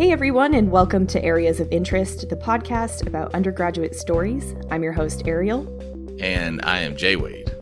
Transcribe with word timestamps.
Hey 0.00 0.12
everyone, 0.12 0.54
and 0.54 0.70
welcome 0.70 1.06
to 1.08 1.22
Areas 1.22 1.60
of 1.60 1.70
Interest, 1.70 2.26
the 2.26 2.34
podcast 2.34 3.06
about 3.06 3.34
undergraduate 3.34 3.94
stories. 3.94 4.54
I'm 4.70 4.82
your 4.82 4.94
host, 4.94 5.24
Ariel. 5.26 5.66
And 6.18 6.62
I 6.62 6.80
am 6.80 6.96
Jay 6.96 7.16
Wade. 7.16 7.52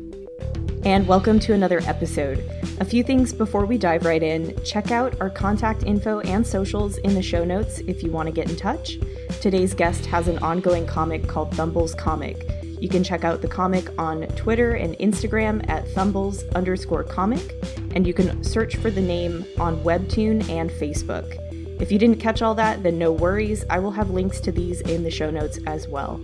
And 0.84 1.08
welcome 1.08 1.40
to 1.40 1.52
another 1.52 1.80
episode. 1.84 2.48
A 2.78 2.84
few 2.84 3.02
things 3.02 3.32
before 3.32 3.66
we 3.66 3.76
dive 3.76 4.04
right 4.04 4.22
in. 4.22 4.56
Check 4.62 4.92
out 4.92 5.20
our 5.20 5.30
contact 5.30 5.82
info 5.82 6.20
and 6.20 6.46
socials 6.46 6.98
in 6.98 7.14
the 7.14 7.22
show 7.22 7.44
notes 7.44 7.80
if 7.88 8.04
you 8.04 8.12
want 8.12 8.28
to 8.28 8.32
get 8.32 8.48
in 8.48 8.54
touch. 8.54 9.00
Today's 9.40 9.74
guest 9.74 10.06
has 10.06 10.28
an 10.28 10.38
ongoing 10.38 10.86
comic 10.86 11.26
called 11.26 11.52
Thumble's 11.56 11.92
Comic. 11.92 12.48
You 12.80 12.88
can 12.88 13.02
check 13.02 13.24
out 13.24 13.42
the 13.42 13.48
comic 13.48 13.90
on 13.98 14.28
Twitter 14.36 14.74
and 14.74 14.96
Instagram 14.98 15.68
at 15.68 15.88
Thumbles 15.88 16.44
underscore 16.54 17.02
comic, 17.02 17.56
and 17.96 18.06
you 18.06 18.14
can 18.14 18.44
search 18.44 18.76
for 18.76 18.92
the 18.92 19.02
name 19.02 19.44
on 19.58 19.82
Webtoon 19.82 20.48
and 20.48 20.70
Facebook. 20.70 21.36
If 21.80 21.92
you 21.92 21.98
didn't 21.98 22.18
catch 22.18 22.42
all 22.42 22.54
that, 22.56 22.82
then 22.82 22.98
no 22.98 23.12
worries. 23.12 23.64
I 23.70 23.78
will 23.78 23.92
have 23.92 24.10
links 24.10 24.40
to 24.40 24.52
these 24.52 24.80
in 24.80 25.04
the 25.04 25.10
show 25.10 25.30
notes 25.30 25.60
as 25.66 25.86
well. 25.86 26.20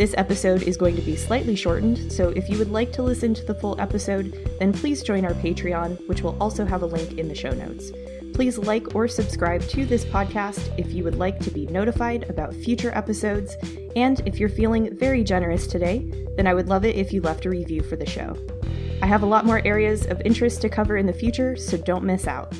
This 0.00 0.14
episode 0.16 0.62
is 0.62 0.76
going 0.76 0.96
to 0.96 1.02
be 1.02 1.16
slightly 1.16 1.56
shortened, 1.56 2.12
so 2.12 2.30
if 2.30 2.48
you 2.48 2.58
would 2.58 2.70
like 2.70 2.92
to 2.92 3.02
listen 3.02 3.34
to 3.34 3.44
the 3.44 3.54
full 3.54 3.80
episode, 3.80 4.34
then 4.58 4.72
please 4.72 5.02
join 5.02 5.24
our 5.24 5.34
Patreon, 5.34 6.06
which 6.06 6.22
will 6.22 6.36
also 6.40 6.64
have 6.64 6.82
a 6.82 6.86
link 6.86 7.18
in 7.18 7.28
the 7.28 7.34
show 7.34 7.50
notes. 7.50 7.92
Please 8.34 8.56
like 8.56 8.94
or 8.94 9.08
subscribe 9.08 9.62
to 9.68 9.84
this 9.84 10.04
podcast 10.04 10.72
if 10.78 10.92
you 10.92 11.04
would 11.04 11.16
like 11.16 11.38
to 11.40 11.50
be 11.50 11.66
notified 11.66 12.28
about 12.30 12.54
future 12.54 12.92
episodes. 12.94 13.56
And 13.96 14.22
if 14.24 14.38
you're 14.38 14.48
feeling 14.48 14.96
very 14.96 15.22
generous 15.24 15.66
today, 15.66 16.10
then 16.36 16.46
I 16.46 16.54
would 16.54 16.68
love 16.68 16.84
it 16.84 16.96
if 16.96 17.12
you 17.12 17.20
left 17.20 17.44
a 17.44 17.50
review 17.50 17.82
for 17.82 17.96
the 17.96 18.08
show. 18.08 18.36
I 19.02 19.06
have 19.06 19.22
a 19.22 19.26
lot 19.26 19.44
more 19.44 19.60
areas 19.66 20.06
of 20.06 20.22
interest 20.24 20.62
to 20.62 20.68
cover 20.68 20.96
in 20.96 21.06
the 21.06 21.12
future, 21.12 21.56
so 21.56 21.76
don't 21.76 22.04
miss 22.04 22.26
out. 22.26 22.54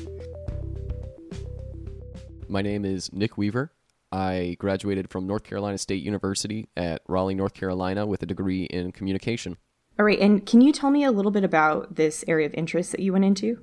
My 2.51 2.61
name 2.61 2.83
is 2.83 3.13
Nick 3.13 3.37
Weaver. 3.37 3.71
I 4.11 4.57
graduated 4.59 5.09
from 5.09 5.25
North 5.25 5.45
Carolina 5.45 5.77
State 5.77 6.03
University 6.03 6.67
at 6.75 7.01
Raleigh, 7.07 7.33
North 7.33 7.53
Carolina, 7.53 8.05
with 8.05 8.21
a 8.23 8.25
degree 8.25 8.65
in 8.65 8.91
communication. 8.91 9.55
All 9.97 10.03
right, 10.03 10.19
and 10.19 10.45
can 10.45 10.59
you 10.59 10.73
tell 10.73 10.91
me 10.91 11.05
a 11.05 11.11
little 11.11 11.31
bit 11.31 11.45
about 11.45 11.95
this 11.95 12.25
area 12.27 12.45
of 12.45 12.53
interest 12.53 12.91
that 12.91 12.99
you 12.99 13.13
went 13.13 13.23
into? 13.23 13.59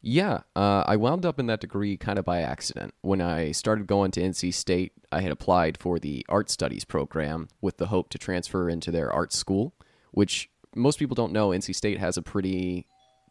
Yeah, 0.00 0.40
uh, 0.56 0.82
I 0.84 0.96
wound 0.96 1.24
up 1.24 1.38
in 1.38 1.46
that 1.46 1.60
degree 1.60 1.96
kind 1.96 2.18
of 2.18 2.24
by 2.24 2.40
accident. 2.40 2.92
When 3.02 3.20
I 3.20 3.52
started 3.52 3.86
going 3.86 4.10
to 4.12 4.20
NC 4.20 4.52
State, 4.52 4.94
I 5.12 5.20
had 5.20 5.30
applied 5.30 5.78
for 5.78 6.00
the 6.00 6.26
art 6.28 6.50
studies 6.50 6.84
program 6.84 7.50
with 7.60 7.76
the 7.76 7.86
hope 7.86 8.08
to 8.08 8.18
transfer 8.18 8.68
into 8.68 8.90
their 8.90 9.12
art 9.12 9.32
school, 9.32 9.76
which 10.10 10.50
most 10.74 10.98
people 10.98 11.14
don't 11.14 11.32
know. 11.32 11.50
NC 11.50 11.72
State 11.72 12.00
has 12.00 12.16
a 12.16 12.22
pretty, 12.22 12.88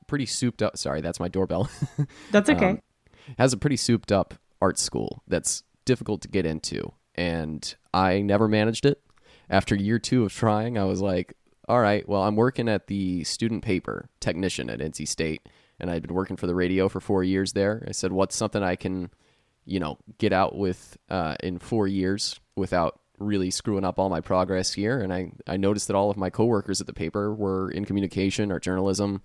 pretty 0.08 0.26
souped 0.26 0.62
up. 0.62 0.78
Sorry, 0.78 1.02
that's 1.02 1.20
my 1.20 1.28
doorbell. 1.28 1.70
That's 2.32 2.50
okay. 2.50 2.70
um, 2.70 2.82
has 3.38 3.52
a 3.52 3.58
pretty 3.58 3.76
souped 3.76 4.14
up 4.14 4.36
art 4.62 4.78
school 4.78 5.24
that's 5.28 5.64
difficult 5.86 6.22
to 6.22 6.28
get 6.28 6.46
into, 6.46 6.94
and 7.16 7.76
I 7.94 8.22
never 8.22 8.48
managed 8.48 8.86
it. 8.86 9.02
After 9.50 9.76
year 9.76 10.00
two 10.00 10.24
of 10.24 10.34
trying, 10.34 10.78
I 10.78 10.86
was 10.86 11.02
like, 11.02 11.36
all 11.68 11.82
right, 11.82 12.08
well, 12.08 12.24
I'm 12.24 12.36
working 12.36 12.70
at 12.70 12.88
the 12.88 13.24
student 13.24 13.64
paper 13.64 14.10
technician 14.20 14.70
at 14.70 14.80
NC 14.80 15.08
State, 15.08 15.48
and 15.80 15.90
I'd 15.90 16.04
been 16.04 16.16
working 16.16 16.38
for 16.38 16.48
the 16.48 16.56
radio 16.56 16.88
for 16.90 17.00
four 17.00 17.24
years 17.24 17.54
there. 17.54 17.84
I 17.88 17.92
said, 17.92 18.12
what's 18.12 18.36
something 18.36 18.64
I 18.64 18.76
can, 18.76 19.10
you 19.66 19.80
know, 19.80 19.98
get 20.18 20.34
out 20.34 20.56
with 20.58 20.98
uh, 21.10 21.36
in 21.42 21.60
four 21.60 21.88
years 21.88 22.40
without 22.56 23.00
really 23.20 23.52
screwing 23.52 23.84
up 23.84 24.00
all 24.00 24.10
my 24.10 24.22
progress 24.22 24.74
here? 24.74 25.00
And 25.02 25.14
I, 25.14 25.32
I 25.48 25.58
noticed 25.58 25.88
that 25.88 25.96
all 25.96 26.10
of 26.10 26.18
my 26.18 26.30
coworkers 26.30 26.82
at 26.82 26.88
the 26.88 26.94
paper 26.94 27.34
were 27.34 27.70
in 27.72 27.86
communication 27.86 28.52
or 28.52 28.60
journalism. 28.60 29.22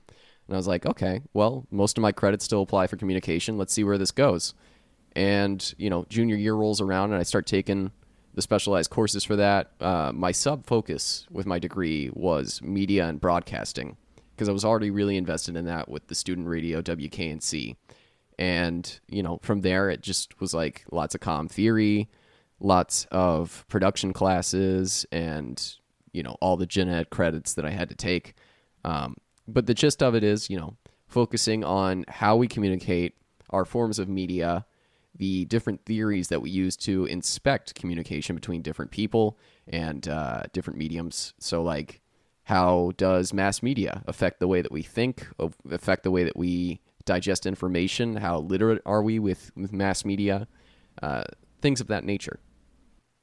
And 0.47 0.55
I 0.55 0.57
was 0.57 0.69
like, 0.69 0.87
okay, 0.87 1.23
well, 1.35 1.67
most 1.71 1.99
of 1.99 2.03
my 2.03 2.13
credits 2.13 2.45
still 2.45 2.63
apply 2.63 2.87
for 2.87 2.97
communication. 2.97 3.59
Let's 3.59 3.73
see 3.73 3.85
where 3.85 3.99
this 3.99 4.13
goes 4.13 4.55
and 5.17 5.75
you 5.79 5.91
know 5.91 6.05
junior 6.09 6.37
year 6.37 6.55
rolls 6.55 6.81
around 6.81 7.11
and 7.11 7.19
i 7.19 7.23
start 7.23 7.47
taking 7.47 7.91
the 8.35 8.43
specialized 8.43 8.91
courses 8.91 9.25
for 9.25 9.35
that 9.37 9.73
uh, 9.81 10.13
my 10.15 10.31
sub 10.31 10.67
focus 10.67 11.27
with 11.31 11.47
my 11.47 11.59
degree 11.59 12.11
was 12.13 12.61
media 12.63 13.09
and 13.09 13.21
broadcasting 13.21 13.97
because 14.35 14.49
i 14.49 14.53
was 14.53 14.65
already 14.65 14.91
really 14.91 15.17
invested 15.17 15.57
in 15.57 15.65
that 15.65 15.89
with 15.89 16.07
the 16.07 16.15
student 16.15 16.47
radio 16.47 16.81
wknc 16.83 17.75
and 18.39 19.01
you 19.09 19.23
know 19.23 19.39
from 19.43 19.63
there 19.63 19.89
it 19.89 20.03
just 20.03 20.39
was 20.39 20.53
like 20.53 20.85
lots 20.93 21.15
of 21.15 21.21
com 21.21 21.49
theory 21.49 22.09
lots 22.61 23.07
of 23.11 23.65
production 23.69 24.13
classes 24.13 25.07
and 25.11 25.77
you 26.13 26.23
know 26.23 26.37
all 26.41 26.57
the 26.57 26.67
gen 26.67 26.89
ed 26.89 27.11
credits 27.11 27.55
that 27.55 27.67
i 27.67 27.71
had 27.71 27.89
to 27.89 27.95
take. 27.95 28.35
Um, 28.85 29.17
but 29.49 29.67
the 29.67 29.75
gist 29.75 30.03
of 30.03 30.15
it 30.15 30.25
is 30.25 30.49
you 30.49 30.59
know 30.59 30.77
focusing 31.07 31.65
on 31.65 32.05
how 32.09 32.37
we 32.37 32.49
communicate 32.49 33.15
our 33.51 33.65
forms 33.65 33.99
of 33.99 34.09
media 34.09 34.65
the 35.19 35.45
different 35.47 35.85
theories 35.85 36.29
that 36.29 36.43
we 36.43 36.51
use 36.51 36.77
to 36.77 37.07
inspect 37.07 37.75
communication 37.75 38.37
between 38.37 38.63
different 38.63 38.91
people 38.91 39.39
and 39.69 40.09
uh, 40.09 40.43
different 40.53 40.79
mediums. 40.79 41.35
So, 41.39 41.63
like, 41.63 42.01
how 42.45 42.93
does 42.97 43.33
mass 43.33 43.63
media 43.63 44.03
affect 44.07 44.41
the 44.41 44.49
way 44.49 44.63
that 44.63 44.71
we 44.71 44.83
think, 44.83 45.27
affect 45.71 46.05
the 46.05 46.11
way 46.11 46.23
that 46.25 46.37
we 46.37 46.81
digest 47.05 47.47
information? 47.47 48.17
How 48.17 48.39
literate 48.39 48.83
are 48.87 49.03
we 49.03 49.19
with, 49.19 49.51
with 49.57 49.73
mass 49.73 50.05
media? 50.05 50.47
Uh, 51.03 51.25
things 51.61 51.81
of 51.81 51.89
that 51.89 52.05
nature. 52.05 52.39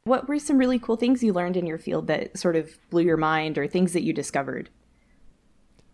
What 0.04 0.28
were 0.28 0.40
some 0.40 0.58
really 0.58 0.80
cool 0.80 0.98
things 0.98 1.24
you 1.24 1.32
learned 1.32 1.56
in 1.56 1.66
your 1.66 1.78
field 1.78 2.08
that 2.08 2.38
sort 2.38 2.58
of 2.58 2.78
blew 2.90 3.04
your 3.04 3.18
mind 3.18 3.58
or 3.58 3.68
things 3.68 3.94
that 3.94 4.04
you 4.04 4.12
discovered? 4.12 4.70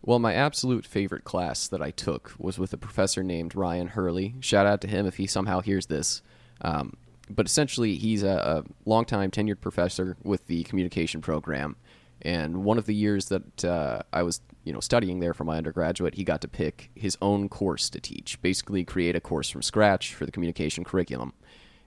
Well, 0.01 0.19
my 0.19 0.33
absolute 0.33 0.85
favorite 0.85 1.25
class 1.25 1.67
that 1.67 1.81
I 1.81 1.91
took 1.91 2.33
was 2.37 2.57
with 2.57 2.71
a 2.73 2.77
professor 2.77 3.21
named 3.21 3.55
Ryan 3.55 3.87
Hurley. 3.87 4.35
Shout 4.39 4.65
out 4.65 4.81
to 4.81 4.87
him 4.87 5.05
if 5.05 5.17
he 5.17 5.27
somehow 5.27 5.59
hears 5.59 5.87
this. 5.87 6.21
Um, 6.61 6.95
but 7.29 7.45
essentially, 7.45 7.95
he's 7.95 8.23
a, 8.23 8.63
a 8.65 8.89
longtime 8.89 9.29
tenured 9.31 9.61
professor 9.61 10.17
with 10.23 10.47
the 10.47 10.63
communication 10.63 11.21
program. 11.21 11.75
And 12.21 12.63
one 12.63 12.77
of 12.77 12.85
the 12.85 12.95
years 12.95 13.27
that 13.27 13.63
uh, 13.63 14.01
I 14.11 14.23
was, 14.23 14.41
you 14.63 14.73
know, 14.73 14.79
studying 14.79 15.19
there 15.19 15.33
for 15.33 15.43
my 15.43 15.57
undergraduate, 15.57 16.15
he 16.15 16.23
got 16.23 16.41
to 16.41 16.47
pick 16.47 16.89
his 16.95 17.17
own 17.21 17.49
course 17.49 17.89
to 17.91 17.99
teach. 17.99 18.41
Basically, 18.41 18.83
create 18.83 19.15
a 19.15 19.21
course 19.21 19.49
from 19.49 19.61
scratch 19.61 20.13
for 20.13 20.25
the 20.25 20.31
communication 20.31 20.83
curriculum. 20.83 21.33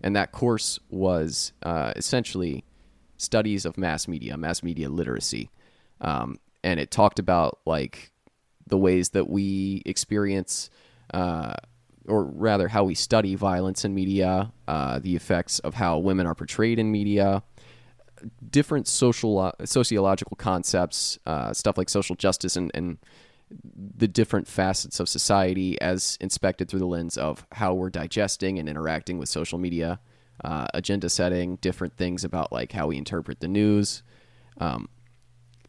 And 0.02 0.14
that 0.16 0.32
course 0.32 0.78
was 0.90 1.52
uh, 1.62 1.92
essentially 1.96 2.64
studies 3.16 3.64
of 3.64 3.78
mass 3.78 4.06
media, 4.06 4.36
mass 4.36 4.62
media 4.62 4.88
literacy. 4.88 5.50
Um, 6.00 6.38
and 6.62 6.80
it 6.80 6.90
talked 6.90 7.18
about 7.18 7.60
like 7.66 8.12
the 8.66 8.78
ways 8.78 9.10
that 9.10 9.28
we 9.28 9.82
experience, 9.84 10.70
uh, 11.12 11.54
or 12.06 12.24
rather, 12.24 12.68
how 12.68 12.84
we 12.84 12.94
study 12.94 13.34
violence 13.34 13.84
in 13.84 13.94
media, 13.94 14.52
uh, 14.68 14.98
the 14.98 15.16
effects 15.16 15.58
of 15.60 15.74
how 15.74 15.98
women 15.98 16.26
are 16.26 16.34
portrayed 16.34 16.78
in 16.78 16.90
media, 16.90 17.42
different 18.50 18.86
social 18.88 19.38
uh, 19.38 19.52
sociological 19.64 20.36
concepts, 20.36 21.18
uh, 21.26 21.52
stuff 21.52 21.76
like 21.76 21.88
social 21.88 22.16
justice 22.16 22.56
and, 22.56 22.70
and 22.74 22.98
the 23.74 24.08
different 24.08 24.48
facets 24.48 25.00
of 25.00 25.08
society 25.08 25.80
as 25.80 26.16
inspected 26.20 26.68
through 26.68 26.78
the 26.78 26.86
lens 26.86 27.18
of 27.18 27.46
how 27.52 27.74
we're 27.74 27.90
digesting 27.90 28.58
and 28.58 28.68
interacting 28.68 29.18
with 29.18 29.28
social 29.28 29.58
media, 29.58 30.00
uh, 30.44 30.66
agenda 30.72 31.08
setting, 31.08 31.56
different 31.56 31.96
things 31.96 32.24
about 32.24 32.52
like 32.52 32.72
how 32.72 32.86
we 32.86 32.96
interpret 32.96 33.40
the 33.40 33.48
news. 33.48 34.02
Um, 34.58 34.88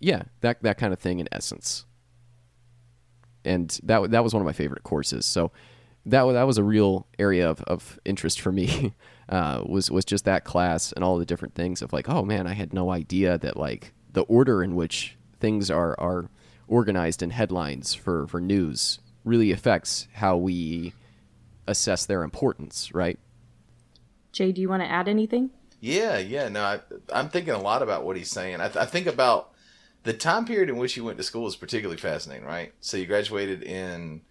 yeah, 0.04 0.24
that 0.42 0.62
that 0.64 0.78
kind 0.78 0.92
of 0.92 1.00
thing 1.00 1.20
in 1.20 1.30
essence. 1.32 1.86
And 3.46 3.78
that 3.84 4.12
that 4.12 4.24
was 4.24 4.34
one 4.34 4.42
of 4.42 4.46
my 4.46 4.54
favorite 4.54 4.84
courses. 4.84 5.26
So 5.26 5.52
that 6.06 6.26
that 6.26 6.44
was 6.44 6.58
a 6.58 6.64
real 6.64 7.08
area 7.18 7.50
of, 7.50 7.62
of 7.64 8.00
interest 8.06 8.42
for 8.42 8.52
me. 8.52 8.94
Uh, 9.30 9.64
was 9.66 9.90
was 9.90 10.04
just 10.04 10.26
that 10.26 10.44
class 10.44 10.92
and 10.92 11.02
all 11.02 11.18
the 11.18 11.26
different 11.26 11.56
things 11.56 11.82
of 11.82 11.94
like, 11.94 12.10
oh 12.10 12.24
man, 12.24 12.46
I 12.46 12.52
had 12.52 12.74
no 12.74 12.92
idea 12.92 13.38
that 13.38 13.56
like 13.56 13.94
the 14.12 14.24
order 14.24 14.62
in 14.62 14.76
which 14.76 15.16
things 15.40 15.72
are 15.72 15.98
are 15.98 16.30
organized 16.68 17.24
in 17.24 17.30
headlines 17.30 17.94
for 17.94 18.28
for 18.28 18.42
news 18.42 19.00
really 19.24 19.54
affects 19.54 20.10
how 20.16 20.36
we 20.36 20.92
assess 21.66 22.06
their 22.06 22.22
importance, 22.22 22.94
right? 22.94 23.18
Jay, 24.34 24.52
do 24.52 24.60
you 24.60 24.68
want 24.68 24.84
to 24.84 24.92
add 24.92 25.08
anything? 25.08 25.52
Yeah, 25.80 26.18
yeah. 26.18 26.50
No, 26.50 26.62
I, 26.62 26.80
am 27.18 27.30
thinking 27.30 27.54
a 27.54 27.62
lot 27.62 27.82
about 27.82 28.04
what 28.04 28.18
he's 28.18 28.30
saying. 28.30 28.60
I, 28.60 28.68
th- 28.68 28.78
I 28.78 28.86
think 28.86 29.08
about 29.08 29.53
the 30.04 30.14
time 30.14 30.46
period 30.46 30.70
in 30.70 30.78
which 30.78 30.98
you 30.98 31.04
went 31.04 31.18
to 31.18 31.24
school 31.24 31.48
is 31.48 31.56
particularly 31.56 32.00
fascinating, 32.00 32.46
right? 32.46 32.74
So 32.82 32.98
you 32.98 33.06
graduated 33.06 33.64
in 33.64 34.22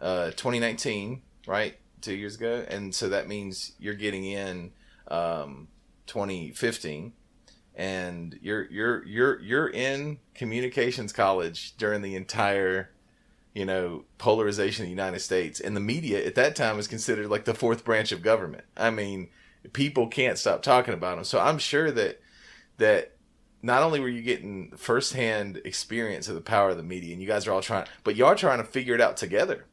uh, 0.00 0.26
2019, 0.32 1.22
right? 1.46 1.76
Two 2.00 2.14
years 2.14 2.34
ago, 2.34 2.64
and 2.68 2.92
so 2.92 3.08
that 3.08 3.28
means 3.28 3.72
you're 3.78 3.94
getting 3.94 4.24
in 4.24 4.72
um, 5.06 5.68
2015, 6.08 7.12
and 7.76 8.38
you're 8.42 8.64
you're 8.64 9.06
you're 9.06 9.40
you're 9.40 9.68
in 9.68 10.18
communications 10.34 11.12
college 11.12 11.76
during 11.76 12.02
the 12.02 12.16
entire 12.16 12.90
you 13.54 13.64
know 13.64 14.04
polarization 14.18 14.82
of 14.82 14.86
the 14.86 14.90
United 14.90 15.20
States, 15.20 15.60
and 15.60 15.76
the 15.76 15.80
media 15.80 16.26
at 16.26 16.34
that 16.34 16.56
time 16.56 16.76
was 16.76 16.88
considered 16.88 17.28
like 17.28 17.44
the 17.44 17.54
fourth 17.54 17.84
branch 17.84 18.10
of 18.10 18.20
government. 18.20 18.64
I 18.76 18.90
mean, 18.90 19.28
people 19.72 20.08
can't 20.08 20.38
stop 20.38 20.64
talking 20.64 20.94
about 20.94 21.14
them. 21.14 21.24
So 21.24 21.38
I'm 21.38 21.58
sure 21.58 21.92
that 21.92 22.20
that 22.78 23.11
not 23.62 23.82
only 23.82 24.00
were 24.00 24.08
you 24.08 24.22
getting 24.22 24.72
firsthand 24.76 25.60
experience 25.64 26.28
of 26.28 26.34
the 26.34 26.40
power 26.40 26.70
of 26.70 26.76
the 26.76 26.82
media, 26.82 27.12
and 27.12 27.22
you 27.22 27.28
guys 27.28 27.46
are 27.46 27.52
all 27.52 27.62
trying, 27.62 27.86
but 28.02 28.16
you 28.16 28.26
are 28.26 28.34
trying 28.34 28.58
to 28.58 28.64
figure 28.64 28.94
it 28.94 29.00
out 29.00 29.16
together. 29.16 29.66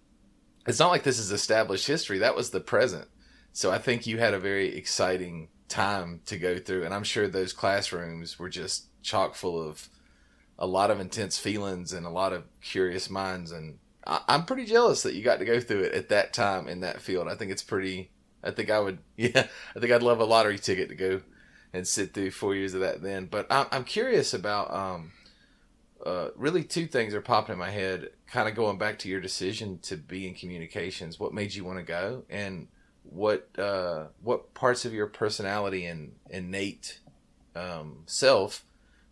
It's 0.67 0.79
not 0.79 0.91
like 0.91 1.03
this 1.03 1.17
is 1.17 1.31
established 1.31 1.87
history. 1.87 2.19
That 2.19 2.35
was 2.35 2.51
the 2.51 2.59
present. 2.59 3.07
So 3.51 3.71
I 3.71 3.79
think 3.79 4.05
you 4.05 4.19
had 4.19 4.35
a 4.35 4.39
very 4.39 4.75
exciting 4.75 5.49
time 5.67 6.21
to 6.27 6.37
go 6.37 6.59
through, 6.59 6.85
and 6.85 6.93
I'm 6.93 7.03
sure 7.03 7.27
those 7.27 7.51
classrooms 7.51 8.37
were 8.37 8.49
just 8.49 8.87
chock 9.01 9.33
full 9.33 9.61
of 9.61 9.89
a 10.59 10.67
lot 10.67 10.91
of 10.91 10.99
intense 10.99 11.39
feelings 11.39 11.91
and 11.91 12.05
a 12.05 12.11
lot 12.11 12.33
of 12.33 12.43
curious 12.61 13.09
minds. 13.09 13.51
And 13.51 13.79
I, 14.05 14.21
I'm 14.27 14.45
pretty 14.45 14.65
jealous 14.65 15.01
that 15.01 15.15
you 15.15 15.23
got 15.23 15.39
to 15.39 15.45
go 15.45 15.59
through 15.59 15.81
it 15.81 15.93
at 15.93 16.09
that 16.09 16.33
time 16.33 16.67
in 16.67 16.81
that 16.81 17.01
field. 17.01 17.27
I 17.27 17.35
think 17.35 17.51
it's 17.51 17.63
pretty. 17.63 18.11
I 18.43 18.51
think 18.51 18.69
I 18.69 18.79
would. 18.79 18.99
Yeah, 19.17 19.47
I 19.75 19.79
think 19.79 19.91
I'd 19.91 20.03
love 20.03 20.19
a 20.19 20.25
lottery 20.25 20.59
ticket 20.59 20.89
to 20.89 20.95
go 20.95 21.21
and 21.73 21.87
sit 21.87 22.13
through 22.13 22.31
four 22.31 22.55
years 22.55 22.73
of 22.73 22.81
that 22.81 23.01
then. 23.01 23.25
But 23.25 23.47
I'm, 23.49 23.67
I'm 23.71 23.83
curious 23.83 24.33
about. 24.33 24.73
Um, 24.73 25.11
uh, 26.05 26.29
really, 26.37 26.63
two 26.63 26.87
things 26.87 27.13
are 27.13 27.21
popping 27.21 27.53
in 27.53 27.59
my 27.59 27.71
head. 27.71 28.11
Kind 28.25 28.47
of 28.47 28.55
going 28.55 28.77
back 28.77 28.99
to 28.99 29.09
your 29.09 29.19
decision 29.19 29.79
to 29.79 29.97
be 29.97 30.27
in 30.27 30.33
communications. 30.33 31.19
What 31.19 31.33
made 31.33 31.53
you 31.53 31.65
want 31.65 31.79
to 31.79 31.83
go, 31.83 32.23
and 32.29 32.67
what 33.03 33.49
uh, 33.57 34.05
what 34.21 34.53
parts 34.53 34.85
of 34.85 34.93
your 34.93 35.07
personality 35.07 35.85
and 35.85 36.13
innate 36.29 36.99
um, 37.55 38.03
self 38.05 38.63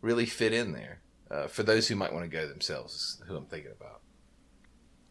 really 0.01 0.25
fit 0.25 0.53
in 0.53 0.71
there 0.71 1.00
uh, 1.30 1.48
for 1.48 1.63
those 1.63 1.88
who 1.88 1.95
might 1.95 2.13
want 2.13 2.24
to 2.24 2.30
go 2.30 2.48
themselves. 2.48 3.21
Who 3.27 3.36
I'm 3.36 3.45
thinking 3.45 3.71
about. 3.80 4.01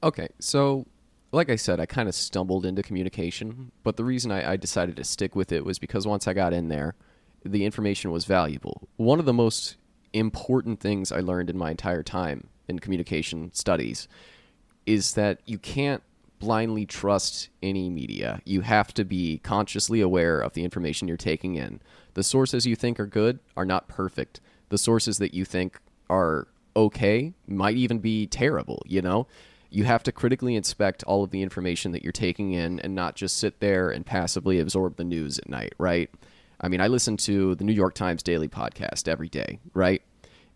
Okay, 0.03 0.29
so 0.39 0.87
like 1.33 1.51
I 1.51 1.57
said, 1.57 1.81
I 1.81 1.87
kind 1.87 2.09
of 2.09 2.15
stumbled 2.15 2.65
into 2.65 2.83
communication, 2.83 3.73
but 3.83 3.97
the 3.97 4.05
reason 4.05 4.31
I, 4.31 4.53
I 4.53 4.57
decided 4.57 4.97
to 4.97 5.05
stick 5.05 5.35
with 5.35 5.53
it 5.53 5.65
was 5.65 5.79
because 5.79 6.07
once 6.07 6.29
I 6.29 6.33
got 6.33 6.53
in 6.53 6.69
there, 6.69 6.95
the 7.47 7.65
information 7.65 8.11
was 8.11 8.25
valuable. 8.25 8.89
One 8.97 9.19
of 9.19 9.27
the 9.27 9.33
most 9.33 9.77
important 10.13 10.81
things 10.81 11.13
I 11.13 11.21
learned 11.21 11.51
in 11.51 11.59
my 11.59 11.71
entire 11.71 12.03
time 12.03 12.49
in 12.69 12.79
communication 12.79 13.53
studies 13.53 14.09
is 14.87 15.15
that 15.15 15.41
you 15.47 15.59
can't 15.59 16.03
blindly 16.39 16.87
trust 16.87 17.49
any 17.63 17.89
media. 17.89 18.41
You 18.45 18.61
have 18.61 18.93
to 18.95 19.05
be 19.05 19.39
consciously 19.39 20.01
aware 20.01 20.41
of 20.41 20.53
the 20.53 20.65
information 20.65 21.09
you're 21.09 21.17
taking 21.17 21.55
in. 21.55 21.81
The 22.15 22.23
sources 22.23 22.67
you 22.67 22.77
think 22.77 23.01
are 23.01 23.07
good 23.07 23.39
are 23.57 23.65
not 23.65 23.89
perfect. 23.89 24.41
The 24.69 24.79
sources 24.79 25.19
that 25.19 25.35
you 25.35 25.45
think 25.45 25.79
are 26.09 26.49
okay 26.75 27.33
might 27.47 27.77
even 27.77 27.99
be 27.99 28.27
terrible, 28.27 28.83
you 28.87 29.03
know? 29.03 29.27
You 29.71 29.85
have 29.85 30.03
to 30.05 30.13
critically 30.13 30.55
inspect 30.55 31.03
all 31.05 31.25
of 31.25 31.31
the 31.31 31.43
information 31.43 31.93
that 31.93 32.03
you're 32.03 32.13
taking 32.13 32.53
in 32.53 32.79
and 32.81 32.95
not 32.95 33.17
just 33.17 33.37
sit 33.37 33.61
there 33.61 33.91
and 33.91 34.07
passively 34.07 34.61
absorb 34.61 34.97
the 34.97 35.05
news 35.05 35.39
at 35.39 35.49
night, 35.49 35.75
right? 35.79 36.11
I 36.61 36.69
mean, 36.69 36.81
I 36.81 36.89
listen 36.89 37.17
to 37.19 37.55
the 37.55 37.65
New 37.65 37.73
York 37.73 37.95
Times 37.95 38.23
daily 38.23 38.49
podcast 38.49 39.09
every 39.09 39.29
day, 39.29 39.59
right? 39.75 40.03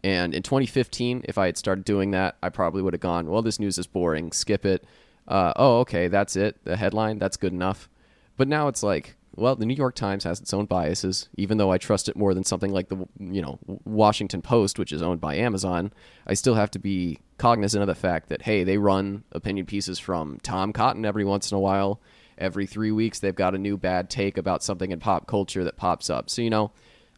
And 0.03 0.35
in 0.35 0.43
2015, 0.43 1.25
if 1.25 1.37
I 1.37 1.47
had 1.47 1.59
started 1.59 1.85
doing 1.85 2.13
that, 2.13 2.37
I 2.43 2.49
probably 2.49 2.83
would 2.83 2.95
have 2.95 3.01
gone, 3.01 3.27
well, 3.27 3.43
this 3.43 3.61
news 3.61 3.79
is 3.79 3.87
boring, 3.87 4.33
skip 4.33 4.65
it. 4.65 4.85
Uh, 5.29 5.53
oh, 5.57 5.81
okay, 5.81 6.09
that's 6.09 6.37
it. 6.37 6.65
The 6.65 6.77
headline, 6.77 7.19
that's 7.19 7.37
good 7.37 7.53
enough. 7.53 7.89
But 8.37 8.49
now 8.49 8.69
it's 8.69 8.83
like, 8.83 9.17
well, 9.37 9.55
the 9.55 9.67
New 9.67 9.75
York 9.75 9.95
Times 9.95 10.25
has 10.25 10.41
its 10.41 10.53
own 10.53 10.67
biases. 10.67 11.29
Even 11.37 11.59
though 11.59 11.71
I 11.71 11.79
trust 11.79 12.09
it 12.09 12.17
more 12.17 12.35
than 12.35 12.45
something 12.45 12.73
like 12.73 12.89
the, 12.89 13.07
you 13.19 13.43
know, 13.43 13.59
Washington 13.85 14.43
Post, 14.43 14.79
which 14.79 14.93
is 14.93 15.03
owned 15.03 15.21
by 15.21 15.37
Amazon, 15.37 15.93
I 16.27 16.35
still 16.35 16.55
have 16.55 16.71
to 16.73 16.79
be 16.79 17.19
cognizant 17.39 17.83
of 17.83 17.87
the 17.87 17.95
fact 17.95 18.29
that 18.29 18.43
hey, 18.43 18.65
they 18.65 18.79
run 18.79 19.25
opinion 19.33 19.67
pieces 19.67 19.99
from 19.99 20.39
Tom 20.43 20.73
Cotton 20.73 21.05
every 21.05 21.25
once 21.25 21.51
in 21.51 21.57
a 21.57 21.61
while. 21.61 22.01
Every 22.41 22.67
three 22.67 22.91
weeks, 22.91 23.21
they've 23.21 23.35
got 23.35 23.55
a 23.55 23.59
new 23.59 23.77
bad 23.77 24.11
take 24.11 24.39
about 24.39 24.63
something 24.63 24.91
in 24.91 24.99
pop 24.99 25.27
culture 25.27 25.63
that 25.63 25.77
pops 25.77 26.09
up. 26.11 26.31
So 26.31 26.43
you 26.43 26.51
know, 26.51 26.73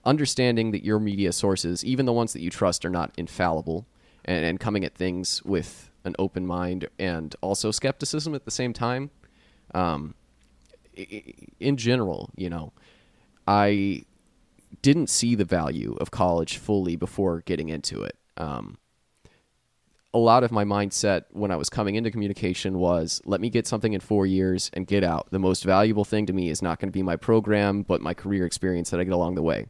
understanding 0.04 0.72
that 0.72 0.84
your 0.84 0.98
media 0.98 1.32
sources, 1.32 1.84
even 1.84 2.06
the 2.06 2.12
ones 2.12 2.32
that 2.32 2.42
you 2.42 2.50
trust, 2.50 2.84
are 2.84 2.90
not 2.90 3.12
infallible, 3.16 3.86
and, 4.24 4.44
and 4.44 4.60
coming 4.60 4.84
at 4.84 4.94
things 4.94 5.42
with 5.44 5.90
an 6.04 6.16
open 6.18 6.46
mind 6.46 6.88
and 6.98 7.34
also 7.40 7.70
skepticism 7.70 8.34
at 8.34 8.44
the 8.44 8.50
same 8.50 8.72
time. 8.72 9.10
Um, 9.74 10.14
in 11.60 11.76
general, 11.76 12.30
you 12.36 12.50
know, 12.50 12.72
I 13.46 14.04
didn't 14.82 15.08
see 15.08 15.34
the 15.34 15.44
value 15.44 15.96
of 16.00 16.10
college 16.10 16.56
fully 16.56 16.96
before 16.96 17.42
getting 17.42 17.68
into 17.68 18.02
it. 18.02 18.16
Um, 18.36 18.78
a 20.14 20.18
lot 20.18 20.44
of 20.44 20.52
my 20.52 20.64
mindset 20.64 21.24
when 21.30 21.50
I 21.50 21.56
was 21.56 21.70
coming 21.70 21.94
into 21.94 22.10
communication 22.10 22.78
was 22.78 23.22
let 23.24 23.40
me 23.40 23.48
get 23.48 23.66
something 23.66 23.94
in 23.94 24.00
four 24.00 24.26
years 24.26 24.70
and 24.74 24.86
get 24.86 25.02
out. 25.02 25.30
The 25.30 25.38
most 25.38 25.64
valuable 25.64 26.04
thing 26.04 26.26
to 26.26 26.32
me 26.32 26.50
is 26.50 26.60
not 26.60 26.78
going 26.78 26.88
to 26.88 26.92
be 26.92 27.02
my 27.02 27.16
program, 27.16 27.82
but 27.82 28.02
my 28.02 28.12
career 28.12 28.44
experience 28.44 28.90
that 28.90 29.00
I 29.00 29.04
get 29.04 29.14
along 29.14 29.36
the 29.36 29.42
way. 29.42 29.66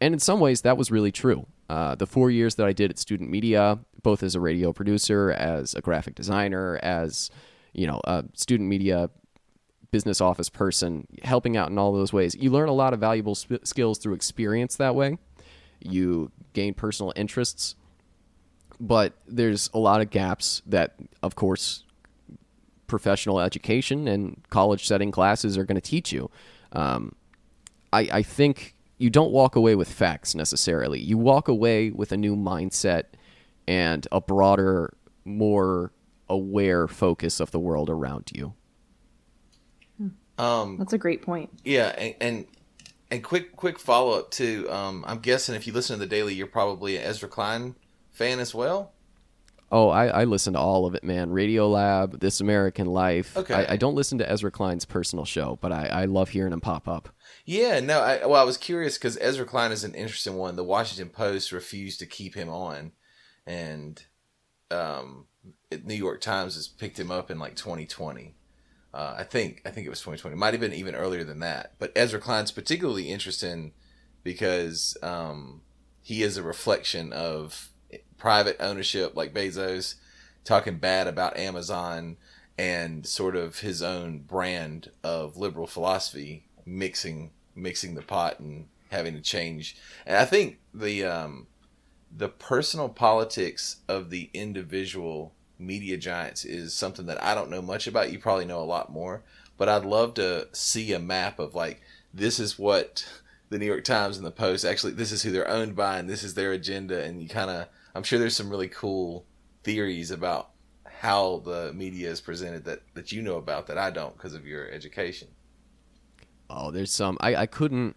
And 0.00 0.14
in 0.14 0.20
some 0.20 0.40
ways, 0.40 0.62
that 0.62 0.76
was 0.76 0.90
really 0.90 1.12
true. 1.12 1.46
Uh, 1.68 1.94
the 1.94 2.06
four 2.06 2.30
years 2.30 2.56
that 2.56 2.66
I 2.66 2.72
did 2.72 2.90
at 2.90 2.98
Student 2.98 3.30
Media, 3.30 3.78
both 4.02 4.22
as 4.22 4.34
a 4.34 4.40
radio 4.40 4.72
producer, 4.72 5.30
as 5.30 5.74
a 5.74 5.80
graphic 5.80 6.14
designer, 6.14 6.78
as 6.82 7.30
you 7.72 7.86
know, 7.86 8.00
a 8.04 8.24
student 8.34 8.68
media 8.68 9.10
business 9.90 10.20
office 10.20 10.48
person, 10.48 11.06
helping 11.22 11.56
out 11.56 11.70
in 11.70 11.78
all 11.78 11.92
those 11.92 12.12
ways, 12.12 12.34
you 12.34 12.50
learn 12.50 12.68
a 12.68 12.72
lot 12.72 12.92
of 12.92 13.00
valuable 13.00 13.34
sp- 13.38 13.64
skills 13.64 13.98
through 13.98 14.14
experience 14.14 14.76
that 14.76 14.94
way. 14.94 15.18
You 15.80 16.30
gain 16.52 16.74
personal 16.74 17.12
interests, 17.16 17.76
but 18.80 19.14
there's 19.26 19.70
a 19.74 19.78
lot 19.78 20.00
of 20.00 20.10
gaps 20.10 20.62
that, 20.66 20.94
of 21.22 21.34
course, 21.34 21.84
professional 22.86 23.40
education 23.40 24.08
and 24.08 24.42
college 24.50 24.86
setting 24.86 25.10
classes 25.10 25.58
are 25.58 25.64
going 25.64 25.76
to 25.76 25.80
teach 25.80 26.12
you. 26.12 26.30
Um, 26.72 27.14
I, 27.92 28.08
I 28.12 28.22
think 28.22 28.74
you 28.98 29.10
don't 29.10 29.30
walk 29.30 29.56
away 29.56 29.74
with 29.74 29.90
facts 29.90 30.34
necessarily. 30.34 31.00
You 31.00 31.18
walk 31.18 31.48
away 31.48 31.90
with 31.90 32.12
a 32.12 32.16
new 32.16 32.36
mindset 32.36 33.04
and 33.66 34.06
a 34.10 34.20
broader, 34.20 34.94
more 35.24 35.92
aware 36.28 36.88
focus 36.88 37.40
of 37.40 37.50
the 37.50 37.58
world 37.58 37.90
around 37.90 38.30
you. 38.34 38.54
Um, 40.38 40.76
That's 40.78 40.92
a 40.92 40.98
great 40.98 41.22
point. 41.22 41.50
Yeah, 41.64 41.88
and 41.98 42.14
and, 42.20 42.46
and 43.10 43.24
quick 43.24 43.56
quick 43.56 43.78
follow 43.78 44.16
up 44.18 44.30
to 44.32 44.68
Um, 44.70 45.04
I'm 45.06 45.18
guessing 45.18 45.54
if 45.56 45.66
you 45.66 45.72
listen 45.72 45.98
to 45.98 46.00
the 46.00 46.06
Daily, 46.08 46.34
you're 46.34 46.46
probably 46.46 46.96
an 46.96 47.02
Ezra 47.02 47.28
Klein 47.28 47.74
fan 48.18 48.40
as 48.40 48.54
well. 48.54 48.92
Oh, 49.70 49.90
I, 49.90 50.06
I 50.06 50.24
listen 50.24 50.54
to 50.54 50.58
all 50.58 50.86
of 50.86 50.94
it, 50.94 51.04
man. 51.04 51.30
Radio 51.30 51.68
Lab, 51.68 52.20
This 52.20 52.40
American 52.40 52.86
Life. 52.86 53.36
Okay. 53.36 53.54
I, 53.54 53.74
I 53.74 53.76
don't 53.76 53.94
listen 53.94 54.18
to 54.18 54.30
Ezra 54.30 54.50
Klein's 54.50 54.86
personal 54.86 55.26
show, 55.26 55.58
but 55.60 55.72
I, 55.72 55.86
I 55.86 56.04
love 56.06 56.30
hearing 56.30 56.54
him 56.54 56.60
pop 56.60 56.88
up. 56.88 57.10
Yeah, 57.44 57.80
no, 57.80 58.00
I, 58.00 58.24
well, 58.24 58.40
I 58.40 58.44
was 58.44 58.56
curious 58.56 58.96
because 58.96 59.18
Ezra 59.20 59.44
Klein 59.44 59.70
is 59.70 59.84
an 59.84 59.94
interesting 59.94 60.36
one. 60.36 60.56
The 60.56 60.64
Washington 60.64 61.10
Post 61.10 61.52
refused 61.52 61.98
to 62.00 62.06
keep 62.06 62.34
him 62.34 62.48
on, 62.48 62.92
and 63.46 64.02
um, 64.70 65.26
New 65.84 65.94
York 65.94 66.22
Times 66.22 66.54
has 66.54 66.66
picked 66.66 66.98
him 66.98 67.10
up 67.10 67.30
in 67.30 67.38
like 67.38 67.54
2020. 67.54 68.34
Uh, 68.94 69.16
I 69.18 69.22
think 69.22 69.60
I 69.66 69.70
think 69.70 69.86
it 69.86 69.90
was 69.90 70.00
2020. 70.00 70.34
It 70.34 70.38
might 70.38 70.54
have 70.54 70.62
been 70.62 70.72
even 70.72 70.94
earlier 70.94 71.24
than 71.24 71.40
that. 71.40 71.74
But 71.78 71.92
Ezra 71.94 72.18
Klein's 72.18 72.52
particularly 72.52 73.10
interesting 73.10 73.72
because 74.24 74.96
um, 75.02 75.60
he 76.00 76.22
is 76.22 76.38
a 76.38 76.42
reflection 76.42 77.12
of 77.12 77.68
private 78.18 78.56
ownership, 78.60 79.16
like 79.16 79.32
Bezos, 79.32 79.94
talking 80.44 80.78
bad 80.78 81.06
about 81.06 81.36
Amazon 81.36 82.16
and 82.58 83.06
sort 83.06 83.36
of 83.36 83.60
his 83.60 83.82
own 83.82 84.18
brand 84.18 84.90
of 85.04 85.36
liberal 85.36 85.66
philosophy, 85.66 86.44
mixing 86.66 87.30
mixing 87.54 87.94
the 87.94 88.02
pot 88.02 88.38
and 88.40 88.66
having 88.90 89.14
to 89.14 89.20
change. 89.20 89.76
And 90.06 90.16
I 90.16 90.24
think 90.24 90.58
the 90.74 91.04
um, 91.04 91.46
the 92.14 92.28
personal 92.28 92.88
politics 92.88 93.76
of 93.88 94.10
the 94.10 94.30
individual 94.34 95.32
media 95.58 95.96
giants 95.96 96.44
is 96.44 96.72
something 96.72 97.06
that 97.06 97.22
I 97.22 97.34
don't 97.34 97.50
know 97.50 97.62
much 97.62 97.86
about. 97.86 98.12
You 98.12 98.18
probably 98.18 98.44
know 98.44 98.60
a 98.60 98.64
lot 98.64 98.90
more, 98.90 99.22
but 99.56 99.68
I'd 99.68 99.84
love 99.84 100.14
to 100.14 100.48
see 100.52 100.92
a 100.92 100.98
map 100.98 101.38
of 101.38 101.54
like 101.54 101.80
this 102.12 102.40
is 102.40 102.58
what 102.58 103.06
the 103.50 103.58
New 103.58 103.66
York 103.66 103.84
Times 103.84 104.16
and 104.16 104.26
the 104.26 104.30
Post 104.30 104.64
actually 104.64 104.92
this 104.92 105.12
is 105.12 105.22
who 105.22 105.30
they're 105.30 105.48
owned 105.48 105.76
by 105.76 105.98
and 105.98 106.08
this 106.08 106.22
is 106.22 106.34
their 106.34 106.52
agenda 106.52 107.02
and 107.02 107.22
you 107.22 107.28
kind 107.28 107.50
of 107.50 107.68
I'm 107.98 108.04
sure 108.04 108.20
there's 108.20 108.36
some 108.36 108.48
really 108.48 108.68
cool 108.68 109.26
theories 109.64 110.12
about 110.12 110.50
how 110.84 111.42
the 111.44 111.72
media 111.72 112.08
is 112.08 112.20
presented 112.20 112.64
that 112.66 112.82
that 112.94 113.10
you 113.10 113.20
know 113.22 113.38
about 113.38 113.66
that 113.66 113.76
I 113.76 113.90
don't 113.90 114.16
because 114.16 114.34
of 114.34 114.46
your 114.46 114.70
education. 114.70 115.26
Oh, 116.48 116.70
there's 116.70 116.92
some 116.92 117.18
I, 117.20 117.34
I 117.34 117.46
couldn't 117.46 117.96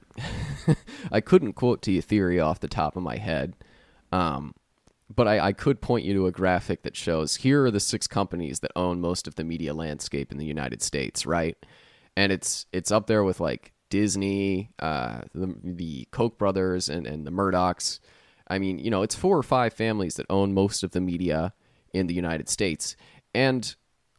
I 1.12 1.22
couldn't 1.22 1.54
quote 1.54 1.84
to 1.84 1.92
you 1.92 2.02
theory 2.02 2.40
off 2.40 2.62
the 2.62 2.68
top 2.68 2.98
of 2.98 3.04
my 3.04 3.18
head. 3.18 3.56
Um, 4.12 4.56
but 5.08 5.28
I, 5.28 5.40
I 5.40 5.54
could 5.54 5.82
point 5.82 6.04
you 6.04 6.16
to 6.16 6.26
a 6.26 6.32
graphic 6.32 6.82
that 6.82 6.96
shows 6.96 7.36
here 7.36 7.66
are 7.66 7.72
the 7.72 7.80
six 7.80 8.08
companies 8.08 8.62
that 8.62 8.72
own 8.76 9.02
most 9.02 9.28
of 9.28 9.36
the 9.36 9.44
media 9.44 9.72
landscape 9.72 10.32
in 10.32 10.40
the 10.40 10.46
United 10.46 10.82
States, 10.82 11.28
right? 11.28 11.64
And 12.18 12.32
it's 12.32 12.66
it's 12.74 12.90
up 12.90 13.06
there 13.06 13.24
with 13.24 13.40
like 13.40 13.72
Disney, 13.92 14.72
uh, 14.80 15.22
the, 15.36 15.54
the 15.64 16.08
Koch 16.10 16.40
brothers, 16.40 16.90
and, 16.90 17.06
and 17.06 17.28
the 17.28 17.32
Murdochs. 17.32 18.00
I 18.52 18.60
mean, 18.60 18.80
you 18.80 18.92
know, 18.92 19.02
it's 19.02 19.16
four 19.16 19.38
or 19.38 19.44
five 19.44 19.74
families 19.74 20.16
that 20.16 20.26
own 20.30 20.54
most 20.54 20.84
of 20.84 20.92
the 20.92 21.00
media 21.00 21.54
in 21.94 22.08
the 22.08 22.14
United 22.14 22.50
States. 22.50 22.98
And 23.34 23.74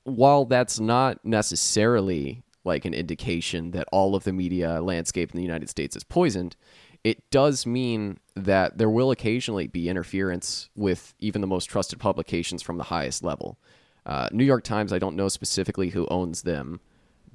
while 0.05 0.47
that's 0.47 0.81
not 0.81 1.23
necessarily 1.23 2.43
like 2.65 2.87
an 2.87 2.95
indication 2.95 3.73
that 3.73 3.87
all 3.93 4.15
of 4.15 4.25
the 4.25 4.33
media 4.33 4.81
landscape 4.81 5.33
in 5.33 5.37
the 5.37 5.45
United 5.45 5.69
States 5.69 5.97
is 5.97 6.03
poisoned, 6.03 6.57
it 7.05 7.29
does 7.31 7.67
mean 7.67 8.19
that 8.35 8.79
there 8.79 8.89
will 8.89 9.11
occasionally 9.11 9.67
be 9.67 9.91
interference 9.91 10.71
with 10.75 11.13
even 11.19 11.43
the 11.43 11.47
most 11.47 11.67
trusted 11.67 11.99
publications 11.99 12.63
from 12.63 12.79
the 12.79 12.85
highest 12.85 13.23
level. 13.23 13.59
Uh, 14.07 14.29
New 14.33 14.45
York 14.45 14.65
Times, 14.65 14.95
I 14.95 14.99
don't 14.99 15.17
know 15.17 15.29
specifically 15.29 15.91
who 15.91 16.07
owns 16.11 16.43
them, 16.43 16.81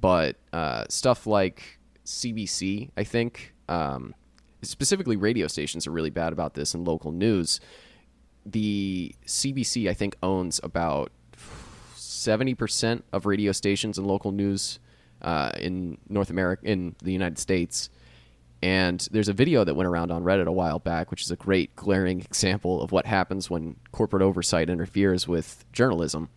but 0.00 0.36
uh, 0.52 0.84
stuff 0.88 1.28
like 1.28 1.78
CBC, 2.04 2.90
I 2.96 3.04
think, 3.04 3.54
um, 3.68 4.14
specifically 4.62 5.16
radio 5.16 5.46
stations 5.46 5.86
are 5.86 5.90
really 5.90 6.10
bad 6.10 6.32
about 6.32 6.54
this 6.54 6.74
in 6.74 6.84
local 6.84 7.12
news. 7.12 7.60
The 8.44 9.14
CBC, 9.26 9.88
I 9.88 9.94
think, 9.94 10.16
owns 10.22 10.60
about 10.62 11.12
70% 11.96 13.02
of 13.12 13.26
radio 13.26 13.52
stations 13.52 13.98
and 13.98 14.06
local 14.06 14.32
news 14.32 14.78
uh, 15.22 15.50
in 15.58 15.98
North 16.08 16.30
America, 16.30 16.66
in 16.66 16.96
the 17.02 17.12
United 17.12 17.38
States. 17.38 17.90
And 18.62 19.06
there's 19.12 19.28
a 19.28 19.32
video 19.32 19.62
that 19.64 19.74
went 19.74 19.86
around 19.86 20.10
on 20.10 20.24
Reddit 20.24 20.46
a 20.46 20.52
while 20.52 20.78
back, 20.78 21.10
which 21.10 21.22
is 21.22 21.30
a 21.30 21.36
great 21.36 21.76
glaring 21.76 22.20
example 22.22 22.82
of 22.82 22.92
what 22.92 23.06
happens 23.06 23.48
when 23.50 23.76
corporate 23.92 24.22
oversight 24.22 24.68
interferes 24.68 25.28
with 25.28 25.64
journalism. 25.72 26.30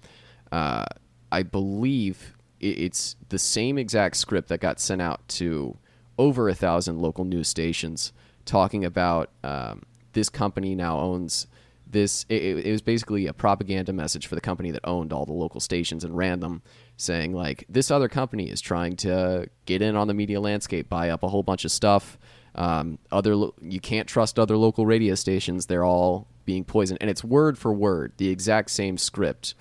Uh, 0.52 0.86
I 1.32 1.44
believe 1.44 2.36
it's 2.60 3.16
the 3.30 3.40
same 3.40 3.78
exact 3.80 4.18
script 4.18 4.50
that 4.50 4.60
got 4.60 4.80
sent 4.80 5.02
out 5.02 5.28
to 5.30 5.78
over 6.22 6.48
a 6.48 6.54
thousand 6.54 7.00
local 7.00 7.26
news 7.26 7.48
stations 7.48 8.14
talking 8.46 8.86
about 8.86 9.32
um, 9.44 9.82
this 10.14 10.30
company 10.30 10.76
now 10.76 11.00
owns 11.00 11.48
this. 11.88 12.28
It, 12.30 12.64
it 12.64 12.72
was 12.72 12.84
basically 12.84 13.26
a 13.26 13.34
propaganda 13.34 13.92
message 13.92 14.28
for 14.28 14.36
the 14.36 14.42
company 14.42 14.70
that 14.70 14.82
owned 14.84 15.12
all 15.12 15.26
the 15.26 15.34
local 15.34 15.60
stations 15.60 16.04
and 16.04 16.16
ran 16.16 16.40
them 16.40 16.62
saying 16.96 17.34
like 17.34 17.66
this 17.68 17.90
other 17.90 18.08
company 18.08 18.52
is 18.52 18.62
trying 18.62 18.96
to 18.98 19.50
get 19.66 19.82
in 19.82 19.96
on 19.96 20.08
the 20.08 20.14
media 20.14 20.40
landscape, 20.40 20.88
buy 20.90 21.10
up 21.10 21.24
a 21.24 21.28
whole 21.28 21.42
bunch 21.42 21.66
of 21.66 21.72
stuff. 21.72 22.20
Um, 22.54 23.00
other 23.12 23.36
lo- 23.36 23.56
you 23.60 23.80
can't 23.80 24.08
trust 24.08 24.38
other 24.38 24.58
local 24.58 24.86
radio 24.86 25.16
stations; 25.16 25.66
they're 25.66 25.86
all 25.86 26.28
being 26.46 26.64
poisoned, 26.64 27.00
and 27.02 27.10
it's 27.10 27.24
word 27.24 27.58
for 27.58 27.74
word 27.74 28.14
the 28.18 28.30
exact 28.30 28.70
same 28.70 29.00
script, 29.00 29.56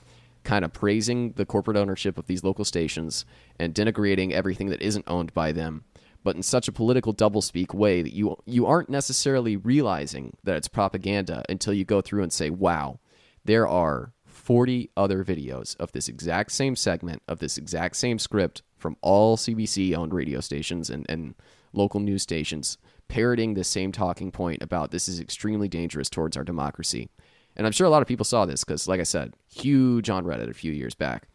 kind 0.45 0.63
of 0.63 0.75
praising 0.75 1.33
the 1.33 1.47
corporate 1.47 1.79
ownership 1.79 2.19
of 2.19 2.27
these 2.27 2.45
local 2.45 2.67
stations 2.67 3.25
and 3.59 3.75
denigrating 3.75 4.33
everything 4.33 4.69
that 4.69 4.83
isn't 4.83 5.05
owned 5.09 5.33
by 5.33 5.53
them, 5.53 5.85
but 6.23 6.37
in 6.37 6.43
such 6.43 6.69
a 6.69 6.73
political 6.73 7.15
doublespeak 7.15 7.75
way 7.75 8.03
that 8.03 8.15
you 8.15 8.37
you 8.47 8.67
aren't 8.67 8.91
necessarily 8.91 9.57
realizing 9.57 10.37
that 10.45 10.57
it's 10.57 10.69
propaganda 10.69 11.43
until 11.49 11.73
you 11.73 11.85
go 11.85 12.01
through 12.01 12.23
and 12.23 12.33
say, 12.33 12.51
"Wow, 12.51 13.01
there 13.45 13.67
are 13.67 14.13
40 14.25 14.91
other 14.97 15.25
videos 15.25 15.77
of 15.79 15.93
this 15.93 16.09
exact 16.09 16.53
same 16.53 16.75
segment 16.75 17.23
of 17.29 17.39
this 17.39 17.59
exact 17.59 17.97
same 17.97 18.19
script 18.19 18.63
from 18.77 18.97
all 19.01 19.37
CBC 19.37 19.95
owned 19.95 20.15
radio 20.15 20.41
stations 20.41 20.91
and, 20.91 21.07
and 21.09 21.35
local 21.73 22.01
news 22.01 22.23
stations 22.23 22.79
parroting 23.09 23.55
the 23.55 23.65
same 23.65 23.93
talking 23.93 24.31
point 24.31 24.63
about 24.63 24.91
this 24.91 25.09
is 25.09 25.21
extremely 25.21 25.69
dangerous 25.69 26.09
towards 26.09 26.37
our 26.37 26.45
democracy. 26.45 27.11
And 27.57 27.67
I'm 27.67 27.73
sure 27.73 27.87
a 27.87 27.91
lot 27.91 28.03
of 28.03 28.09
people 28.09 28.25
saw 28.25 28.47
this 28.47 28.65
because, 28.65 28.89
like 28.89 29.01
I 29.01 29.05
said, 29.05 29.35
huge 29.49 30.09
on 30.09 30.25
Reddit 30.25 30.49
a 30.49 30.55
few 30.55 30.73
years 30.73 30.95
back. 30.95 31.29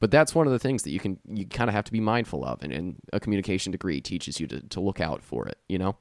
But 0.00 0.10
that's 0.10 0.34
one 0.34 0.46
of 0.46 0.52
the 0.52 0.58
things 0.58 0.84
that 0.84 0.90
you 0.90 1.00
can 1.00 1.18
you 1.28 1.46
kind 1.46 1.68
of 1.68 1.74
have 1.74 1.84
to 1.84 1.92
be 1.92 2.00
mindful 2.00 2.44
of, 2.44 2.62
and, 2.62 2.72
and 2.72 2.96
a 3.12 3.20
communication 3.20 3.72
degree 3.72 4.00
teaches 4.00 4.38
you 4.38 4.46
to, 4.46 4.60
to 4.68 4.80
look 4.80 5.00
out 5.00 5.22
for 5.22 5.46
it, 5.46 5.58
you 5.68 5.78
know? 5.78 5.96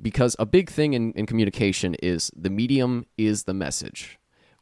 Because 0.00 0.36
a 0.38 0.46
big 0.46 0.70
thing 0.70 0.94
in, 0.94 1.12
in 1.12 1.26
communication 1.26 1.94
is 1.96 2.30
the 2.36 2.50
medium 2.50 3.06
is 3.18 3.44
the 3.44 3.54
message 3.54 4.20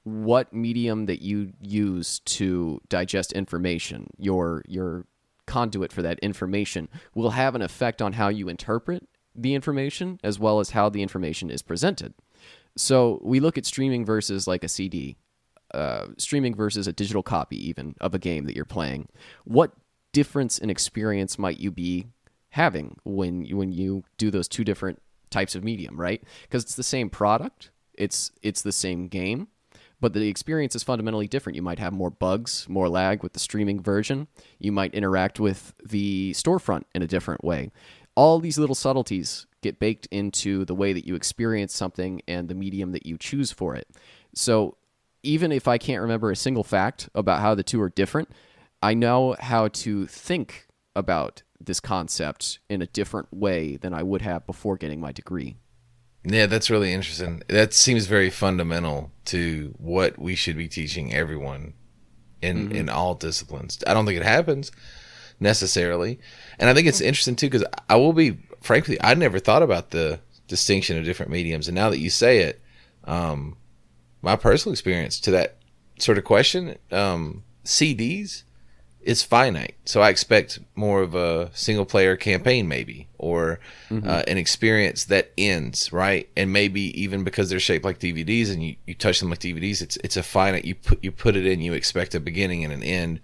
what 0.08 0.52
medium 0.52 1.06
that 1.06 1.22
you 1.22 1.52
use 1.60 2.20
to 2.20 2.80
digest 2.88 3.32
information, 3.32 4.08
your 4.16 4.62
your 4.66 5.06
conduit 5.46 5.92
for 5.92 6.02
that 6.02 6.18
information 6.18 6.88
will 7.14 7.30
have 7.30 7.54
an 7.54 7.62
effect 7.62 8.02
on 8.02 8.12
how 8.12 8.28
you 8.28 8.48
interpret 8.48 9.08
the 9.34 9.54
information 9.54 10.18
as 10.22 10.38
well 10.38 10.60
as 10.60 10.70
how 10.70 10.88
the 10.88 11.02
information 11.02 11.50
is 11.50 11.62
presented. 11.62 12.12
So 12.76 13.20
we 13.22 13.40
look 13.40 13.56
at 13.56 13.64
streaming 13.64 14.04
versus 14.04 14.46
like 14.46 14.62
a 14.62 14.68
CD, 14.68 15.16
uh, 15.74 16.06
streaming 16.16 16.54
versus 16.54 16.86
a 16.86 16.92
digital 16.92 17.22
copy 17.22 17.56
even 17.68 17.94
of 18.00 18.14
a 18.14 18.18
game 18.18 18.44
that 18.44 18.56
you're 18.56 18.64
playing. 18.64 19.08
What 19.44 19.72
difference 20.12 20.58
in 20.58 20.70
experience 20.70 21.38
might 21.38 21.60
you 21.60 21.70
be 21.70 22.06
having 22.50 22.96
when 23.04 23.44
you, 23.44 23.56
when 23.56 23.72
you 23.72 24.04
do 24.16 24.30
those 24.30 24.48
two 24.48 24.64
different 24.64 25.00
types 25.30 25.54
of 25.54 25.62
medium, 25.62 26.00
right? 26.00 26.22
Because 26.42 26.62
it's 26.62 26.74
the 26.74 26.82
same 26.82 27.10
product, 27.10 27.70
it's 27.94 28.32
it's 28.42 28.62
the 28.62 28.72
same 28.72 29.08
game, 29.08 29.48
but 30.00 30.12
the 30.12 30.28
experience 30.28 30.74
is 30.74 30.82
fundamentally 30.82 31.28
different. 31.28 31.56
You 31.56 31.62
might 31.62 31.78
have 31.78 31.92
more 31.92 32.10
bugs, 32.10 32.66
more 32.68 32.88
lag 32.88 33.22
with 33.22 33.32
the 33.32 33.38
streaming 33.38 33.82
version. 33.82 34.28
You 34.58 34.72
might 34.72 34.94
interact 34.94 35.40
with 35.40 35.74
the 35.84 36.32
storefront 36.32 36.84
in 36.94 37.02
a 37.02 37.06
different 37.06 37.44
way. 37.44 37.70
All 38.14 38.38
these 38.40 38.58
little 38.58 38.74
subtleties 38.74 39.46
get 39.62 39.78
baked 39.78 40.06
into 40.10 40.64
the 40.64 40.74
way 40.74 40.92
that 40.92 41.06
you 41.06 41.14
experience 41.14 41.74
something 41.74 42.22
and 42.28 42.48
the 42.48 42.54
medium 42.54 42.92
that 42.92 43.06
you 43.06 43.18
choose 43.18 43.52
for 43.52 43.74
it. 43.74 43.88
So 44.34 44.76
even 45.22 45.52
if 45.52 45.68
I 45.68 45.78
can't 45.78 46.02
remember 46.02 46.30
a 46.30 46.36
single 46.36 46.64
fact 46.64 47.08
about 47.14 47.40
how 47.40 47.54
the 47.54 47.62
two 47.62 47.80
are 47.80 47.90
different, 47.90 48.30
I 48.82 48.94
know 48.94 49.36
how 49.38 49.68
to 49.68 50.06
think 50.06 50.66
about 50.94 51.42
this 51.60 51.80
concept 51.80 52.60
in 52.68 52.82
a 52.82 52.86
different 52.86 53.28
way 53.32 53.76
than 53.76 53.92
I 53.92 54.02
would 54.02 54.22
have 54.22 54.46
before 54.46 54.76
getting 54.76 55.00
my 55.00 55.12
degree. 55.12 55.56
Yeah, 56.24 56.46
that's 56.46 56.70
really 56.70 56.92
interesting. 56.92 57.42
That 57.48 57.72
seems 57.72 58.06
very 58.06 58.30
fundamental 58.30 59.12
to 59.26 59.74
what 59.78 60.18
we 60.18 60.34
should 60.34 60.56
be 60.56 60.68
teaching 60.68 61.14
everyone 61.14 61.74
in 62.42 62.68
mm-hmm. 62.68 62.76
in 62.76 62.88
all 62.88 63.14
disciplines. 63.14 63.78
I 63.86 63.94
don't 63.94 64.06
think 64.06 64.20
it 64.20 64.26
happens 64.26 64.70
necessarily, 65.40 66.18
and 66.58 66.68
I 66.68 66.74
think 66.74 66.88
it's 66.88 67.00
interesting 67.00 67.36
too 67.36 67.46
because 67.46 67.64
I 67.88 67.96
will 67.96 68.12
be 68.12 68.38
frankly, 68.60 68.98
I 69.00 69.14
never 69.14 69.38
thought 69.38 69.62
about 69.62 69.90
the 69.90 70.20
distinction 70.48 70.98
of 70.98 71.04
different 71.04 71.32
mediums, 71.32 71.68
and 71.68 71.74
now 71.74 71.90
that 71.90 71.98
you 71.98 72.10
say 72.10 72.40
it, 72.40 72.60
um, 73.04 73.56
my 74.22 74.36
personal 74.36 74.72
experience 74.72 75.20
to 75.20 75.30
that 75.32 75.56
sort 75.98 76.18
of 76.18 76.24
question, 76.24 76.76
um, 76.90 77.42
CDs 77.64 78.44
is 79.02 79.22
finite. 79.22 79.74
So 79.84 80.02
I 80.02 80.10
expect 80.10 80.58
more 80.74 81.00
of 81.02 81.14
a 81.14 81.50
single 81.54 81.86
player 81.86 82.16
campaign, 82.16 82.68
maybe, 82.68 83.08
or 83.16 83.60
mm-hmm. 83.88 84.06
uh, 84.06 84.22
an 84.26 84.36
experience 84.36 85.04
that 85.04 85.32
ends, 85.38 85.92
right? 85.92 86.28
And 86.36 86.52
maybe 86.52 87.00
even 87.00 87.24
because 87.24 87.48
they're 87.48 87.60
shaped 87.60 87.84
like 87.84 88.00
DVDs 88.00 88.52
and 88.52 88.62
you, 88.62 88.76
you 88.86 88.94
touch 88.94 89.20
them 89.20 89.30
like 89.30 89.38
DVDs, 89.38 89.80
it's 89.80 89.96
it's 90.04 90.16
a 90.16 90.22
finite. 90.22 90.64
You 90.64 90.74
put 90.74 91.02
you 91.02 91.12
put 91.12 91.36
it 91.36 91.46
in, 91.46 91.60
you 91.60 91.72
expect 91.72 92.14
a 92.14 92.20
beginning 92.20 92.64
and 92.64 92.72
an 92.72 92.82
end, 92.82 93.20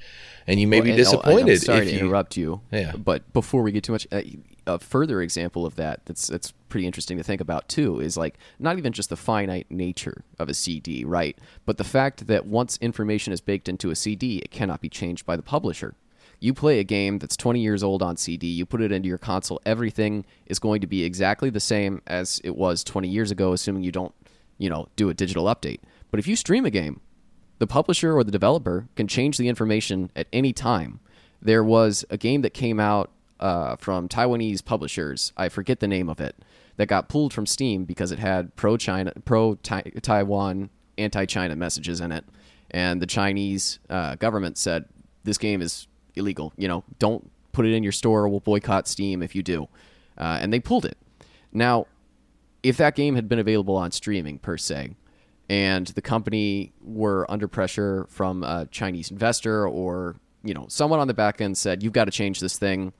and 0.46 0.60
you 0.60 0.66
may 0.66 0.80
well, 0.80 0.86
be 0.86 0.96
disappointed. 0.96 1.52
I'm 1.52 1.58
sorry 1.58 1.86
to 1.86 1.92
you, 1.92 1.98
interrupt 1.98 2.36
you. 2.36 2.60
Yeah. 2.70 2.92
But 2.96 3.30
before 3.32 3.62
we 3.62 3.72
get 3.72 3.84
too 3.84 3.92
much, 3.92 4.06
uh, 4.10 4.22
a 4.66 4.78
further 4.78 5.20
example 5.22 5.66
of 5.66 5.76
that 5.76 6.04
that's 6.06 6.26
that's 6.28 6.52
pretty 6.68 6.86
interesting 6.86 7.16
to 7.16 7.22
think 7.22 7.40
about 7.40 7.68
too 7.68 8.00
is 8.00 8.16
like 8.16 8.36
not 8.58 8.78
even 8.78 8.92
just 8.92 9.10
the 9.10 9.16
finite 9.16 9.70
nature 9.70 10.24
of 10.38 10.48
a 10.48 10.54
CD, 10.54 11.04
right? 11.04 11.38
But 11.66 11.78
the 11.78 11.84
fact 11.84 12.26
that 12.26 12.46
once 12.46 12.78
information 12.80 13.32
is 13.32 13.40
baked 13.40 13.68
into 13.68 13.90
a 13.90 13.96
CD, 13.96 14.38
it 14.38 14.50
cannot 14.50 14.80
be 14.80 14.88
changed 14.88 15.24
by 15.24 15.36
the 15.36 15.42
publisher. 15.42 15.94
You 16.40 16.52
play 16.52 16.78
a 16.80 16.84
game 16.84 17.18
that's 17.18 17.36
20 17.36 17.60
years 17.60 17.82
old 17.82 18.02
on 18.02 18.16
CD, 18.16 18.48
you 18.48 18.66
put 18.66 18.82
it 18.82 18.92
into 18.92 19.08
your 19.08 19.18
console, 19.18 19.60
everything 19.64 20.24
is 20.46 20.58
going 20.58 20.80
to 20.80 20.86
be 20.86 21.04
exactly 21.04 21.48
the 21.48 21.60
same 21.60 22.02
as 22.06 22.40
it 22.42 22.56
was 22.56 22.82
20 22.84 23.08
years 23.08 23.30
ago 23.30 23.52
assuming 23.52 23.82
you 23.82 23.92
don't, 23.92 24.14
you 24.58 24.68
know, 24.68 24.88
do 24.96 25.08
a 25.08 25.14
digital 25.14 25.44
update. 25.44 25.80
But 26.10 26.20
if 26.20 26.26
you 26.26 26.36
stream 26.36 26.66
a 26.66 26.70
game, 26.70 27.00
the 27.58 27.66
publisher 27.66 28.16
or 28.16 28.24
the 28.24 28.32
developer 28.32 28.88
can 28.96 29.06
change 29.06 29.38
the 29.38 29.48
information 29.48 30.10
at 30.16 30.26
any 30.32 30.52
time. 30.52 31.00
There 31.40 31.62
was 31.62 32.04
a 32.10 32.16
game 32.16 32.42
that 32.42 32.52
came 32.52 32.80
out 32.80 33.10
uh, 33.40 33.76
from 33.76 34.08
Taiwanese 34.08 34.64
publishers. 34.64 35.32
I 35.36 35.48
forget 35.48 35.80
the 35.80 35.88
name 35.88 36.08
of 36.08 36.20
it. 36.20 36.36
That 36.76 36.86
got 36.86 37.08
pulled 37.08 37.32
from 37.32 37.46
Steam 37.46 37.84
because 37.84 38.10
it 38.10 38.18
had 38.18 38.56
pro 38.56 38.76
China, 38.76 39.12
pro 39.24 39.54
Taiwan, 39.54 40.70
anti 40.98 41.24
China 41.24 41.54
messages 41.54 42.00
in 42.00 42.10
it, 42.10 42.24
and 42.72 43.00
the 43.00 43.06
Chinese 43.06 43.78
uh, 43.88 44.16
government 44.16 44.58
said 44.58 44.86
this 45.22 45.38
game 45.38 45.62
is 45.62 45.86
illegal. 46.16 46.52
You 46.56 46.66
know, 46.66 46.82
don't 46.98 47.30
put 47.52 47.64
it 47.64 47.72
in 47.74 47.84
your 47.84 47.92
store. 47.92 48.28
We'll 48.28 48.40
boycott 48.40 48.88
Steam 48.88 49.22
if 49.22 49.36
you 49.36 49.42
do, 49.44 49.68
uh, 50.18 50.38
and 50.40 50.52
they 50.52 50.58
pulled 50.58 50.84
it. 50.84 50.98
Now, 51.52 51.86
if 52.64 52.76
that 52.78 52.96
game 52.96 53.14
had 53.14 53.28
been 53.28 53.38
available 53.38 53.76
on 53.76 53.92
streaming 53.92 54.40
per 54.40 54.56
se, 54.56 54.96
and 55.48 55.88
the 55.88 56.02
company 56.02 56.72
were 56.82 57.30
under 57.30 57.46
pressure 57.46 58.06
from 58.08 58.42
a 58.42 58.66
Chinese 58.70 59.10
investor 59.10 59.68
or 59.68 60.16
you 60.42 60.54
know 60.54 60.66
someone 60.68 61.00
on 61.00 61.06
the 61.06 61.14
back 61.14 61.40
end 61.40 61.56
said 61.56 61.82
you've 61.82 61.92
got 61.92 62.06
to 62.06 62.10
change 62.10 62.40
this 62.40 62.58
thing 62.58 62.92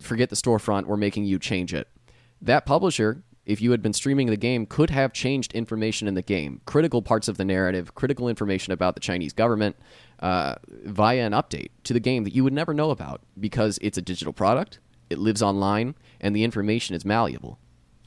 forget 0.00 0.30
the 0.30 0.36
storefront, 0.36 0.86
we're 0.86 0.96
making 0.96 1.24
you 1.24 1.38
change 1.38 1.74
it. 1.74 1.88
That 2.40 2.66
publisher, 2.66 3.22
if 3.44 3.60
you 3.60 3.70
had 3.70 3.82
been 3.82 3.92
streaming 3.92 4.26
the 4.26 4.36
game, 4.36 4.66
could 4.66 4.90
have 4.90 5.12
changed 5.12 5.52
information 5.54 6.08
in 6.08 6.14
the 6.14 6.22
game, 6.22 6.60
critical 6.66 7.00
parts 7.00 7.28
of 7.28 7.36
the 7.36 7.44
narrative, 7.44 7.94
critical 7.94 8.28
information 8.28 8.72
about 8.72 8.94
the 8.94 9.00
Chinese 9.00 9.32
government, 9.32 9.76
uh, 10.20 10.56
via 10.68 11.24
an 11.26 11.32
update 11.32 11.70
to 11.84 11.92
the 11.92 12.00
game 12.00 12.24
that 12.24 12.34
you 12.34 12.42
would 12.44 12.52
never 12.52 12.74
know 12.74 12.90
about 12.90 13.22
because 13.38 13.78
it's 13.82 13.98
a 13.98 14.02
digital 14.02 14.32
product, 14.32 14.80
it 15.10 15.18
lives 15.18 15.42
online, 15.42 15.94
and 16.20 16.34
the 16.34 16.44
information 16.44 16.96
is 16.96 17.04
malleable. 17.04 17.58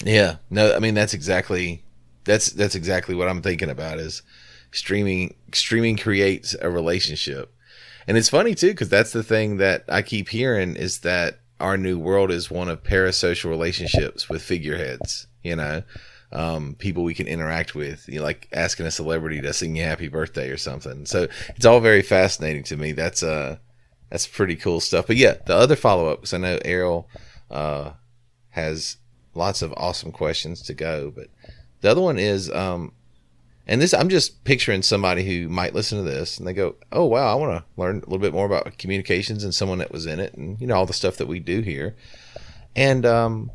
Yeah, 0.04 0.38
no, 0.50 0.74
I 0.76 0.80
mean 0.80 0.94
that's 0.94 1.14
exactly 1.14 1.84
that's 2.24 2.52
that's 2.52 2.76
exactly 2.76 3.16
what 3.16 3.28
I'm 3.28 3.42
thinking 3.42 3.70
about 3.70 4.00
is 4.00 4.22
streaming 4.72 5.36
streaming 5.54 5.98
creates 5.98 6.56
a 6.62 6.70
relationship. 6.70 7.54
And 8.08 8.18
it's 8.18 8.30
funny 8.30 8.56
too 8.56 8.74
cuz 8.74 8.90
that's 8.90 9.12
the 9.12 9.24
thing 9.24 9.58
that 9.58 9.84
I 9.88 10.02
keep 10.02 10.30
hearing 10.30 10.76
is 10.76 11.00
that 11.00 11.40
our 11.60 11.78
new 11.78 12.00
world 12.00 12.32
is 12.32 12.50
one 12.50 12.70
of 12.70 12.84
parasocial 12.84 13.50
relationships 13.50 14.30
with 14.30 14.42
figureheads, 14.42 15.28
you 15.44 15.56
know, 15.56 15.84
um, 16.32 16.76
people 16.78 17.04
we 17.04 17.14
can 17.14 17.28
interact 17.28 17.76
with, 17.76 18.08
you 18.08 18.20
know, 18.20 18.24
like 18.24 18.48
asking 18.54 18.86
a 18.86 18.92
celebrity 18.92 19.42
to 19.42 19.54
sing 19.54 19.76
you 19.76 19.84
happy 19.84 20.08
birthday 20.08 20.50
or 20.50 20.58
something. 20.58 21.06
So 21.06 21.28
it's 21.56 21.66
all 21.66 21.80
very 21.80 22.02
fascinating 22.02 22.64
to 22.64 22.78
me. 22.78 22.92
That's, 22.92 23.24
uh, 23.24 23.58
that's 24.10 24.28
pretty 24.28 24.56
cool 24.56 24.80
stuff. 24.80 25.08
But 25.08 25.18
yeah, 25.18 25.36
the 25.46 25.56
other 25.56 25.76
follow 25.76 26.08
up 26.08 26.22
because 26.22 26.34
I 26.34 26.38
know 26.38 26.60
Ariel 26.64 27.10
uh, 27.50 27.92
has 28.50 28.98
lots 29.34 29.62
of 29.62 29.74
awesome 29.76 30.12
questions 30.12 30.62
to 30.64 30.74
go. 30.74 31.12
But 31.16 31.28
the 31.82 31.92
other 31.92 32.02
one 32.02 32.20
is, 32.20 32.52
um, 32.52 32.94
and 33.70 33.80
this 33.80 33.94
I'm 33.94 34.10
just 34.10 34.44
picturing 34.44 34.82
somebody 34.82 35.24
who 35.24 35.48
might 35.48 35.76
listen 35.76 36.00
to 36.00 36.04
this 36.04 36.40
and 36.40 36.48
they 36.48 36.54
go, 36.54 36.76
"Oh 36.92 37.06
wow, 37.06 37.32
I 37.32 37.36
want 37.36 37.58
to 37.58 37.82
learn 37.82 37.98
a 37.98 38.00
little 38.00 38.18
bit 38.18 38.34
more 38.34 38.48
about 38.48 38.78
communications 38.80 39.44
and 39.44 39.54
someone 39.54 39.78
that 39.78 39.92
was 39.92 40.08
in 40.08 40.20
it, 40.20 40.34
and 40.34 40.60
you 40.60 40.66
know 40.66 40.76
all 40.76 40.88
the 40.88 40.94
stuff 40.94 41.18
that 41.18 41.28
we 41.28 41.40
do 41.40 41.62
here." 41.62 41.96
And 42.76 43.06
um, 43.06 43.52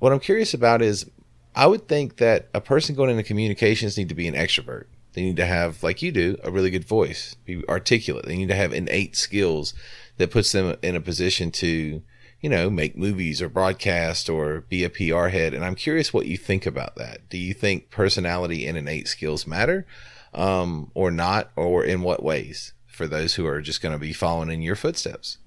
what 0.00 0.12
I'm 0.12 0.20
curious 0.20 0.52
about 0.52 0.82
is, 0.82 1.10
I 1.56 1.66
would 1.66 1.88
think 1.88 2.18
that 2.18 2.50
a 2.52 2.60
person 2.60 2.94
going 2.94 3.08
into 3.08 3.22
communications 3.22 3.96
need 3.96 4.10
to 4.10 4.14
be 4.14 4.28
an 4.28 4.34
extrovert. 4.34 4.84
They 5.14 5.22
need 5.22 5.36
to 5.36 5.46
have, 5.46 5.82
like 5.82 6.02
you 6.02 6.12
do, 6.12 6.36
a 6.44 6.50
really 6.50 6.70
good 6.70 6.84
voice, 6.84 7.34
be 7.46 7.64
articulate. 7.68 8.26
They 8.26 8.36
need 8.36 8.48
to 8.48 8.54
have 8.54 8.72
innate 8.72 9.16
skills 9.16 9.72
that 10.18 10.30
puts 10.30 10.52
them 10.52 10.76
in 10.82 10.94
a 10.94 11.00
position 11.00 11.50
to, 11.52 12.02
you 12.42 12.50
know, 12.50 12.68
make 12.68 12.96
movies 12.96 13.40
or 13.40 13.48
broadcast 13.48 14.28
or 14.28 14.62
be 14.62 14.84
a 14.84 14.90
PR 14.90 15.28
head. 15.28 15.54
And 15.54 15.64
I'm 15.64 15.76
curious 15.76 16.12
what 16.12 16.26
you 16.26 16.36
think 16.36 16.66
about 16.66 16.96
that. 16.96 17.28
Do 17.28 17.38
you 17.38 17.54
think 17.54 17.88
personality 17.88 18.66
and 18.66 18.76
innate 18.76 19.06
skills 19.06 19.46
matter, 19.46 19.86
um, 20.34 20.90
or 20.92 21.12
not, 21.12 21.52
or 21.56 21.84
in 21.84 22.02
what 22.02 22.22
ways 22.22 22.74
for 22.86 23.06
those 23.06 23.36
who 23.36 23.46
are 23.46 23.60
just 23.62 23.80
going 23.80 23.92
to 23.92 23.98
be 23.98 24.12
following 24.12 24.50
in 24.50 24.60
your 24.60 24.76
footsteps? 24.76 25.38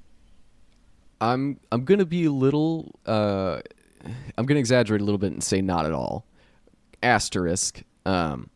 I'm 1.21 1.59
I'm 1.71 1.85
gonna 1.85 2.05
be 2.05 2.25
a 2.25 2.31
little. 2.31 2.99
Uh, 3.05 3.61
I'm 4.37 4.45
gonna 4.45 4.59
exaggerate 4.59 5.01
a 5.01 5.03
little 5.03 5.17
bit 5.17 5.31
and 5.31 5.43
say 5.43 5.61
not 5.61 5.85
at 5.85 5.93
all. 5.93 6.25
Asterisk. 7.01 7.83
Um, 8.05 8.49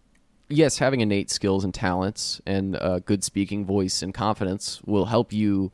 yes, 0.50 0.78
having 0.78 1.02
innate 1.02 1.30
skills 1.30 1.64
and 1.64 1.74
talents 1.74 2.42
and 2.46 2.76
a 2.76 3.00
good 3.00 3.24
speaking 3.24 3.66
voice 3.66 4.02
and 4.02 4.14
confidence 4.14 4.82
will 4.86 5.06
help 5.06 5.32
you 5.32 5.72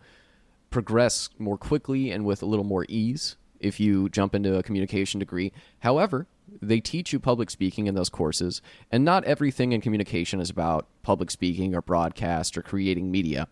progress 0.76 1.30
more 1.40 1.58
quickly 1.58 2.12
and 2.12 2.26
with 2.26 2.44
a 2.44 2.46
little 2.46 2.66
more 2.66 2.86
ease 2.90 3.38
if 3.62 3.80
you 3.80 4.10
jump 4.10 4.36
into 4.36 4.58
a 4.58 4.62
communication 4.62 5.22
degree. 5.22 5.54
However, 5.80 6.28
they 6.62 6.82
teach 6.82 7.14
you 7.14 7.20
public 7.20 7.50
speaking 7.50 7.88
in 7.88 7.96
those 7.96 8.10
courses, 8.10 8.62
and 8.92 9.06
not 9.06 9.24
everything 9.24 9.72
in 9.72 9.80
communication 9.80 10.42
is 10.42 10.50
about 10.50 10.86
public 11.02 11.32
speaking 11.32 11.74
or 11.74 11.82
broadcast 11.82 12.58
or 12.58 12.62
creating 12.62 13.10
media. 13.10 13.48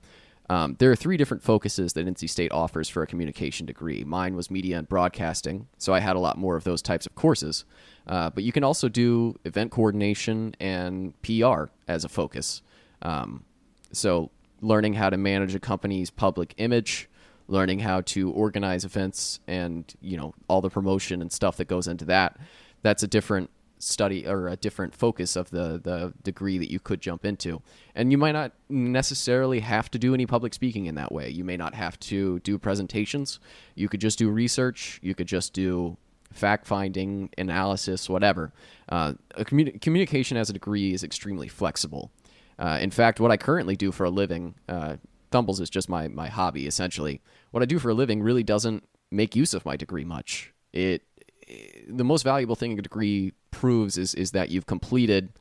Um, 0.50 0.76
there 0.80 0.92
are 0.92 0.98
three 0.98 1.16
different 1.16 1.44
focuses 1.44 1.94
that 1.94 2.06
NC 2.06 2.30
State 2.30 2.52
offers 2.52 2.90
for 2.90 3.02
a 3.02 3.08
communication 3.08 3.66
degree. 3.66 4.04
Mine 4.04 4.36
was 4.36 4.52
media 4.52 4.78
and 4.78 4.90
broadcasting, 4.90 5.68
so 5.78 5.94
I 5.94 6.02
had 6.02 6.18
a 6.18 6.20
lot 6.20 6.38
more 6.38 6.58
of 6.58 6.66
those 6.66 6.82
types 6.82 7.06
of 7.06 7.16
courses. 7.16 7.64
Uh, 8.06 8.32
but 8.32 8.44
you 8.44 8.52
can 8.52 8.66
also 8.66 8.90
do 8.90 9.40
event 9.46 9.72
coordination 9.72 10.56
and 10.60 11.14
PR 11.22 11.72
as 11.88 12.04
a 12.04 12.10
focus. 12.10 12.62
Um, 13.02 13.46
so, 13.94 14.30
learning 14.60 14.96
how 14.96 15.10
to 15.10 15.16
manage 15.16 15.56
a 15.56 15.60
company's 15.60 16.10
public 16.10 16.54
image, 16.58 17.10
learning 17.48 17.80
how 17.80 18.02
to 18.02 18.32
organize 18.32 18.86
events, 18.86 19.40
and 19.48 19.94
you 20.02 20.18
know 20.18 20.34
all 20.48 20.62
the 20.62 20.70
promotion 20.70 21.22
and 21.22 21.32
stuff 21.32 21.58
that 21.58 21.68
goes 21.68 21.88
into 21.88 22.06
that. 22.06 22.38
That's 22.82 23.04
a 23.04 23.08
different 23.08 23.50
study 23.80 24.26
or 24.26 24.48
a 24.48 24.56
different 24.56 24.96
focus 24.96 25.36
of 25.36 25.50
the 25.50 25.80
the 25.84 26.14
degree 26.24 26.58
that 26.58 26.72
you 26.72 26.80
could 26.80 27.02
jump 27.02 27.26
into. 27.26 27.62
And 27.96 28.12
you 28.12 28.18
might 28.18 28.32
not 28.32 28.54
necessarily 28.70 29.60
have 29.60 29.92
to 29.92 30.00
do 30.00 30.14
any 30.14 30.26
public 30.26 30.54
speaking 30.54 30.86
in 30.86 30.96
that 30.96 31.12
way. 31.12 31.30
You 31.30 31.44
may 31.44 31.58
not 31.58 31.76
have 31.76 32.00
to 32.02 32.40
do 32.40 32.58
presentations. 32.58 33.40
You 33.76 33.90
could 33.90 34.02
just 34.02 34.18
do 34.18 34.30
research. 34.30 35.00
You 35.02 35.14
could 35.16 35.28
just 35.28 35.54
do 35.54 35.98
fact 36.32 36.66
finding, 36.66 37.30
analysis, 37.38 38.10
whatever. 38.10 38.52
Uh, 38.90 39.14
communi- 39.38 39.80
communication 39.82 40.36
as 40.36 40.50
a 40.50 40.54
degree 40.54 40.94
is 40.94 41.04
extremely 41.04 41.48
flexible. 41.48 42.12
Uh, 42.58 42.80
in 42.82 42.92
fact, 42.92 43.20
what 43.20 43.32
I 43.32 43.38
currently 43.38 43.76
do 43.76 43.92
for 43.92 44.06
a 44.06 44.10
living, 44.10 44.56
uh, 44.68 44.98
Thumbles 45.34 45.60
is 45.60 45.70
just 45.70 45.90
my, 45.90 46.08
my 46.08 46.28
hobby, 46.28 46.68
essentially. 46.68 47.20
What 47.50 47.64
I 47.64 47.66
do 47.66 47.80
for 47.80 47.90
a 47.90 47.96
living 47.96 48.22
really 48.22 48.44
doesn't 48.44 48.84
make 49.10 49.36
use 49.36 49.56
of 49.56 49.66
my 49.66 49.76
degree 49.76 50.06
much. 50.06 50.54
It, 50.72 51.02
it 51.42 51.98
the 51.98 52.04
most 52.04 52.22
valuable 52.22 52.56
thing 52.56 52.78
a 52.78 52.82
degree 52.84 53.34
proves 53.50 53.98
is 53.98 54.14
is 54.14 54.32
that 54.32 54.50
you've 54.50 54.68
completed 54.68 55.34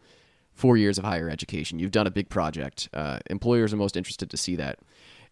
four 0.55 0.79
years 0.79 0.97
of 0.97 1.05
higher 1.05 1.29
education. 1.29 1.79
You've 1.79 1.91
done 1.91 2.07
a 2.07 2.11
big 2.11 2.31
project. 2.31 2.89
Uh, 2.95 3.19
employers 3.29 3.75
are 3.75 3.77
most 3.77 3.95
interested 3.95 4.31
to 4.31 4.37
see 4.39 4.57
that, 4.57 4.79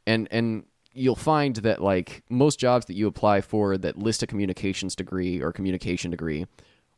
and 0.06 0.28
and 0.30 0.64
you'll 0.92 1.16
find 1.16 1.56
that 1.56 1.82
like 1.82 2.22
most 2.28 2.58
jobs 2.58 2.84
that 2.84 2.94
you 2.94 3.06
apply 3.06 3.40
for 3.40 3.78
that 3.78 3.96
list 3.96 4.22
a 4.22 4.26
communications 4.26 4.94
degree 4.94 5.40
or 5.40 5.52
communication 5.52 6.10
degree 6.10 6.46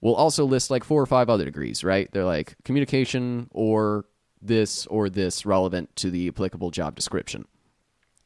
will 0.00 0.16
also 0.16 0.44
list 0.44 0.68
like 0.68 0.82
four 0.82 1.00
or 1.00 1.06
five 1.06 1.30
other 1.30 1.44
degrees, 1.44 1.84
right? 1.84 2.10
They're 2.10 2.24
like 2.24 2.56
communication 2.64 3.48
or 3.52 4.04
this 4.42 4.86
or 4.86 5.08
this 5.08 5.46
relevant 5.46 5.94
to 5.96 6.10
the 6.10 6.28
applicable 6.28 6.70
job 6.70 6.94
description. 6.94 7.46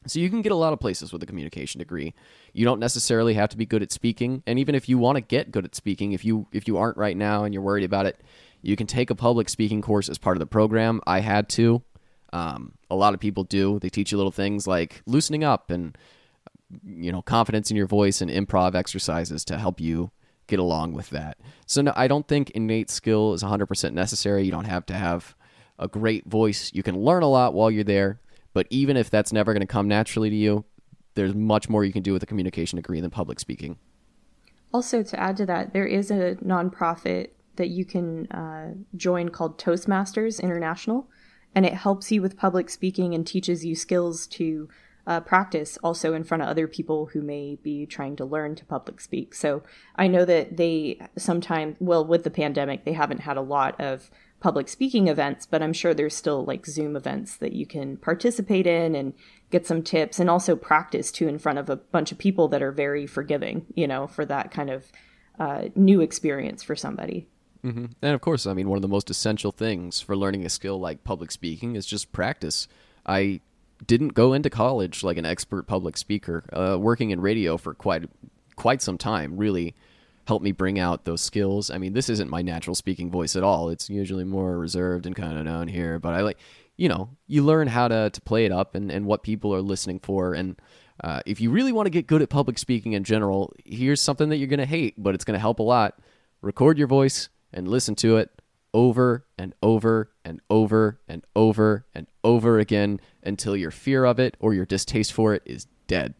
So 0.05 0.19
you 0.19 0.29
can 0.29 0.41
get 0.41 0.51
a 0.51 0.55
lot 0.55 0.73
of 0.73 0.79
places 0.79 1.11
with 1.11 1.21
a 1.23 1.25
communication 1.25 1.79
degree. 1.79 2.13
You 2.53 2.65
don't 2.65 2.79
necessarily 2.79 3.33
have 3.33 3.49
to 3.49 3.57
be 3.57 3.65
good 3.65 3.83
at 3.83 3.91
speaking, 3.91 4.41
and 4.47 4.57
even 4.57 4.73
if 4.73 4.87
you 4.87 4.97
want 4.97 5.17
to 5.17 5.21
get 5.21 5.51
good 5.51 5.65
at 5.65 5.75
speaking, 5.75 6.13
if 6.13 6.23
you 6.23 6.47
if 6.51 6.67
you 6.67 6.77
aren't 6.77 6.97
right 6.97 7.17
now 7.17 7.43
and 7.43 7.53
you're 7.53 7.63
worried 7.63 7.83
about 7.83 8.05
it, 8.05 8.19
you 8.61 8.75
can 8.75 8.87
take 8.87 9.09
a 9.09 9.15
public 9.15 9.49
speaking 9.49 9.81
course 9.81 10.09
as 10.09 10.17
part 10.17 10.37
of 10.37 10.39
the 10.39 10.45
program. 10.45 11.01
I 11.05 11.19
had 11.19 11.49
to. 11.49 11.83
Um, 12.33 12.73
a 12.89 12.95
lot 12.95 13.13
of 13.13 13.19
people 13.19 13.43
do. 13.43 13.79
They 13.79 13.89
teach 13.89 14.11
you 14.11 14.17
little 14.17 14.31
things 14.31 14.67
like 14.67 15.01
loosening 15.05 15.43
up 15.43 15.71
and 15.71 15.97
you 16.85 17.11
know 17.11 17.21
confidence 17.21 17.69
in 17.71 17.77
your 17.77 17.87
voice 17.87 18.21
and 18.21 18.29
improv 18.29 18.75
exercises 18.75 19.45
to 19.45 19.57
help 19.57 19.79
you 19.79 20.11
get 20.47 20.59
along 20.59 20.93
with 20.93 21.09
that. 21.09 21.37
So 21.65 21.81
no, 21.81 21.93
I 21.95 22.07
don't 22.07 22.27
think 22.27 22.51
innate 22.51 22.89
skill 22.89 23.33
is 23.33 23.43
100% 23.43 23.93
necessary. 23.93 24.45
You 24.45 24.51
don't 24.51 24.65
have 24.65 24.85
to 24.87 24.93
have 24.93 25.35
a 25.79 25.87
great 25.87 26.25
voice. 26.25 26.71
You 26.73 26.83
can 26.83 26.99
learn 26.99 27.23
a 27.23 27.27
lot 27.27 27.53
while 27.53 27.69
you're 27.69 27.83
there, 27.83 28.19
but 28.53 28.67
even 28.69 28.97
if 28.97 29.09
that's 29.09 29.33
never 29.33 29.53
going 29.53 29.61
to 29.61 29.67
come 29.67 29.87
naturally 29.87 30.29
to 30.29 30.35
you, 30.35 30.65
there's 31.15 31.33
much 31.33 31.69
more 31.69 31.83
you 31.83 31.93
can 31.93 32.03
do 32.03 32.13
with 32.13 32.23
a 32.23 32.27
communication 32.27 32.77
degree 32.77 33.01
than 33.01 33.09
public 33.09 33.39
speaking. 33.39 33.77
Also, 34.73 35.01
to 35.01 35.19
add 35.19 35.37
to 35.37 35.45
that, 35.45 35.73
there 35.73 35.85
is 35.85 36.11
a 36.11 36.35
nonprofit 36.35 37.29
that 37.55 37.69
you 37.69 37.85
can 37.85 38.27
uh, 38.27 38.73
join 38.95 39.29
called 39.29 39.57
Toastmasters 39.57 40.41
International 40.41 41.09
and 41.55 41.65
it 41.65 41.73
helps 41.73 42.11
you 42.11 42.21
with 42.21 42.37
public 42.37 42.69
speaking 42.69 43.15
and 43.15 43.25
teaches 43.25 43.65
you 43.65 43.75
skills 43.75 44.27
to 44.27 44.69
uh, 45.07 45.19
practice 45.21 45.77
also 45.81 46.13
in 46.13 46.23
front 46.23 46.43
of 46.43 46.49
other 46.49 46.67
people 46.67 47.07
who 47.07 47.21
may 47.21 47.55
be 47.55 47.85
trying 47.85 48.15
to 48.17 48.25
learn 48.25 48.53
to 48.53 48.65
public 48.65 48.99
speak. 48.99 49.33
So 49.33 49.63
I 49.95 50.07
know 50.07 50.25
that 50.25 50.57
they 50.57 50.99
sometimes, 51.17 51.77
well, 51.79 52.05
with 52.05 52.23
the 52.23 52.29
pandemic, 52.29 52.83
they 52.83 52.93
haven't 52.93 53.21
had 53.21 53.37
a 53.37 53.41
lot 53.41 53.79
of 53.79 54.11
public 54.39 54.69
speaking 54.69 55.07
events, 55.07 55.45
but 55.45 55.63
I'm 55.63 55.73
sure 55.73 55.93
there's 55.93 56.15
still 56.15 56.45
like 56.45 56.65
Zoom 56.65 56.95
events 56.95 57.37
that 57.37 57.53
you 57.53 57.65
can 57.65 57.97
participate 57.97 58.67
in 58.67 58.95
and 58.95 59.13
get 59.49 59.65
some 59.65 59.81
tips 59.81 60.19
and 60.19 60.29
also 60.29 60.55
practice 60.55 61.11
too 61.11 61.27
in 61.27 61.39
front 61.39 61.59
of 61.59 61.69
a 61.69 61.75
bunch 61.75 62.11
of 62.11 62.17
people 62.17 62.47
that 62.49 62.61
are 62.61 62.71
very 62.71 63.07
forgiving, 63.07 63.65
you 63.75 63.87
know, 63.87 64.05
for 64.05 64.25
that 64.25 64.51
kind 64.51 64.69
of 64.69 64.91
uh, 65.39 65.69
new 65.75 66.01
experience 66.01 66.61
for 66.61 66.75
somebody. 66.75 67.27
Mm-hmm. 67.63 67.85
And 68.01 68.13
of 68.13 68.21
course, 68.21 68.45
I 68.45 68.53
mean, 68.53 68.69
one 68.69 68.77
of 68.77 68.81
the 68.81 68.87
most 68.87 69.09
essential 69.09 69.51
things 69.51 70.01
for 70.01 70.15
learning 70.15 70.45
a 70.45 70.49
skill 70.49 70.79
like 70.79 71.03
public 71.03 71.31
speaking 71.31 71.75
is 71.75 71.85
just 71.85 72.11
practice. 72.11 72.67
I 73.05 73.41
didn't 73.85 74.09
go 74.09 74.33
into 74.33 74.49
college 74.49 75.03
like 75.03 75.17
an 75.17 75.25
expert 75.25 75.63
public 75.63 75.97
speaker. 75.97 76.43
Uh, 76.53 76.77
working 76.79 77.09
in 77.11 77.21
radio 77.21 77.57
for 77.57 77.73
quite 77.73 78.03
quite 78.55 78.81
some 78.81 78.97
time 78.97 79.37
really 79.37 79.75
helped 80.27 80.43
me 80.43 80.51
bring 80.51 80.77
out 80.77 81.05
those 81.05 81.21
skills. 81.21 81.71
I 81.71 81.77
mean, 81.77 81.93
this 81.93 82.09
isn't 82.09 82.29
my 82.29 82.41
natural 82.41 82.75
speaking 82.75 83.09
voice 83.09 83.35
at 83.35 83.43
all. 83.43 83.69
It's 83.69 83.89
usually 83.89 84.23
more 84.23 84.57
reserved 84.57 85.05
and 85.05 85.15
kind 85.15 85.37
of 85.37 85.45
known 85.45 85.67
here, 85.67 85.99
but 85.99 86.13
I 86.13 86.21
like, 86.21 86.37
you 86.75 86.89
know, 86.89 87.09
you 87.27 87.43
learn 87.43 87.67
how 87.67 87.87
to, 87.87 88.09
to 88.09 88.21
play 88.21 88.45
it 88.45 88.51
up 88.51 88.75
and, 88.75 88.91
and 88.91 89.05
what 89.05 89.23
people 89.23 89.53
are 89.55 89.61
listening 89.61 89.99
for. 89.99 90.33
And 90.33 90.59
uh, 91.03 91.21
if 91.25 91.41
you 91.41 91.49
really 91.49 91.71
want 91.71 91.85
to 91.85 91.91
get 91.91 92.07
good 92.07 92.21
at 92.21 92.29
public 92.29 92.57
speaking 92.57 92.93
in 92.93 93.03
general, 93.03 93.53
here's 93.65 94.01
something 94.01 94.29
that 94.29 94.37
you're 94.37 94.47
going 94.47 94.59
to 94.59 94.65
hate, 94.65 94.95
but 94.97 95.15
it's 95.15 95.25
going 95.25 95.33
to 95.33 95.39
help 95.39 95.59
a 95.59 95.63
lot. 95.63 95.99
Record 96.41 96.77
your 96.77 96.87
voice, 96.87 97.29
and 97.53 97.67
listen 97.67 97.95
to 97.95 98.17
it 98.17 98.29
over 98.73 99.25
and 99.37 99.53
over 99.63 100.11
and 100.23 100.41
over 100.49 100.99
and 101.07 101.25
over 101.35 101.85
and 101.95 102.07
over 102.23 102.59
again 102.59 102.99
until 103.23 103.55
your 103.55 103.71
fear 103.71 104.05
of 104.05 104.19
it 104.19 104.35
or 104.39 104.53
your 104.53 104.65
distaste 104.65 105.13
for 105.13 105.33
it 105.33 105.41
is 105.45 105.67
dead. 105.87 106.13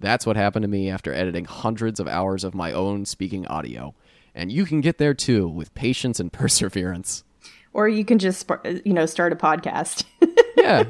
That's 0.00 0.26
what 0.26 0.36
happened 0.36 0.64
to 0.64 0.68
me 0.68 0.90
after 0.90 1.12
editing 1.12 1.44
hundreds 1.44 2.00
of 2.00 2.08
hours 2.08 2.44
of 2.44 2.54
my 2.54 2.72
own 2.72 3.04
speaking 3.04 3.46
audio. 3.46 3.94
And 4.34 4.50
you 4.50 4.64
can 4.64 4.80
get 4.80 4.98
there 4.98 5.14
too 5.14 5.48
with 5.48 5.74
patience 5.74 6.18
and 6.20 6.32
perseverance. 6.32 7.24
Or 7.72 7.88
you 7.88 8.04
can 8.04 8.18
just, 8.18 8.48
you 8.84 8.92
know, 8.92 9.06
start 9.06 9.32
a 9.32 9.36
podcast. 9.36 10.04
yeah. 10.56 10.84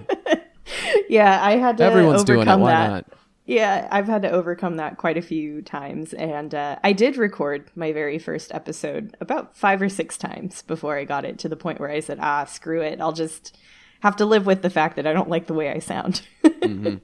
yeah, 1.08 1.42
I 1.42 1.56
had 1.56 1.78
to 1.78 1.84
Everyone's 1.84 2.22
overcome 2.22 2.44
doing 2.44 2.48
it. 2.48 2.62
Why 2.62 2.70
that. 2.70 2.88
not? 2.88 3.06
Yeah, 3.46 3.88
I've 3.90 4.06
had 4.06 4.22
to 4.22 4.30
overcome 4.30 4.76
that 4.76 4.96
quite 4.96 5.18
a 5.18 5.22
few 5.22 5.60
times. 5.60 6.14
And 6.14 6.54
uh, 6.54 6.78
I 6.82 6.92
did 6.94 7.18
record 7.18 7.70
my 7.74 7.92
very 7.92 8.18
first 8.18 8.52
episode 8.54 9.16
about 9.20 9.56
five 9.56 9.82
or 9.82 9.90
six 9.90 10.16
times 10.16 10.62
before 10.62 10.96
I 10.96 11.04
got 11.04 11.26
it 11.26 11.38
to 11.40 11.48
the 11.48 11.56
point 11.56 11.78
where 11.78 11.90
I 11.90 12.00
said, 12.00 12.18
ah, 12.20 12.44
screw 12.44 12.80
it. 12.80 13.00
I'll 13.00 13.12
just 13.12 13.58
have 14.00 14.16
to 14.16 14.24
live 14.24 14.46
with 14.46 14.62
the 14.62 14.70
fact 14.70 14.96
that 14.96 15.06
I 15.06 15.12
don't 15.12 15.28
like 15.28 15.46
the 15.46 15.54
way 15.54 15.70
I 15.70 15.78
sound. 15.78 16.22
mm-hmm. 16.44 16.96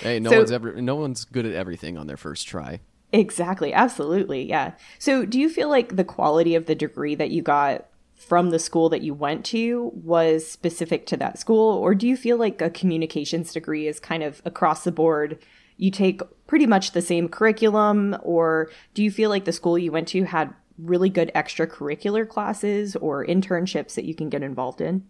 Hey, 0.00 0.20
no 0.20 0.30
So- 0.30 0.38
one's 0.38 0.52
ever 0.52 0.80
no 0.80 0.96
one's 0.96 1.24
good 1.24 1.46
at 1.46 1.54
everything 1.54 1.96
on 1.96 2.06
their 2.06 2.16
first 2.16 2.46
try. 2.46 2.80
Exactly. 3.12 3.74
Absolutely. 3.74 4.48
Yeah. 4.48 4.72
So, 4.98 5.26
do 5.26 5.38
you 5.38 5.50
feel 5.50 5.68
like 5.68 5.96
the 5.96 6.04
quality 6.04 6.54
of 6.54 6.64
the 6.66 6.74
degree 6.74 7.14
that 7.14 7.30
you 7.30 7.42
got 7.42 7.86
from 8.16 8.50
the 8.50 8.58
school 8.58 8.88
that 8.88 9.02
you 9.02 9.12
went 9.12 9.44
to 9.46 9.90
was 9.94 10.46
specific 10.46 11.04
to 11.06 11.16
that 11.18 11.38
school? 11.38 11.74
Or 11.76 11.94
do 11.94 12.08
you 12.08 12.16
feel 12.16 12.38
like 12.38 12.62
a 12.62 12.70
communications 12.70 13.52
degree 13.52 13.86
is 13.86 14.00
kind 14.00 14.22
of 14.22 14.40
across 14.46 14.84
the 14.84 14.92
board? 14.92 15.38
You 15.76 15.90
take 15.90 16.22
pretty 16.46 16.66
much 16.66 16.92
the 16.92 17.02
same 17.02 17.28
curriculum, 17.28 18.16
or 18.22 18.70
do 18.94 19.02
you 19.02 19.10
feel 19.10 19.28
like 19.28 19.44
the 19.44 19.52
school 19.52 19.76
you 19.78 19.92
went 19.92 20.08
to 20.08 20.22
had 20.24 20.54
really 20.78 21.10
good 21.10 21.30
extracurricular 21.34 22.26
classes 22.26 22.96
or 22.96 23.26
internships 23.26 23.94
that 23.94 24.04
you 24.04 24.14
can 24.14 24.30
get 24.30 24.42
involved 24.42 24.80
in? 24.80 25.04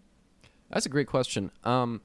That's 0.71 0.87
a 0.87 0.89
great 0.89 1.07
question. 1.07 1.51
Um, 1.65 2.01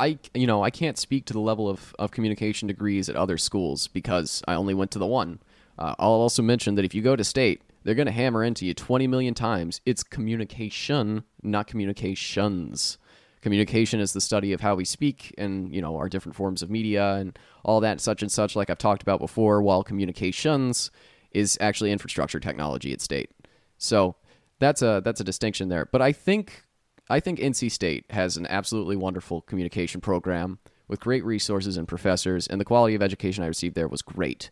I 0.00 0.18
you 0.34 0.46
know 0.46 0.64
I 0.64 0.70
can't 0.70 0.98
speak 0.98 1.26
to 1.26 1.32
the 1.32 1.40
level 1.40 1.68
of, 1.68 1.94
of 1.98 2.10
communication 2.10 2.66
degrees 2.66 3.08
at 3.08 3.16
other 3.16 3.38
schools 3.38 3.86
because 3.86 4.42
I 4.48 4.54
only 4.54 4.74
went 4.74 4.90
to 4.92 4.98
the 4.98 5.06
one. 5.06 5.40
Uh, 5.78 5.94
I'll 5.98 6.10
also 6.10 6.42
mention 6.42 6.74
that 6.74 6.84
if 6.84 6.94
you 6.94 7.02
go 7.02 7.16
to 7.16 7.24
state, 7.24 7.62
they're 7.84 7.94
going 7.94 8.06
to 8.06 8.12
hammer 8.12 8.44
into 8.44 8.66
you 8.66 8.74
20 8.74 9.06
million 9.06 9.34
times. 9.34 9.80
It's 9.86 10.02
communication, 10.02 11.24
not 11.42 11.66
communications. 11.66 12.98
Communication 13.40 14.00
is 14.00 14.12
the 14.12 14.20
study 14.20 14.52
of 14.52 14.60
how 14.60 14.74
we 14.74 14.84
speak 14.84 15.34
and, 15.38 15.74
you 15.74 15.80
know, 15.80 15.96
our 15.96 16.10
different 16.10 16.36
forms 16.36 16.60
of 16.60 16.68
media 16.68 17.14
and 17.14 17.38
all 17.64 17.80
that 17.80 17.98
such 17.98 18.20
and 18.20 18.30
such 18.30 18.54
like 18.54 18.68
I've 18.68 18.76
talked 18.76 19.00
about 19.00 19.18
before, 19.18 19.62
while 19.62 19.82
communications 19.82 20.90
is 21.30 21.56
actually 21.58 21.90
infrastructure 21.90 22.38
technology 22.38 22.92
at 22.92 23.00
state. 23.00 23.30
So, 23.78 24.16
that's 24.58 24.82
a 24.82 25.00
that's 25.02 25.20
a 25.20 25.24
distinction 25.24 25.70
there. 25.70 25.86
But 25.86 26.02
I 26.02 26.12
think 26.12 26.64
I 27.10 27.18
think 27.18 27.40
NC 27.40 27.72
State 27.72 28.04
has 28.10 28.36
an 28.36 28.46
absolutely 28.46 28.94
wonderful 28.94 29.40
communication 29.42 30.00
program 30.00 30.60
with 30.86 31.00
great 31.00 31.24
resources 31.24 31.76
and 31.76 31.88
professors, 31.88 32.46
and 32.46 32.60
the 32.60 32.64
quality 32.64 32.94
of 32.94 33.02
education 33.02 33.42
I 33.42 33.48
received 33.48 33.74
there 33.74 33.88
was 33.88 34.00
great. 34.00 34.50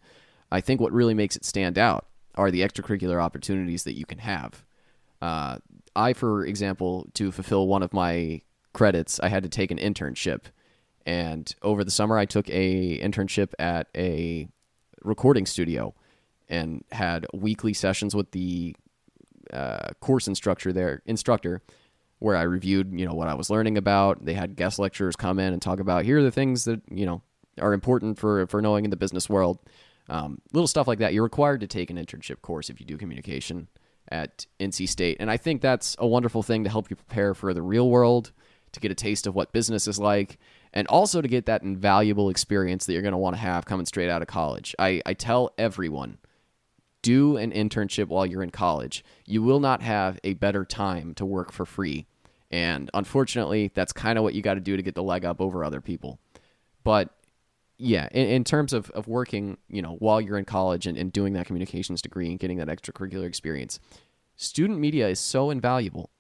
I 0.51 0.61
think 0.61 0.81
what 0.81 0.92
really 0.92 1.14
makes 1.14 1.37
it 1.37 1.44
stand 1.44 1.79
out 1.79 2.07
are 2.35 2.51
the 2.51 2.62
extracurricular 2.62 3.23
opportunities 3.23 3.85
that 3.85 3.97
you 3.97 4.05
can 4.05 4.18
have. 4.18 4.64
Uh, 5.23 5.59
I, 5.94 6.14
for 6.14 6.44
example, 6.44 7.09
to 7.14 7.31
fulfill 7.31 7.68
one 7.68 7.85
of 7.85 7.92
my 7.92 8.42
credits, 8.73 9.21
I 9.21 9.29
had 9.29 9.44
to 9.44 9.49
take 9.49 9.71
an 9.71 9.79
internship, 9.79 10.47
and 11.07 11.55
over 11.62 11.85
the 11.85 11.92
summer 11.92 12.18
I 12.18 12.25
took 12.25 12.51
a 12.51 12.99
internship 12.99 13.53
at 13.61 13.87
a 13.97 14.49
recording 15.05 15.47
studio, 15.47 15.94
and 16.49 16.85
had 16.90 17.25
weekly 17.33 17.73
sessions 17.73 18.16
with 18.16 18.33
the 18.33 18.75
uh, 19.53 19.90
course 20.01 20.27
instructor 20.27 20.73
there, 20.73 21.03
instructor, 21.07 21.62
where 22.18 22.37
I 22.37 22.42
reviewed, 22.42 22.98
you 22.98 23.07
know, 23.07 23.14
what 23.14 23.28
I 23.28 23.35
was 23.35 23.50
learning 23.50 23.78
about. 23.78 24.24
They 24.24 24.35
had 24.35 24.57
guest 24.57 24.78
lecturers 24.78 25.16
come 25.16 25.38
in 25.38 25.52
and 25.52 25.62
talk 25.62 25.81
about 25.81 26.04
here 26.04 26.18
are 26.18 26.22
the 26.22 26.31
things 26.31 26.64
that 26.64 26.83
you 26.90 27.07
know 27.07 27.22
are 27.61 27.72
important 27.72 28.18
for 28.18 28.46
for 28.46 28.61
knowing 28.62 28.85
in 28.85 28.90
the 28.90 28.96
business 28.96 29.28
world. 29.28 29.59
Um, 30.09 30.40
little 30.52 30.66
stuff 30.66 30.88
like 30.88 30.98
that. 31.00 31.12
You're 31.12 31.22
required 31.22 31.61
to 31.61 31.66
take 31.66 31.90
an 31.90 31.96
internship 31.96 32.40
course 32.40 32.70
if 32.70 32.81
you 32.81 32.87
do 32.87 32.96
communication 32.96 33.68
at 34.11 34.46
NC 34.59 34.88
State. 34.88 35.18
And 35.20 35.31
I 35.31 35.37
think 35.37 35.61
that's 35.61 35.96
a 35.98 36.07
wonderful 36.07 36.42
thing 36.42 36.64
to 36.64 36.70
help 36.70 36.88
you 36.90 36.96
prepare 36.96 37.35
for 37.35 37.52
the 37.52 37.61
real 37.62 37.90
world, 37.90 38.33
to 38.72 38.81
get 38.81 38.90
a 38.90 38.94
taste 38.94 39.26
of 39.26 39.35
what 39.35 39.52
business 39.52 39.87
is 39.87 39.98
like, 39.98 40.38
and 40.72 40.87
also 40.88 41.20
to 41.20 41.28
get 41.28 41.46
that 41.46 41.62
invaluable 41.62 42.31
experience 42.31 42.87
that 42.87 42.94
you're 42.94 43.02
going 43.02 43.12
to 43.12 43.18
want 43.18 43.37
to 43.37 43.40
have 43.40 43.66
coming 43.66 43.85
straight 43.85 44.09
out 44.09 44.22
of 44.22 44.28
college. 44.28 44.74
I, 44.78 45.02
I 45.04 45.14
tell 45.14 45.52
everyone 45.59 46.18
do 47.02 47.37
an 47.37 47.52
internship 47.52 48.08
while 48.08 48.26
you're 48.26 48.42
in 48.42 48.50
college. 48.50 49.04
You 49.24 49.42
will 49.42 49.61
not 49.61 49.82
have 49.82 50.18
a 50.24 50.34
better 50.34 50.64
time 50.64 51.14
to 51.14 51.24
work 51.24 51.52
for 51.52 51.64
free. 51.64 52.06
And 52.50 52.90
unfortunately, 52.94 53.70
that's 53.74 53.92
kind 53.92 54.18
of 54.18 54.24
what 54.24 54.34
you 54.34 54.42
got 54.42 54.54
to 54.54 54.61
do 54.61 54.76
to 54.76 54.82
get 54.82 54.94
the 54.94 55.02
leg 55.02 55.24
up 55.24 55.40
over 55.40 55.64
other 55.64 55.80
people. 55.80 56.18
But 56.82 57.11
yeah, 57.76 58.08
in, 58.11 58.28
in, 58.28 58.44
terms 58.44 58.72
of, 58.72 58.90
of 58.90 59.06
working, 59.06 59.58
you 59.68 59.82
know, 59.82 59.96
while 59.98 60.20
you're 60.20 60.38
in 60.38 60.44
college 60.44 60.87
and, 60.87 60.96
and 60.96 61.12
doing 61.12 61.34
that 61.34 61.46
communications 61.46 62.02
degree 62.02 62.30
and 62.30 62.38
getting 62.38 62.58
that 62.58 62.68
extracurricular 62.68 63.26
experience, 63.26 63.78
student 64.37 64.78
media 64.78 65.08
is 65.08 65.20
so 65.20 65.50
invaluable. 65.50 66.11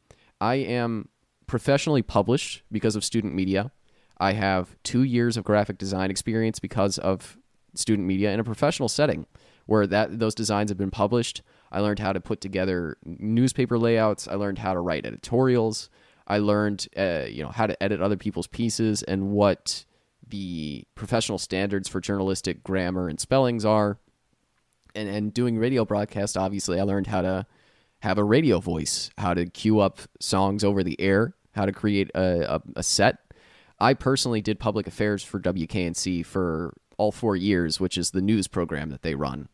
I 0.40 0.56
am 0.56 1.08
professionally 1.46 2.02
published 2.02 2.62
because 2.70 2.94
of 2.94 3.04
student 3.04 3.34
media. 3.34 3.72
I 4.18 4.32
have 4.32 4.76
two 4.82 5.02
years 5.02 5.36
of 5.36 5.44
graphic 5.44 5.78
design 5.78 6.10
experience 6.10 6.60
because 6.60 6.98
of 6.98 7.38
student 7.74 8.06
media 8.06 8.32
in 8.32 8.40
a 8.40 8.44
professional 8.44 8.88
setting 8.88 9.26
where 9.68 9.86
that 9.86 10.18
those 10.18 10.34
designs 10.34 10.70
have 10.70 10.78
been 10.78 10.90
published. 10.90 11.42
I 11.70 11.80
learned 11.80 11.98
how 11.98 12.14
to 12.14 12.20
put 12.20 12.40
together 12.40 12.96
newspaper 13.04 13.78
layouts. 13.78 14.26
I 14.26 14.34
learned 14.34 14.60
how 14.60 14.72
to 14.72 14.80
write 14.80 15.04
editorials. 15.04 15.90
I 16.26 16.38
learned, 16.38 16.88
uh, 16.96 17.26
you 17.28 17.42
know, 17.42 17.50
how 17.50 17.66
to 17.66 17.80
edit 17.82 18.00
other 18.00 18.16
people's 18.16 18.46
pieces 18.46 19.02
and 19.02 19.30
what 19.30 19.84
the 20.26 20.84
professional 20.94 21.36
standards 21.36 21.86
for 21.86 22.00
journalistic 22.00 22.64
grammar 22.64 23.08
and 23.08 23.20
spellings 23.20 23.66
are. 23.66 23.98
And 24.94 25.06
and 25.06 25.34
doing 25.34 25.58
radio 25.58 25.84
broadcast, 25.84 26.38
obviously, 26.38 26.80
I 26.80 26.84
learned 26.84 27.08
how 27.08 27.20
to 27.20 27.46
have 28.00 28.16
a 28.16 28.24
radio 28.24 28.60
voice, 28.60 29.10
how 29.18 29.34
to 29.34 29.44
cue 29.44 29.80
up 29.80 29.98
songs 30.18 30.64
over 30.64 30.82
the 30.82 30.98
air, 30.98 31.34
how 31.52 31.66
to 31.66 31.72
create 31.72 32.10
a, 32.14 32.54
a, 32.54 32.62
a 32.76 32.82
set. 32.82 33.18
I 33.78 33.92
personally 33.92 34.40
did 34.40 34.58
public 34.58 34.86
affairs 34.86 35.22
for 35.22 35.38
WKNC 35.38 36.24
for 36.24 36.74
all 36.98 37.12
four 37.12 37.36
years, 37.36 37.80
which 37.80 37.96
is 37.96 38.10
the 38.10 38.20
news 38.20 38.46
program 38.46 38.90
that 38.90 39.02
they 39.02 39.14
run. 39.14 39.48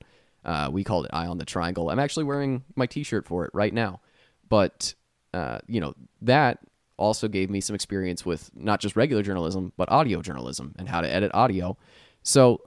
Uh, 0.44 0.68
we 0.72 0.84
called 0.84 1.06
it 1.06 1.10
Eye 1.14 1.26
on 1.26 1.38
the 1.38 1.44
Triangle. 1.44 1.88
I'm 1.88 1.98
actually 1.98 2.24
wearing 2.24 2.64
my 2.74 2.86
T-shirt 2.86 3.26
for 3.26 3.44
it 3.44 3.50
right 3.54 3.72
now. 3.72 4.00
But 4.48 4.94
uh, 5.32 5.58
you 5.66 5.80
know 5.80 5.94
that 6.22 6.58
also 6.96 7.28
gave 7.28 7.50
me 7.50 7.60
some 7.60 7.74
experience 7.74 8.24
with 8.24 8.50
not 8.54 8.80
just 8.80 8.96
regular 8.96 9.22
journalism, 9.22 9.72
but 9.76 9.90
audio 9.90 10.22
journalism 10.22 10.74
and 10.78 10.88
how 10.88 11.00
to 11.00 11.12
edit 11.12 11.30
audio. 11.34 11.76
So, 12.22 12.60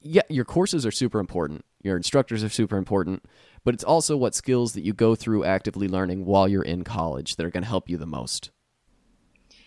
yeah, 0.00 0.22
your 0.28 0.44
courses 0.44 0.84
are 0.84 0.90
super 0.90 1.20
important. 1.20 1.64
Your 1.82 1.96
instructors 1.96 2.42
are 2.42 2.48
super 2.48 2.76
important, 2.76 3.24
but 3.64 3.74
it's 3.74 3.84
also 3.84 4.16
what 4.16 4.34
skills 4.34 4.72
that 4.72 4.82
you 4.82 4.92
go 4.92 5.14
through 5.14 5.44
actively 5.44 5.86
learning 5.86 6.24
while 6.24 6.48
you're 6.48 6.62
in 6.62 6.82
college 6.82 7.36
that 7.36 7.46
are 7.46 7.50
going 7.50 7.62
to 7.62 7.68
help 7.68 7.88
you 7.88 7.96
the 7.96 8.06
most. 8.06 8.50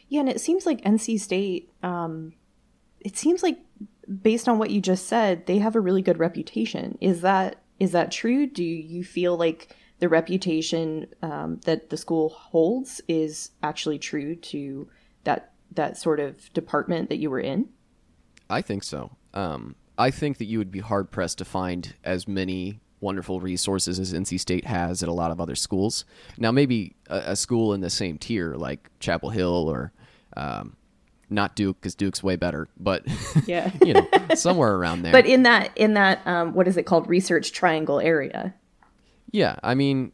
Yeah, 0.10 0.22
and 0.22 0.30
it 0.30 0.42
seems 0.42 0.66
like 0.66 0.82
NC 0.82 1.20
State, 1.22 1.72
um, 1.84 2.34
it 3.00 3.18
seems 3.18 3.42
like 3.44 3.60
based 4.22 4.48
on 4.50 4.58
what 4.58 4.72
you 4.72 4.82
just 4.82 5.08
said, 5.08 5.46
they 5.46 5.60
have 5.60 5.76
a 5.76 5.80
really 5.80 6.02
good 6.02 6.20
reputation. 6.20 6.98
Is 7.02 7.22
that 7.22 7.58
is 7.80 7.94
that 7.94 8.12
true? 8.12 8.46
Do 8.46 8.64
you 8.64 9.04
feel 9.04 9.38
like 9.38 9.76
the 10.00 10.10
reputation 10.10 11.08
um, 11.22 11.60
that 11.66 11.90
the 11.90 11.98
school 11.98 12.30
holds 12.30 13.02
is 13.08 13.52
actually 13.64 14.00
true 14.00 14.36
to 14.36 14.88
that 15.24 15.54
that 15.72 15.98
sort 15.98 16.20
of 16.20 16.52
department 16.54 17.10
that 17.10 17.18
you 17.18 17.30
were 17.30 17.40
in? 17.40 17.70
I 18.50 18.62
think 18.62 18.84
so. 18.84 19.16
Um, 19.34 19.76
I 19.98 20.12
think 20.12 20.38
that 20.40 20.46
you 20.46 20.58
would 20.58 20.72
be 20.72 20.80
hard 20.80 21.12
pressed 21.12 21.38
to 21.38 21.46
find 21.46 21.96
as 22.04 22.28
many 22.28 22.82
wonderful 23.00 23.40
resources 23.40 24.00
as 24.00 24.14
NC 24.14 24.40
State 24.40 24.66
has 24.66 25.02
at 25.02 25.10
a 25.10 25.14
lot 25.14 25.32
of 25.32 25.42
other 25.42 25.56
schools. 25.56 26.06
Now, 26.38 26.52
maybe 26.52 26.96
a, 27.08 27.18
a 27.28 27.36
school 27.36 27.74
in 27.74 27.82
the 27.82 27.90
same 27.90 28.18
tier 28.18 28.56
like 28.56 28.90
Chapel 29.00 29.30
Hill 29.30 29.70
or 29.70 29.92
um, 30.38 30.76
not 31.32 31.56
Duke 31.56 31.78
because 31.80 31.96
Duke's 31.96 32.22
way 32.22 32.36
better, 32.36 32.68
but 32.78 33.04
yeah, 33.48 33.72
you 33.84 33.94
know, 33.94 34.08
somewhere 34.36 34.76
around 34.76 35.04
there. 35.04 35.12
But 35.12 35.26
in 35.26 35.44
that 35.44 35.72
in 35.76 35.94
that 35.96 36.26
um, 36.28 36.54
what 36.54 36.68
is 36.68 36.78
it 36.78 36.84
called, 36.84 37.08
Research 37.08 37.52
Triangle 37.52 38.00
area? 38.00 38.54
Yeah, 39.34 39.56
I 39.64 39.76
mean, 39.76 40.12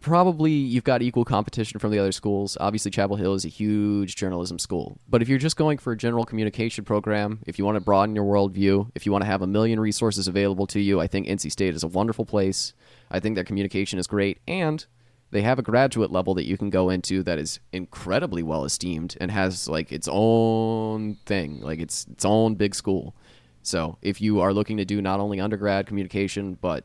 probably 0.00 0.52
you've 0.52 0.84
got 0.84 1.02
equal 1.02 1.24
competition 1.24 1.80
from 1.80 1.90
the 1.90 1.98
other 1.98 2.12
schools. 2.12 2.56
Obviously, 2.60 2.92
Chapel 2.92 3.16
Hill 3.16 3.34
is 3.34 3.44
a 3.44 3.48
huge 3.48 4.14
journalism 4.14 4.60
school. 4.60 4.98
But 5.08 5.22
if 5.22 5.28
you're 5.28 5.38
just 5.38 5.56
going 5.56 5.78
for 5.78 5.92
a 5.92 5.96
general 5.96 6.24
communication 6.24 6.84
program, 6.84 7.40
if 7.46 7.58
you 7.58 7.64
want 7.64 7.76
to 7.76 7.80
broaden 7.80 8.14
your 8.14 8.24
worldview, 8.24 8.92
if 8.94 9.06
you 9.06 9.12
want 9.12 9.22
to 9.22 9.26
have 9.26 9.42
a 9.42 9.46
million 9.46 9.80
resources 9.80 10.28
available 10.28 10.68
to 10.68 10.80
you, 10.80 11.00
I 11.00 11.08
think 11.08 11.26
NC 11.26 11.50
State 11.50 11.74
is 11.74 11.82
a 11.82 11.88
wonderful 11.88 12.24
place. 12.24 12.74
I 13.10 13.18
think 13.18 13.34
their 13.34 13.44
communication 13.44 13.98
is 13.98 14.06
great. 14.06 14.38
And 14.46 14.86
they 15.34 15.42
have 15.42 15.58
a 15.58 15.62
graduate 15.62 16.12
level 16.12 16.32
that 16.34 16.46
you 16.46 16.56
can 16.56 16.70
go 16.70 16.90
into 16.90 17.20
that 17.24 17.40
is 17.40 17.58
incredibly 17.72 18.40
well 18.40 18.64
esteemed 18.64 19.16
and 19.20 19.32
has 19.32 19.68
like 19.68 19.90
its 19.90 20.08
own 20.08 21.16
thing, 21.26 21.60
like 21.60 21.80
it's 21.80 22.06
its 22.06 22.24
own 22.24 22.54
big 22.54 22.72
school. 22.72 23.16
So 23.60 23.98
if 24.00 24.20
you 24.20 24.40
are 24.40 24.52
looking 24.52 24.76
to 24.76 24.84
do 24.84 25.02
not 25.02 25.18
only 25.18 25.40
undergrad 25.40 25.88
communication, 25.88 26.56
but 26.60 26.84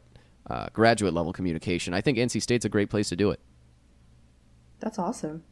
uh, 0.49 0.65
graduate 0.73 1.13
level 1.13 1.31
communication. 1.31 1.93
I 1.93 2.01
think 2.01 2.17
NC 2.17 2.41
State's 2.41 2.65
a 2.65 2.69
great 2.69 2.89
place 2.89 3.09
to 3.09 3.15
do 3.15 3.29
it. 3.29 3.39
That's 4.79 4.97
awesome. 4.97 5.43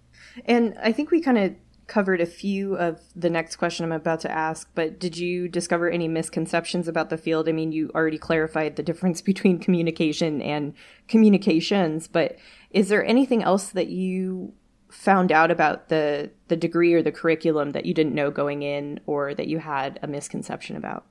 And 0.45 0.75
I 0.81 0.91
think 0.91 1.11
we 1.11 1.21
kind 1.21 1.37
of 1.37 1.53
covered 1.87 2.19
a 2.19 2.25
few 2.25 2.75
of 2.75 3.01
the 3.15 3.29
next 3.29 3.55
question 3.55 3.85
I'm 3.85 3.93
about 3.93 4.19
to 4.21 4.31
ask, 4.31 4.69
but 4.75 4.99
did 4.99 5.17
you 5.17 5.47
discover 5.47 5.89
any 5.89 6.07
misconceptions 6.07 6.87
about 6.87 7.09
the 7.09 7.17
field? 7.17 7.47
I 7.47 7.53
mean, 7.53 7.71
you 7.71 7.89
already 7.95 8.17
clarified 8.17 8.75
the 8.75 8.83
difference 8.83 9.21
between 9.31 9.59
communication 9.59 10.41
and 10.41 10.73
communications, 11.07 12.07
but 12.07 12.37
is 12.71 12.89
there 12.89 13.05
anything 13.05 13.41
else 13.41 13.69
that 13.69 13.87
you 13.87 14.53
found 14.89 15.33
out 15.33 15.51
about 15.51 15.89
the 15.89 16.31
the 16.47 16.55
degree 16.55 16.93
or 16.93 17.01
the 17.01 17.11
curriculum 17.11 17.71
that 17.71 17.85
you 17.85 17.93
didn't 17.93 18.15
know 18.15 18.31
going 18.31 18.63
in 18.63 18.99
or 19.05 19.33
that 19.33 19.47
you 19.47 19.59
had 19.59 19.99
a 20.01 20.07
misconception 20.07 20.75
about? 20.75 21.05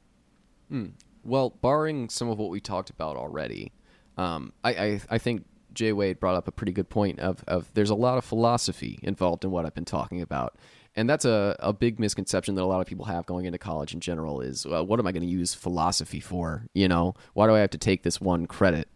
Hmm. 0.68 0.86
Well, 1.24 1.50
barring 1.50 2.08
some 2.08 2.28
of 2.28 2.38
what 2.38 2.50
we 2.50 2.60
talked 2.60 2.88
about 2.88 3.16
already, 3.16 3.72
um, 4.16 4.52
I, 4.62 4.70
I, 4.70 5.00
I 5.10 5.18
think 5.18 5.44
Jay 5.76 5.92
Wade 5.92 6.18
brought 6.18 6.34
up 6.34 6.48
a 6.48 6.52
pretty 6.52 6.72
good 6.72 6.88
point 6.88 7.20
of, 7.20 7.44
of 7.46 7.70
there's 7.74 7.90
a 7.90 7.94
lot 7.94 8.18
of 8.18 8.24
philosophy 8.24 8.98
involved 9.02 9.44
in 9.44 9.50
what 9.52 9.64
I've 9.64 9.74
been 9.74 9.84
talking 9.84 10.20
about. 10.20 10.56
And 10.96 11.08
that's 11.08 11.26
a, 11.26 11.54
a 11.60 11.74
big 11.74 12.00
misconception 12.00 12.54
that 12.54 12.62
a 12.62 12.64
lot 12.64 12.80
of 12.80 12.86
people 12.86 13.04
have 13.04 13.26
going 13.26 13.44
into 13.44 13.58
college 13.58 13.92
in 13.92 14.00
general 14.00 14.40
is, 14.40 14.66
well, 14.66 14.84
what 14.86 14.98
am 14.98 15.06
I 15.06 15.12
going 15.12 15.22
to 15.22 15.28
use 15.28 15.52
philosophy 15.52 16.20
for? 16.20 16.66
You 16.72 16.88
know, 16.88 17.14
why 17.34 17.46
do 17.46 17.54
I 17.54 17.60
have 17.60 17.70
to 17.70 17.78
take 17.78 18.02
this 18.02 18.20
one 18.20 18.46
credit? 18.46 18.88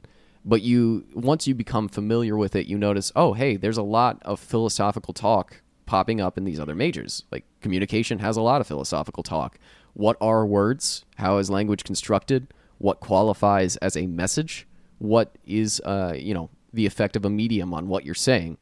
But 0.42 0.62
you 0.62 1.04
once 1.14 1.46
you 1.46 1.54
become 1.54 1.88
familiar 1.88 2.36
with 2.38 2.56
it, 2.56 2.66
you 2.66 2.78
notice, 2.78 3.12
oh, 3.14 3.34
hey, 3.34 3.56
there's 3.56 3.76
a 3.76 3.82
lot 3.82 4.18
of 4.22 4.40
philosophical 4.40 5.12
talk 5.12 5.60
popping 5.84 6.20
up 6.20 6.38
in 6.38 6.44
these 6.44 6.58
other 6.58 6.74
majors. 6.74 7.24
Like 7.30 7.44
communication 7.60 8.20
has 8.20 8.38
a 8.38 8.42
lot 8.42 8.62
of 8.62 8.66
philosophical 8.66 9.22
talk. 9.22 9.58
What 9.92 10.16
are 10.20 10.46
words? 10.46 11.04
How 11.16 11.36
is 11.36 11.50
language 11.50 11.84
constructed? 11.84 12.54
What 12.78 13.00
qualifies 13.00 13.76
as 13.78 13.94
a 13.96 14.06
message? 14.06 14.66
What 14.98 15.36
is 15.44 15.80
uh, 15.84 16.14
you 16.16 16.32
know, 16.32 16.48
the 16.72 16.86
effect 16.86 17.16
of 17.16 17.24
a 17.24 17.30
medium 17.30 17.74
on 17.74 17.88
what 17.88 18.04
you're 18.04 18.14
saying? 18.14 18.58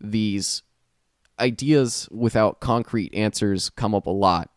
These 0.00 0.62
ideas 1.38 2.08
without 2.10 2.60
concrete 2.60 3.14
answers 3.14 3.70
come 3.70 3.94
up 3.94 4.06
a 4.06 4.10
lot 4.10 4.50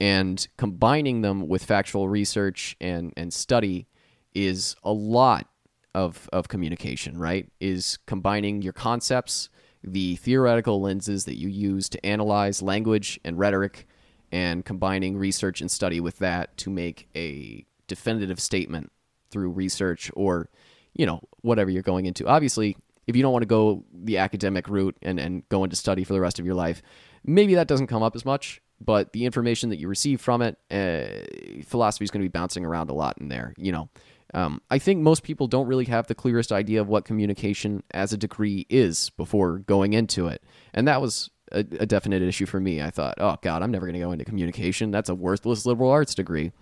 and 0.00 0.46
combining 0.56 1.22
them 1.22 1.48
with 1.48 1.64
factual 1.64 2.08
research 2.08 2.76
and, 2.80 3.12
and 3.16 3.32
study 3.32 3.86
is 4.34 4.76
a 4.84 4.92
lot 4.92 5.46
of, 5.94 6.28
of 6.32 6.48
communication, 6.48 7.18
right? 7.18 7.50
Is 7.60 7.98
combining 8.06 8.60
your 8.60 8.74
concepts, 8.74 9.48
the 9.82 10.16
theoretical 10.16 10.80
lenses 10.80 11.24
that 11.24 11.38
you 11.38 11.48
use 11.48 11.88
to 11.88 12.04
analyze 12.04 12.60
language 12.60 13.18
and 13.24 13.38
rhetoric, 13.38 13.86
and 14.32 14.64
combining 14.64 15.16
research 15.16 15.60
and 15.60 15.70
study 15.70 16.00
with 16.00 16.18
that 16.18 16.56
to 16.58 16.68
make 16.68 17.08
a 17.16 17.64
definitive 17.86 18.40
statement 18.40 18.90
through 19.30 19.50
research 19.50 20.10
or, 20.14 20.50
you 20.96 21.06
know, 21.06 21.20
whatever 21.42 21.70
you're 21.70 21.82
going 21.82 22.06
into. 22.06 22.26
Obviously, 22.26 22.76
if 23.06 23.14
you 23.14 23.22
don't 23.22 23.32
want 23.32 23.42
to 23.42 23.46
go 23.46 23.84
the 23.92 24.18
academic 24.18 24.68
route 24.68 24.96
and, 25.02 25.18
and 25.20 25.48
go 25.48 25.64
into 25.64 25.76
study 25.76 26.04
for 26.04 26.12
the 26.12 26.20
rest 26.20 26.38
of 26.38 26.46
your 26.46 26.54
life, 26.54 26.82
maybe 27.24 27.54
that 27.54 27.68
doesn't 27.68 27.86
come 27.86 28.02
up 28.02 28.16
as 28.16 28.24
much 28.24 28.60
but 28.80 29.12
the 29.12 29.24
information 29.24 29.70
that 29.70 29.78
you 29.78 29.88
receive 29.88 30.20
from 30.20 30.42
it, 30.42 30.58
uh, 30.70 31.64
philosophy 31.64 32.04
is 32.04 32.10
going 32.10 32.22
to 32.22 32.28
be 32.28 32.32
bouncing 32.32 32.64
around 32.64 32.90
a 32.90 32.94
lot 32.94 33.16
in 33.18 33.28
there. 33.28 33.54
You 33.56 33.72
know, 33.72 33.88
um, 34.34 34.60
I 34.70 34.78
think 34.78 35.00
most 35.00 35.22
people 35.22 35.46
don't 35.46 35.66
really 35.66 35.86
have 35.86 36.06
the 36.06 36.14
clearest 36.14 36.52
idea 36.52 36.80
of 36.80 36.88
what 36.88 37.04
communication 37.04 37.82
as 37.92 38.12
a 38.12 38.18
degree 38.18 38.66
is 38.68 39.10
before 39.10 39.58
going 39.58 39.92
into 39.92 40.26
it, 40.26 40.42
and 40.74 40.86
that 40.88 41.00
was 41.00 41.30
a, 41.52 41.60
a 41.60 41.86
definite 41.86 42.22
issue 42.22 42.46
for 42.46 42.60
me. 42.60 42.82
I 42.82 42.90
thought, 42.90 43.14
oh 43.18 43.36
God, 43.40 43.62
I'm 43.62 43.70
never 43.70 43.86
going 43.86 43.94
to 43.94 44.00
go 44.00 44.12
into 44.12 44.24
communication. 44.24 44.90
That's 44.90 45.08
a 45.08 45.14
worthless 45.14 45.64
liberal 45.64 45.90
arts 45.90 46.14
degree. 46.14 46.52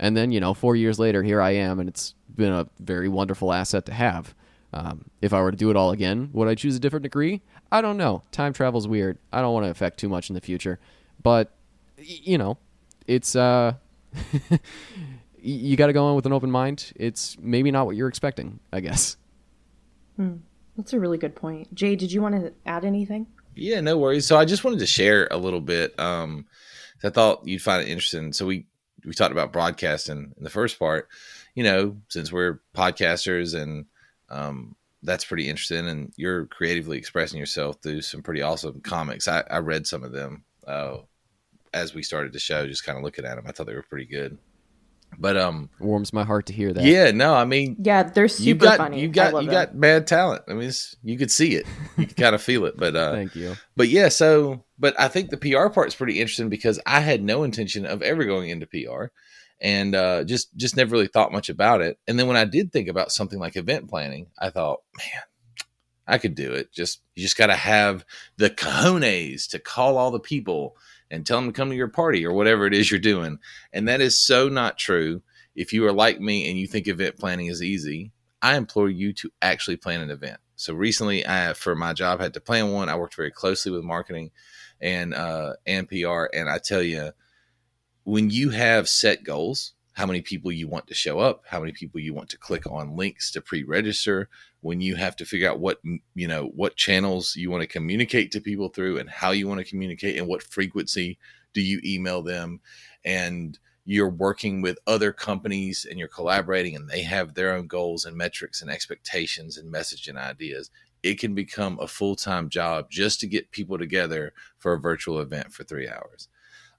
And 0.00 0.16
then, 0.16 0.32
you 0.32 0.40
know, 0.40 0.54
four 0.54 0.74
years 0.74 0.98
later, 0.98 1.22
here 1.22 1.42
I 1.42 1.50
am, 1.50 1.78
and 1.78 1.88
it's 1.88 2.14
been 2.34 2.52
a 2.52 2.66
very 2.80 3.08
wonderful 3.08 3.52
asset 3.52 3.84
to 3.84 3.92
have. 3.92 4.34
Um, 4.72 5.04
if 5.20 5.34
I 5.34 5.42
were 5.42 5.50
to 5.50 5.56
do 5.56 5.70
it 5.70 5.76
all 5.76 5.90
again, 5.90 6.30
would 6.32 6.48
I 6.48 6.54
choose 6.54 6.74
a 6.74 6.80
different 6.80 7.02
degree? 7.02 7.42
I 7.70 7.82
don't 7.82 7.98
know. 7.98 8.22
Time 8.32 8.54
travel's 8.54 8.88
weird. 8.88 9.18
I 9.30 9.42
don't 9.42 9.52
want 9.52 9.66
to 9.66 9.70
affect 9.70 9.98
too 9.98 10.08
much 10.08 10.30
in 10.30 10.34
the 10.34 10.40
future. 10.40 10.80
But 11.22 11.52
you 11.98 12.38
know, 12.38 12.56
it's 13.06 13.36
uh, 13.36 13.74
you 15.42 15.76
got 15.76 15.88
to 15.88 15.92
go 15.92 16.08
in 16.08 16.16
with 16.16 16.24
an 16.24 16.32
open 16.32 16.50
mind. 16.50 16.92
It's 16.96 17.36
maybe 17.38 17.70
not 17.70 17.84
what 17.84 17.94
you're 17.94 18.08
expecting, 18.08 18.58
I 18.72 18.80
guess. 18.80 19.18
Hmm. 20.16 20.36
That's 20.78 20.94
a 20.94 21.00
really 21.00 21.18
good 21.18 21.36
point. 21.36 21.74
Jay, 21.74 21.94
did 21.94 22.10
you 22.10 22.22
want 22.22 22.36
to 22.36 22.54
add 22.64 22.86
anything? 22.86 23.26
Yeah, 23.54 23.82
no 23.82 23.98
worries. 23.98 24.24
So 24.24 24.38
I 24.38 24.46
just 24.46 24.64
wanted 24.64 24.78
to 24.78 24.86
share 24.86 25.28
a 25.30 25.36
little 25.36 25.60
bit. 25.60 25.98
Um, 26.00 26.46
I 27.04 27.10
thought 27.10 27.46
you'd 27.46 27.60
find 27.60 27.82
it 27.82 27.90
interesting. 27.90 28.32
So 28.32 28.46
we 28.46 28.66
we 29.04 29.12
talked 29.12 29.32
about 29.32 29.52
broadcasting 29.52 30.32
in 30.36 30.44
the 30.44 30.50
first 30.50 30.78
part. 30.78 31.08
You 31.54 31.64
know, 31.64 31.96
since 32.08 32.32
we're 32.32 32.60
podcasters 32.74 33.60
and 33.60 33.86
um, 34.28 34.76
that's 35.02 35.24
pretty 35.24 35.48
interesting, 35.48 35.88
and 35.88 36.12
you're 36.16 36.46
creatively 36.46 36.98
expressing 36.98 37.38
yourself 37.38 37.76
through 37.82 38.02
some 38.02 38.22
pretty 38.22 38.42
awesome 38.42 38.80
comics. 38.80 39.28
I, 39.28 39.42
I 39.50 39.58
read 39.58 39.86
some 39.86 40.04
of 40.04 40.12
them. 40.12 40.44
Uh, 40.66 40.98
as 41.72 41.94
we 41.94 42.02
started 42.02 42.32
the 42.32 42.38
show, 42.38 42.66
just 42.66 42.84
kind 42.84 42.98
of 42.98 43.04
looking 43.04 43.24
at 43.24 43.36
them. 43.36 43.44
I 43.46 43.52
thought 43.52 43.66
they 43.66 43.74
were 43.74 43.82
pretty 43.82 44.06
good. 44.06 44.38
But 45.18 45.36
um, 45.36 45.68
warms 45.78 46.12
my 46.12 46.24
heart 46.24 46.46
to 46.46 46.52
hear 46.52 46.72
that. 46.72 46.82
Yeah, 46.82 47.10
no, 47.10 47.34
I 47.34 47.44
mean, 47.44 47.76
yeah, 47.80 48.04
they're 48.04 48.28
super 48.28 48.46
you 48.46 48.54
got, 48.54 48.78
funny. 48.78 49.00
You 49.00 49.08
got 49.08 49.42
you 49.42 49.50
got 49.50 49.78
bad 49.78 50.06
talent. 50.06 50.44
I 50.48 50.54
mean, 50.54 50.72
you 51.02 51.18
could 51.18 51.30
see 51.30 51.56
it, 51.56 51.66
you 51.98 52.06
could 52.06 52.16
kind 52.16 52.34
of 52.34 52.42
feel 52.42 52.64
it. 52.64 52.76
But 52.76 52.96
uh, 52.96 53.12
thank 53.16 53.36
you. 53.36 53.56
But 53.76 53.88
yeah, 53.88 54.08
so 54.08 54.64
but 54.78 54.98
I 54.98 55.08
think 55.08 55.30
the 55.30 55.36
PR 55.36 55.68
part 55.68 55.88
is 55.88 55.94
pretty 55.94 56.20
interesting 56.20 56.48
because 56.48 56.80
I 56.86 57.00
had 57.00 57.22
no 57.22 57.42
intention 57.42 57.84
of 57.84 58.02
ever 58.02 58.24
going 58.24 58.48
into 58.48 58.66
PR, 58.66 59.06
and 59.60 59.94
uh, 59.94 60.24
just 60.24 60.56
just 60.56 60.76
never 60.76 60.92
really 60.92 61.06
thought 61.06 61.32
much 61.32 61.50
about 61.50 61.82
it. 61.82 61.98
And 62.08 62.18
then 62.18 62.26
when 62.26 62.38
I 62.38 62.46
did 62.46 62.72
think 62.72 62.88
about 62.88 63.12
something 63.12 63.38
like 63.38 63.56
event 63.56 63.90
planning, 63.90 64.28
I 64.38 64.48
thought, 64.50 64.80
man, 64.96 65.22
I 66.06 66.18
could 66.18 66.34
do 66.34 66.52
it. 66.52 66.72
Just 66.72 67.02
you 67.14 67.22
just 67.22 67.36
got 67.36 67.46
to 67.46 67.54
have 67.54 68.04
the 68.36 68.50
cojones 68.50 69.48
to 69.50 69.58
call 69.58 69.98
all 69.98 70.10
the 70.10 70.18
people 70.18 70.76
and 71.10 71.26
tell 71.26 71.38
them 71.38 71.48
to 71.48 71.52
come 71.52 71.70
to 71.70 71.76
your 71.76 71.88
party 71.88 72.24
or 72.24 72.32
whatever 72.32 72.66
it 72.66 72.74
is 72.74 72.90
you're 72.90 73.00
doing. 73.00 73.38
And 73.72 73.88
that 73.88 74.00
is 74.00 74.16
so 74.16 74.48
not 74.48 74.78
true. 74.78 75.22
If 75.54 75.72
you 75.72 75.86
are 75.86 75.92
like 75.92 76.20
me 76.20 76.48
and 76.48 76.58
you 76.58 76.66
think 76.66 76.86
event 76.86 77.18
planning 77.18 77.46
is 77.46 77.62
easy, 77.62 78.12
I 78.40 78.56
implore 78.56 78.88
you 78.88 79.12
to 79.14 79.30
actually 79.42 79.76
plan 79.76 80.00
an 80.00 80.10
event. 80.10 80.38
So 80.56 80.74
recently, 80.74 81.26
I 81.26 81.54
for 81.54 81.74
my 81.74 81.92
job 81.92 82.20
had 82.20 82.34
to 82.34 82.40
plan 82.40 82.70
one. 82.70 82.88
I 82.88 82.96
worked 82.96 83.16
very 83.16 83.30
closely 83.30 83.72
with 83.72 83.82
marketing 83.82 84.30
and 84.80 85.14
uh, 85.14 85.54
and 85.66 85.88
PR, 85.88 86.24
and 86.32 86.48
I 86.48 86.58
tell 86.58 86.82
you, 86.82 87.12
when 88.04 88.30
you 88.30 88.50
have 88.50 88.88
set 88.88 89.24
goals, 89.24 89.72
how 89.92 90.06
many 90.06 90.20
people 90.20 90.52
you 90.52 90.68
want 90.68 90.86
to 90.86 90.94
show 90.94 91.18
up, 91.18 91.44
how 91.48 91.60
many 91.60 91.72
people 91.72 92.00
you 92.00 92.14
want 92.14 92.30
to 92.30 92.38
click 92.38 92.66
on 92.66 92.96
links 92.96 93.30
to 93.32 93.40
pre-register, 93.40 94.28
when 94.62 94.80
you 94.80 94.94
have 94.96 95.16
to 95.16 95.24
figure 95.24 95.48
out 95.48 95.60
what 95.60 95.80
you 96.14 96.28
know 96.28 96.46
what 96.54 96.76
channels 96.76 97.34
you 97.36 97.50
want 97.50 97.62
to 97.62 97.66
communicate 97.66 98.30
to 98.32 98.40
people 98.40 98.68
through 98.68 98.98
and 98.98 99.08
how 99.08 99.30
you 99.30 99.48
want 99.48 99.58
to 99.58 99.70
communicate 99.70 100.16
and 100.16 100.26
what 100.26 100.42
frequency 100.42 101.18
do 101.52 101.60
you 101.60 101.80
email 101.84 102.22
them. 102.22 102.60
And 103.04 103.58
you're 103.84 104.10
working 104.10 104.60
with 104.60 104.78
other 104.86 105.12
companies 105.12 105.86
and 105.88 105.98
you're 105.98 106.08
collaborating 106.08 106.76
and 106.76 106.88
they 106.88 107.02
have 107.02 107.34
their 107.34 107.52
own 107.54 107.66
goals 107.66 108.04
and 108.04 108.16
metrics 108.16 108.62
and 108.62 108.70
expectations 108.70 109.56
and 109.56 109.72
messaging 109.72 110.16
ideas. 110.16 110.70
It 111.02 111.18
can 111.18 111.34
become 111.34 111.78
a 111.80 111.88
full-time 111.88 112.50
job 112.50 112.90
just 112.90 113.20
to 113.20 113.26
get 113.26 113.50
people 113.50 113.78
together 113.78 114.32
for 114.58 114.74
a 114.74 114.80
virtual 114.80 115.18
event 115.18 115.52
for 115.52 115.64
three 115.64 115.88
hours. 115.88 116.28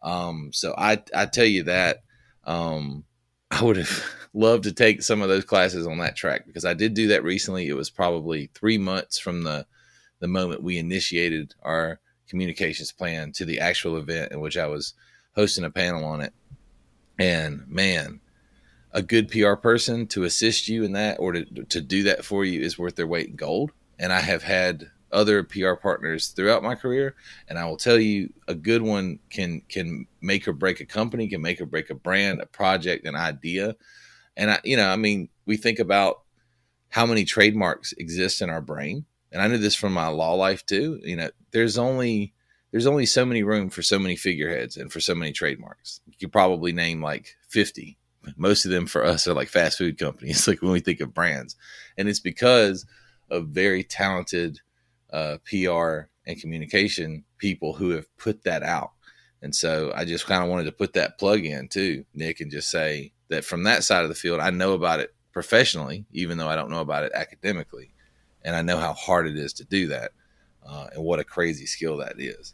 Um, 0.03 0.51
so 0.53 0.73
I, 0.77 1.03
I 1.13 1.25
tell 1.25 1.45
you 1.45 1.63
that 1.63 2.03
um, 2.43 3.03
I 3.51 3.63
would 3.63 3.77
have 3.77 4.03
loved 4.33 4.63
to 4.63 4.71
take 4.71 5.03
some 5.03 5.21
of 5.21 5.27
those 5.27 5.43
classes 5.43 5.85
on 5.85 5.97
that 5.97 6.15
track 6.15 6.47
because 6.47 6.63
I 6.63 6.73
did 6.73 6.93
do 6.93 7.07
that 7.09 7.23
recently. 7.23 7.67
It 7.67 7.75
was 7.75 7.89
probably 7.89 8.49
three 8.53 8.77
months 8.77 9.19
from 9.19 9.43
the 9.43 9.65
the 10.19 10.27
moment 10.27 10.63
we 10.63 10.77
initiated 10.77 11.55
our 11.63 11.99
communications 12.27 12.91
plan 12.91 13.31
to 13.33 13.43
the 13.43 13.59
actual 13.59 13.97
event 13.97 14.31
in 14.31 14.39
which 14.39 14.55
I 14.55 14.67
was 14.67 14.93
hosting 15.35 15.65
a 15.65 15.71
panel 15.71 16.05
on 16.05 16.21
it. 16.21 16.31
And 17.19 17.67
man, 17.67 18.21
a 18.91 19.01
good 19.01 19.29
PR 19.29 19.55
person 19.55 20.07
to 20.07 20.23
assist 20.23 20.67
you 20.67 20.83
in 20.83 20.93
that 20.93 21.19
or 21.19 21.33
to, 21.33 21.45
to 21.45 21.81
do 21.81 22.03
that 22.03 22.23
for 22.23 22.45
you 22.45 22.61
is 22.61 22.77
worth 22.77 22.95
their 22.95 23.07
weight 23.07 23.29
in 23.29 23.35
gold. 23.35 23.71
And 23.97 24.13
I 24.13 24.19
have 24.19 24.43
had 24.43 24.91
other 25.11 25.43
PR 25.43 25.73
partners 25.73 26.29
throughout 26.29 26.63
my 26.63 26.75
career, 26.75 27.15
and 27.47 27.57
I 27.57 27.65
will 27.65 27.77
tell 27.77 27.99
you, 27.99 28.33
a 28.47 28.55
good 28.55 28.81
one 28.81 29.19
can 29.29 29.61
can 29.69 30.07
make 30.21 30.47
or 30.47 30.53
break 30.53 30.79
a 30.79 30.85
company, 30.85 31.27
can 31.27 31.41
make 31.41 31.61
or 31.61 31.65
break 31.65 31.89
a 31.89 31.95
brand, 31.95 32.41
a 32.41 32.45
project, 32.45 33.05
an 33.05 33.15
idea. 33.15 33.75
And 34.37 34.51
I, 34.51 34.59
you 34.63 34.77
know, 34.77 34.87
I 34.87 34.95
mean, 34.95 35.29
we 35.45 35.57
think 35.57 35.79
about 35.79 36.21
how 36.89 37.05
many 37.05 37.23
trademarks 37.25 37.93
exist 37.93 38.41
in 38.41 38.49
our 38.49 38.61
brain, 38.61 39.05
and 39.31 39.41
I 39.41 39.47
knew 39.47 39.57
this 39.57 39.75
from 39.75 39.93
my 39.93 40.07
law 40.07 40.33
life 40.33 40.65
too. 40.65 40.99
You 41.03 41.15
know, 41.15 41.29
there's 41.51 41.77
only 41.77 42.33
there's 42.71 42.87
only 42.87 43.05
so 43.05 43.25
many 43.25 43.43
room 43.43 43.69
for 43.69 43.81
so 43.81 43.99
many 43.99 44.15
figureheads 44.15 44.77
and 44.77 44.91
for 44.91 44.99
so 44.99 45.13
many 45.13 45.31
trademarks. 45.31 45.99
You 46.05 46.13
could 46.19 46.31
probably 46.31 46.71
name 46.71 47.01
like 47.01 47.35
50. 47.49 47.97
Most 48.37 48.65
of 48.65 48.71
them 48.71 48.85
for 48.85 49.03
us 49.03 49.27
are 49.27 49.33
like 49.33 49.49
fast 49.49 49.77
food 49.77 49.97
companies, 49.97 50.47
like 50.47 50.61
when 50.61 50.71
we 50.71 50.79
think 50.79 51.01
of 51.01 51.13
brands. 51.13 51.55
And 51.97 52.07
it's 52.07 52.19
because 52.19 52.85
of 53.29 53.47
very 53.47 53.83
talented 53.83 54.59
uh, 55.11 55.37
PR 55.45 56.09
and 56.25 56.39
communication 56.39 57.23
people 57.37 57.73
who 57.73 57.89
have 57.91 58.05
put 58.17 58.43
that 58.43 58.63
out. 58.63 58.91
And 59.41 59.55
so 59.55 59.91
I 59.95 60.05
just 60.05 60.27
kind 60.27 60.43
of 60.43 60.49
wanted 60.49 60.65
to 60.65 60.71
put 60.71 60.93
that 60.93 61.17
plug 61.17 61.45
in 61.45 61.67
too, 61.67 62.05
Nick, 62.13 62.41
and 62.41 62.51
just 62.51 62.69
say 62.69 63.11
that 63.29 63.43
from 63.43 63.63
that 63.63 63.83
side 63.83 64.03
of 64.03 64.09
the 64.09 64.15
field, 64.15 64.39
I 64.39 64.51
know 64.51 64.73
about 64.73 64.99
it 64.99 65.13
professionally, 65.31 66.05
even 66.11 66.37
though 66.37 66.47
I 66.47 66.55
don't 66.55 66.69
know 66.69 66.81
about 66.81 67.03
it 67.03 67.11
academically. 67.15 67.93
And 68.43 68.55
I 68.55 68.61
know 68.61 68.77
how 68.77 68.93
hard 68.93 69.27
it 69.27 69.37
is 69.37 69.53
to 69.53 69.65
do 69.65 69.87
that 69.87 70.11
uh, 70.65 70.87
and 70.93 71.03
what 71.03 71.19
a 71.19 71.23
crazy 71.23 71.65
skill 71.65 71.97
that 71.97 72.19
is. 72.19 72.53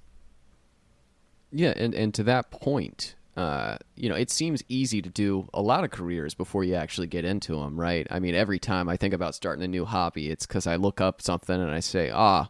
Yeah. 1.52 1.74
And, 1.76 1.94
and 1.94 2.14
to 2.14 2.24
that 2.24 2.52
point, 2.52 3.16
uh, 3.38 3.78
you 3.96 4.10
know, 4.10 4.16
it 4.16 4.32
seems 4.32 4.64
easy 4.68 5.00
to 5.00 5.10
do 5.10 5.48
a 5.54 5.62
lot 5.62 5.84
of 5.84 5.92
careers 5.92 6.34
before 6.34 6.64
you 6.64 6.74
actually 6.74 7.06
get 7.06 7.24
into 7.24 7.60
them, 7.60 7.80
right? 7.80 8.08
I 8.10 8.20
mean, 8.20 8.34
every 8.34 8.58
time 8.58 8.90
I 8.90 8.98
think 8.98 9.14
about 9.14 9.36
starting 9.36 9.64
a 9.64 9.68
new 9.68 9.86
hobby, 9.86 10.32
it's 10.32 10.48
because 10.48 10.66
I 10.66 10.76
look 10.76 11.00
up 11.00 11.22
something 11.22 11.62
and 11.62 11.70
I 11.70 11.80
say, 11.80 12.10
ah, 12.10 12.50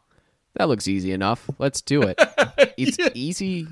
that 0.55 0.69
looks 0.69 0.87
easy 0.87 1.11
enough. 1.11 1.49
Let's 1.59 1.81
do 1.81 2.01
it. 2.03 2.19
It's 2.77 2.99
yeah. 2.99 3.09
easy. 3.15 3.67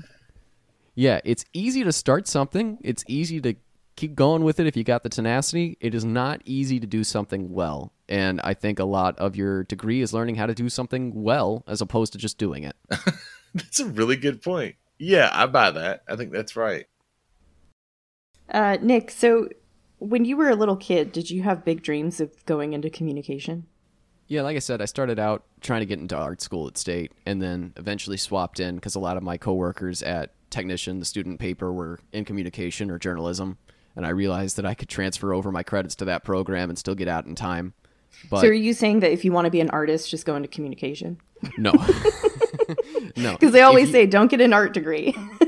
Yeah, 0.96 1.20
it's 1.24 1.44
easy 1.52 1.84
to 1.84 1.92
start 1.92 2.26
something. 2.26 2.78
It's 2.82 3.04
easy 3.06 3.40
to 3.40 3.54
keep 3.94 4.16
going 4.16 4.42
with 4.42 4.58
it 4.58 4.66
if 4.66 4.76
you 4.76 4.82
got 4.82 5.04
the 5.04 5.08
tenacity. 5.08 5.76
It 5.80 5.94
is 5.94 6.04
not 6.04 6.42
easy 6.44 6.80
to 6.80 6.88
do 6.88 7.04
something 7.04 7.52
well. 7.52 7.92
And 8.08 8.40
I 8.42 8.54
think 8.54 8.80
a 8.80 8.84
lot 8.84 9.16
of 9.18 9.36
your 9.36 9.62
degree 9.62 10.02
is 10.02 10.12
learning 10.12 10.34
how 10.34 10.46
to 10.46 10.54
do 10.54 10.68
something 10.68 11.22
well 11.22 11.62
as 11.68 11.80
opposed 11.80 12.14
to 12.14 12.18
just 12.18 12.36
doing 12.36 12.64
it. 12.64 12.74
that's 13.54 13.78
a 13.78 13.86
really 13.86 14.16
good 14.16 14.42
point. 14.42 14.74
Yeah, 14.98 15.30
I 15.32 15.46
buy 15.46 15.70
that. 15.70 16.02
I 16.08 16.16
think 16.16 16.32
that's 16.32 16.56
right. 16.56 16.86
Uh, 18.50 18.76
Nick, 18.80 19.10
so 19.10 19.48
when 19.98 20.24
you 20.24 20.36
were 20.36 20.48
a 20.50 20.54
little 20.54 20.76
kid, 20.76 21.12
did 21.12 21.30
you 21.30 21.42
have 21.42 21.64
big 21.64 21.82
dreams 21.82 22.20
of 22.20 22.44
going 22.46 22.72
into 22.72 22.90
communication? 22.90 23.66
Yeah, 24.28 24.42
like 24.42 24.56
I 24.56 24.60
said, 24.60 24.82
I 24.82 24.86
started 24.86 25.18
out 25.18 25.44
trying 25.60 25.80
to 25.80 25.86
get 25.86 26.00
into 26.00 26.16
art 26.16 26.42
school 26.42 26.66
at 26.66 26.76
State, 26.76 27.12
and 27.24 27.40
then 27.40 27.72
eventually 27.76 28.16
swapped 28.16 28.58
in 28.60 28.74
because 28.74 28.94
a 28.96 29.00
lot 29.00 29.16
of 29.16 29.22
my 29.22 29.36
coworkers 29.36 30.02
at 30.02 30.32
Technician, 30.50 30.98
the 30.98 31.04
student 31.04 31.38
paper, 31.38 31.72
were 31.72 32.00
in 32.12 32.24
communication 32.24 32.90
or 32.90 32.98
journalism, 32.98 33.56
and 33.94 34.04
I 34.04 34.08
realized 34.10 34.56
that 34.56 34.66
I 34.66 34.74
could 34.74 34.88
transfer 34.88 35.32
over 35.32 35.52
my 35.52 35.62
credits 35.62 35.94
to 35.96 36.04
that 36.06 36.24
program 36.24 36.68
and 36.70 36.78
still 36.78 36.94
get 36.96 37.08
out 37.08 37.24
in 37.26 37.34
time. 37.36 37.74
But 38.30 38.40
so 38.40 38.48
are 38.48 38.52
you 38.52 38.72
saying 38.72 39.00
that 39.00 39.12
if 39.12 39.24
you 39.24 39.30
want 39.32 39.44
to 39.44 39.50
be 39.50 39.60
an 39.60 39.70
artist, 39.70 40.10
just 40.10 40.26
go 40.26 40.34
into 40.36 40.48
communication? 40.48 41.18
no, 41.56 41.72
no, 43.16 43.32
Because 43.38 43.52
they 43.52 43.62
always 43.62 43.86
you- 43.88 43.92
say, 43.92 44.06
don't 44.06 44.28
get 44.30 44.40
an 44.40 44.52
art 44.52 44.74
degree. 44.74 45.14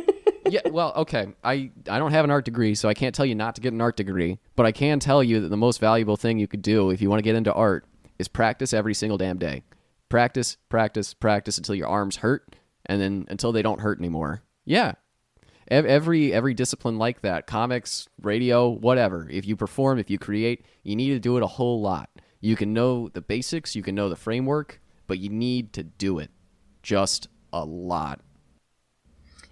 yeah, 0.48 0.60
well, 0.70 0.92
okay. 0.96 1.28
I 1.44 1.70
I 1.88 1.98
don't 1.98 2.10
have 2.12 2.24
an 2.24 2.30
art 2.30 2.44
degree, 2.44 2.74
so 2.74 2.88
I 2.88 2.94
can't 2.94 3.14
tell 3.14 3.26
you 3.26 3.34
not 3.34 3.54
to 3.56 3.60
get 3.60 3.72
an 3.72 3.80
art 3.80 3.96
degree, 3.96 4.38
but 4.56 4.66
I 4.66 4.72
can 4.72 5.00
tell 5.00 5.22
you 5.22 5.40
that 5.40 5.48
the 5.48 5.56
most 5.56 5.80
valuable 5.80 6.16
thing 6.16 6.38
you 6.38 6.48
could 6.48 6.62
do 6.62 6.90
if 6.90 7.00
you 7.00 7.08
want 7.10 7.18
to 7.18 7.24
get 7.24 7.36
into 7.36 7.52
art 7.52 7.84
is 8.18 8.28
practice 8.28 8.72
every 8.72 8.94
single 8.94 9.18
damn 9.18 9.38
day. 9.38 9.62
Practice, 10.08 10.56
practice, 10.68 11.14
practice 11.14 11.58
until 11.58 11.74
your 11.74 11.88
arms 11.88 12.16
hurt 12.16 12.56
and 12.86 13.00
then 13.00 13.26
until 13.28 13.52
they 13.52 13.62
don't 13.62 13.80
hurt 13.80 13.98
anymore. 13.98 14.42
Yeah. 14.64 14.92
Every 15.70 16.32
every 16.32 16.54
discipline 16.54 16.96
like 16.96 17.20
that, 17.20 17.46
comics, 17.46 18.08
radio, 18.22 18.70
whatever. 18.70 19.28
If 19.30 19.46
you 19.46 19.54
perform, 19.54 19.98
if 19.98 20.08
you 20.08 20.18
create, 20.18 20.64
you 20.82 20.96
need 20.96 21.10
to 21.10 21.20
do 21.20 21.36
it 21.36 21.42
a 21.42 21.46
whole 21.46 21.82
lot. 21.82 22.08
You 22.40 22.56
can 22.56 22.72
know 22.72 23.10
the 23.10 23.20
basics, 23.20 23.76
you 23.76 23.82
can 23.82 23.94
know 23.94 24.08
the 24.08 24.16
framework, 24.16 24.80
but 25.06 25.18
you 25.18 25.28
need 25.28 25.74
to 25.74 25.82
do 25.82 26.18
it 26.20 26.30
just 26.82 27.28
a 27.52 27.64
lot. 27.64 28.20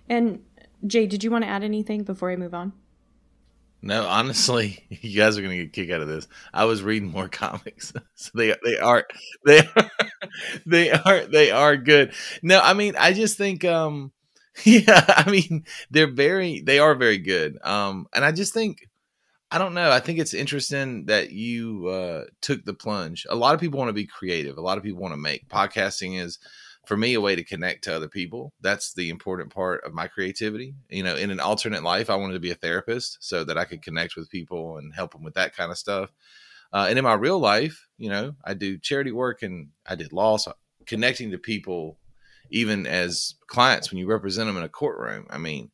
and 0.09 0.41
Jay, 0.87 1.07
did 1.07 1.25
you 1.25 1.31
want 1.31 1.45
to 1.45 1.51
add 1.51 1.65
anything 1.65 2.05
before 2.05 2.31
I 2.31 2.37
move 2.37 2.55
on? 2.55 2.73
No, 3.83 4.07
honestly, 4.07 4.85
you 4.89 5.17
guys 5.17 5.39
are 5.39 5.43
gonna 5.43 5.57
get 5.57 5.67
a 5.67 5.71
kick 5.71 5.91
out 5.91 6.01
of 6.01 6.09
this. 6.09 6.27
I 6.53 6.65
was 6.65 6.83
reading 6.83 7.11
more 7.11 7.29
comics, 7.31 7.93
so 8.15 8.31
they 8.35 8.55
they 8.65 8.79
are 8.79 9.07
they 9.45 9.61
are, 9.61 9.91
they 10.67 10.91
are 10.91 11.27
they 11.27 11.51
are 11.51 11.77
good. 11.77 12.13
No, 12.43 12.61
I 12.61 12.75
mean, 12.75 12.95
I 12.99 13.13
just 13.13 13.39
think, 13.39 13.65
um, 13.65 14.13
yeah, 14.65 15.05
I 15.09 15.31
mean, 15.31 15.65
they're 15.91 16.13
very 16.13 16.61
they 16.63 16.79
are 16.79 16.95
very 16.95 17.19
good. 17.19 17.59
Um, 17.63 18.07
and 18.13 18.25
I 18.25 18.33
just 18.33 18.55
think, 18.55 18.89
I 19.51 19.59
don't 19.59 19.75
know. 19.75 19.91
I 19.91 20.01
think 20.01 20.19
it's 20.19 20.35
interesting 20.35 21.07
that 21.07 21.31
you 21.31 21.87
uh, 21.89 22.25
took 22.41 22.65
the 22.65 22.75
plunge. 22.75 23.27
A 23.29 23.37
lot 23.37 23.55
of 23.55 23.61
people 23.61 23.79
want 23.79 23.91
to 23.91 23.95
be 23.95 24.07
creative. 24.07 24.59
A 24.59 24.63
lot 24.63 24.79
of 24.79 24.85
people 24.85 25.01
want 25.01 25.15
to 25.15 25.21
make 25.21 25.49
podcasting 25.49 26.21
is 26.21 26.39
for 26.87 26.97
me 26.97 27.15
a 27.15 27.21
way 27.21 27.37
to 27.37 27.45
connect 27.45 27.85
to 27.85 27.95
other 27.95 28.09
people. 28.09 28.53
That's 28.61 28.95
the 28.95 29.11
important 29.11 29.53
part 29.53 29.85
of 29.85 29.93
my 29.93 30.07
creativity. 30.07 30.75
You 30.89 31.03
know 31.03 31.17
in 31.17 31.31
an 31.31 31.41
alternate 31.41 31.83
life 31.83 32.09
i 32.09 32.15
wanted 32.15 32.35
to 32.35 32.41
be 32.41 32.53
a 32.53 32.55
therapist 32.55 33.19
so 33.21 33.45
that 33.45 33.59
i 33.59 33.65
could 33.65 33.83
connect 33.83 34.17
with 34.17 34.31
people 34.31 34.79
and 34.79 34.95
help 34.95 35.13
them 35.13 35.23
with 35.23 35.35
that 35.35 35.55
kind 35.55 35.71
of 35.71 35.79
stuff. 35.79 36.13
Uh, 36.73 36.87
and 36.89 36.99
in 36.99 37.05
my 37.05 37.15
real 37.15 37.39
life 37.39 37.87
you 37.97 38.11
know 38.11 38.35
i 38.45 38.53
do 38.53 38.77
charity 38.79 39.13
work 39.13 39.43
and 39.43 39.69
i 39.87 39.95
did 39.95 40.13
law 40.13 40.37
so 40.37 40.53
connecting 40.85 41.31
to 41.31 41.39
people 41.39 41.97
even 42.51 42.87
as 42.87 43.35
clients 43.47 43.91
when 43.91 43.99
you 43.99 44.07
represent 44.07 44.47
them 44.47 44.57
in 44.57 44.63
a 44.63 44.69
courtroom 44.69 45.27
i 45.31 45.39
mean 45.39 45.71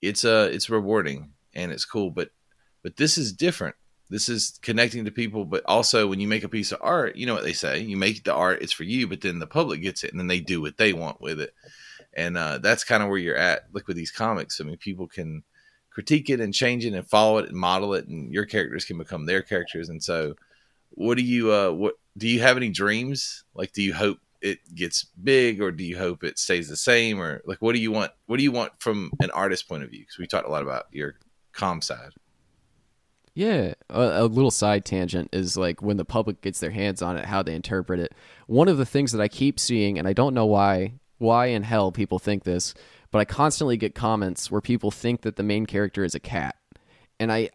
it's 0.00 0.24
uh 0.24 0.48
it's 0.50 0.70
rewarding 0.70 1.32
and 1.54 1.70
it's 1.70 1.84
cool 1.84 2.10
but 2.10 2.30
but 2.82 2.96
this 2.96 3.18
is 3.18 3.32
different 3.32 3.76
this 4.12 4.28
is 4.28 4.58
connecting 4.62 5.04
to 5.04 5.10
people 5.10 5.44
but 5.44 5.64
also 5.66 6.06
when 6.06 6.20
you 6.20 6.28
make 6.28 6.44
a 6.44 6.48
piece 6.48 6.70
of 6.70 6.78
art 6.82 7.16
you 7.16 7.26
know 7.26 7.34
what 7.34 7.44
they 7.44 7.52
say 7.52 7.78
you 7.78 7.96
make 7.96 8.24
the 8.24 8.34
art 8.34 8.60
it's 8.60 8.72
for 8.72 8.84
you 8.84 9.06
but 9.06 9.20
then 9.20 9.38
the 9.38 9.46
public 9.46 9.82
gets 9.82 10.04
it 10.04 10.10
and 10.10 10.20
then 10.20 10.26
they 10.26 10.40
do 10.40 10.60
what 10.60 10.76
they 10.76 10.92
want 10.92 11.20
with 11.20 11.40
it. 11.40 11.54
And 12.14 12.36
uh, 12.36 12.58
that's 12.58 12.84
kind 12.84 13.02
of 13.02 13.08
where 13.08 13.18
you're 13.18 13.36
at 13.36 13.64
look 13.72 13.88
with 13.88 13.96
these 13.96 14.10
comics. 14.10 14.60
I 14.60 14.64
mean 14.64 14.76
people 14.76 15.08
can 15.08 15.42
critique 15.90 16.30
it 16.30 16.40
and 16.40 16.54
change 16.54 16.84
it 16.84 16.94
and 16.94 17.06
follow 17.06 17.38
it 17.38 17.48
and 17.48 17.56
model 17.56 17.94
it 17.94 18.06
and 18.06 18.32
your 18.32 18.46
characters 18.46 18.84
can 18.84 18.98
become 18.98 19.26
their 19.26 19.42
characters. 19.42 19.88
And 19.88 20.02
so 20.02 20.34
what 20.90 21.16
do 21.16 21.24
you 21.24 21.52
uh 21.52 21.70
what 21.70 21.94
do 22.16 22.28
you 22.28 22.40
have 22.40 22.56
any 22.56 22.70
dreams? 22.70 23.44
Like 23.54 23.72
do 23.72 23.82
you 23.82 23.94
hope 23.94 24.18
it 24.40 24.58
gets 24.74 25.04
big 25.04 25.62
or 25.62 25.70
do 25.70 25.84
you 25.84 25.96
hope 25.96 26.24
it 26.24 26.38
stays 26.38 26.68
the 26.68 26.76
same 26.76 27.20
or 27.20 27.42
like 27.46 27.62
what 27.62 27.74
do 27.74 27.80
you 27.80 27.92
want 27.92 28.12
what 28.26 28.38
do 28.38 28.42
you 28.42 28.52
want 28.52 28.72
from 28.78 29.12
an 29.20 29.30
artist 29.30 29.68
point 29.68 29.82
of 29.82 29.90
view? 29.90 30.00
Because 30.00 30.18
we 30.18 30.26
talked 30.26 30.48
a 30.48 30.50
lot 30.50 30.62
about 30.62 30.86
your 30.90 31.14
com 31.52 31.80
side 31.80 32.12
Yeah, 33.34 33.74
a, 33.88 34.00
a 34.00 34.24
little 34.26 34.50
side 34.50 34.84
tangent 34.84 35.30
is 35.32 35.56
like 35.56 35.80
when 35.80 35.96
the 35.96 36.04
public 36.04 36.42
gets 36.42 36.60
their 36.60 36.70
hands 36.70 37.00
on 37.00 37.16
it, 37.16 37.24
how 37.24 37.42
they 37.42 37.54
interpret 37.54 37.98
it. 37.98 38.14
One 38.46 38.68
of 38.68 38.76
the 38.76 38.84
things 38.86 39.12
that 39.12 39.22
I 39.22 39.28
keep 39.28 39.58
seeing, 39.58 39.98
and 39.98 40.06
I 40.06 40.12
don't 40.12 40.34
know 40.34 40.46
why, 40.46 40.94
why 41.18 41.46
in 41.46 41.62
hell 41.62 41.92
people 41.92 42.18
think 42.18 42.44
this, 42.44 42.74
but 43.10 43.20
I 43.20 43.24
constantly 43.24 43.76
get 43.76 43.94
comments 43.94 44.50
where 44.50 44.60
people 44.60 44.90
think 44.90 45.22
that 45.22 45.36
the 45.36 45.42
main 45.42 45.64
character 45.66 46.04
is 46.04 46.14
a 46.14 46.20
cat, 46.20 46.56
and 47.18 47.32
I, 47.32 47.48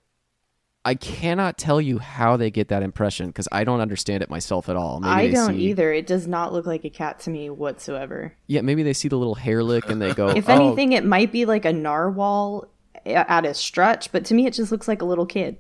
I 0.84 0.96
cannot 0.96 1.60
tell 1.60 1.80
you 1.80 2.00
how 2.00 2.38
they 2.38 2.50
get 2.50 2.70
that 2.70 2.82
impression 2.82 3.28
because 3.28 3.48
I 3.52 3.63
don't 3.63 3.82
understand 3.82 4.24
it 4.24 4.30
myself 4.32 4.70
at 4.70 4.76
all. 4.78 5.00
Maybe 5.00 5.12
I 5.12 5.32
don't 5.32 5.56
see- 5.56 5.70
either. 5.70 5.92
It 5.94 6.08
does 6.08 6.26
not 6.28 6.54
look 6.54 6.66
like 6.66 6.86
a 6.86 6.90
cat 6.90 7.20
to 7.22 7.30
me 7.30 7.50
whatsoever. 7.52 8.34
Yeah, 8.48 8.62
maybe 8.62 8.82
they 8.82 8.94
see 8.94 9.10
the 9.10 9.18
little 9.18 9.36
hair 9.36 9.63
lick 9.63 9.90
and 9.90 10.02
they 10.02 10.13
go, 10.13 10.30
If 10.36 10.50
"Oh, 10.50 10.54
anything, 10.54 10.94
it 10.94 11.06
might 11.06 11.32
be 11.32 11.46
like 11.46 11.66
a 11.66 11.74
narwhal 11.74 12.68
eh, 13.06 13.24
at 13.28 13.46
a 13.46 13.54
stretch, 13.54 14.12
but 14.12 14.26
to 14.26 14.34
me, 14.34 14.48
it 14.48 14.54
just 14.54 14.72
looks 14.72 14.88
like 14.88 15.02
a 15.02 15.06
little 15.06 15.26
kid. 15.26 15.58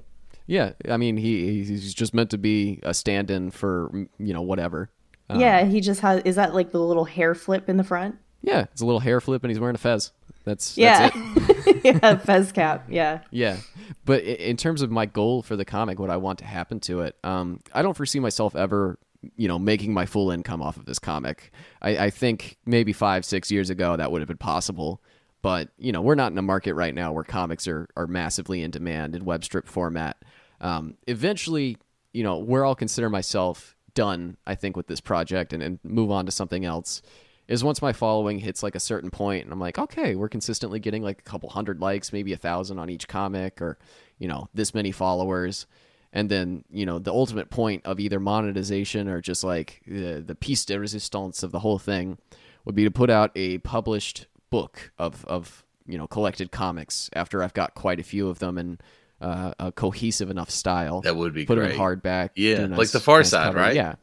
Yeah, 0.47 0.71
I 0.89 0.97
mean 0.97 1.17
he 1.17 1.63
he's 1.63 1.93
just 1.93 2.13
meant 2.13 2.31
to 2.31 2.37
be 2.37 2.79
a 2.83 2.93
stand-in 2.93 3.51
for 3.51 3.91
you 4.17 4.33
know 4.33 4.41
whatever. 4.41 4.89
Um, 5.29 5.39
yeah, 5.39 5.65
he 5.65 5.81
just 5.81 5.99
has. 6.01 6.21
Is 6.23 6.37
that 6.37 6.55
like 6.55 6.71
the 6.71 6.79
little 6.79 7.05
hair 7.05 7.35
flip 7.35 7.69
in 7.69 7.77
the 7.77 7.83
front? 7.83 8.15
Yeah, 8.41 8.61
it's 8.71 8.81
a 8.81 8.85
little 8.85 9.01
hair 9.01 9.19
flip 9.19 9.43
and 9.43 9.51
he's 9.51 9.59
wearing 9.59 9.75
a 9.75 9.79
fez. 9.79 10.11
That's 10.45 10.77
Yeah, 10.77 11.09
That's 11.09 11.67
it. 11.67 11.85
yeah, 12.03 12.17
fez 12.17 12.53
cap. 12.53 12.85
Yeah, 12.89 13.19
Yeah, 13.31 13.57
but 14.05 14.23
in 14.23 14.55
terms 14.55 14.81
of 14.81 14.89
my 14.89 15.05
goal 15.05 15.41
for 15.41 15.57
the 15.57 15.65
comic, 15.65 15.99
what 15.99 16.09
I 16.09 16.15
want 16.17 16.39
to 16.39 16.45
happen 16.45 16.79
to 16.81 17.01
it, 17.01 17.17
um, 17.25 17.59
I 17.73 17.81
don't 17.81 17.95
foresee 17.97 18.21
myself 18.21 18.55
ever, 18.55 18.97
you 19.35 19.49
know, 19.49 19.59
making 19.59 19.93
my 19.93 20.05
full 20.05 20.31
income 20.31 20.61
off 20.61 20.77
of 20.77 20.85
this 20.85 20.99
comic. 20.99 21.51
I, 21.81 22.05
I 22.05 22.09
think 22.09 22.57
maybe 22.65 22.93
five, 22.93 23.25
six 23.25 23.51
years 23.51 23.69
ago 23.69 23.97
that 23.97 24.09
would 24.09 24.21
have 24.21 24.29
been 24.29 24.37
possible, 24.37 25.01
but 25.41 25.67
you 25.77 25.91
know, 25.91 26.01
we're 26.01 26.15
not 26.15 26.31
in 26.31 26.37
a 26.37 26.43
market 26.43 26.75
right 26.75 26.95
now 26.95 27.11
where 27.11 27.25
comics 27.25 27.67
are 27.67 27.89
are 27.97 28.07
massively 28.07 28.63
in 28.63 28.71
demand 28.71 29.15
in 29.15 29.25
web 29.25 29.43
strip 29.43 29.67
format. 29.67 30.15
Um, 30.59 30.95
eventually, 31.07 31.77
you 32.13 32.23
know, 32.23 32.37
where 32.37 32.65
I'll 32.65 32.75
consider 32.75 33.09
myself 33.09 33.75
done, 33.93 34.37
I 34.45 34.55
think, 34.55 34.77
with 34.77 34.87
this 34.87 35.01
project 35.01 35.53
and, 35.53 35.61
and 35.63 35.79
move 35.83 36.11
on 36.11 36.25
to 36.25 36.31
something 36.31 36.65
else 36.65 37.01
is 37.47 37.63
once 37.63 37.81
my 37.81 37.93
following 37.93 38.39
hits 38.39 38.61
like 38.61 38.75
a 38.75 38.79
certain 38.79 39.09
point 39.09 39.43
and 39.43 39.53
I'm 39.53 39.59
like, 39.59 39.79
okay, 39.79 40.15
we're 40.15 40.29
consistently 40.29 40.79
getting 40.79 41.01
like 41.01 41.19
a 41.19 41.23
couple 41.23 41.49
hundred 41.49 41.79
likes, 41.79 42.11
maybe 42.11 42.33
a 42.33 42.37
thousand 42.37 42.77
on 42.79 42.89
each 42.89 43.07
comic 43.07 43.61
or, 43.61 43.77
you 44.19 44.27
know, 44.27 44.49
this 44.53 44.73
many 44.73 44.91
followers. 44.91 45.65
And 46.11 46.29
then, 46.29 46.63
you 46.69 46.85
know, 46.85 46.99
the 46.99 47.13
ultimate 47.13 47.49
point 47.49 47.85
of 47.85 47.99
either 47.99 48.19
monetization 48.19 49.07
or 49.07 49.21
just 49.21 49.43
like 49.43 49.81
the, 49.87 50.23
the 50.25 50.35
piece 50.35 50.65
de 50.65 50.79
resistance 50.79 51.43
of 51.43 51.51
the 51.51 51.59
whole 51.59 51.79
thing 51.79 52.17
would 52.65 52.75
be 52.75 52.83
to 52.83 52.91
put 52.91 53.09
out 53.09 53.31
a 53.35 53.59
published 53.59 54.27
book 54.49 54.91
of, 54.97 55.23
of, 55.25 55.63
you 55.85 55.97
know, 55.97 56.07
collected 56.07 56.51
comics 56.51 57.09
after 57.13 57.43
I've 57.43 57.53
got 57.53 57.75
quite 57.75 57.99
a 57.99 58.03
few 58.03 58.27
of 58.29 58.39
them 58.39 58.57
and 58.57 58.81
uh, 59.21 59.53
a 59.59 59.71
cohesive 59.71 60.29
enough 60.29 60.49
style. 60.49 61.01
That 61.01 61.15
would 61.15 61.33
be 61.33 61.45
Put 61.45 61.57
great. 61.57 61.69
them 61.69 61.75
in 61.75 61.79
hardback. 61.79 62.29
Yeah, 62.35 62.67
do 62.67 62.73
a 62.73 62.75
like 62.75 62.89
the 62.89 62.99
Far 62.99 63.19
nice 63.19 63.29
Side, 63.29 63.45
cover. 63.47 63.57
right? 63.59 63.75
Yeah. 63.75 63.95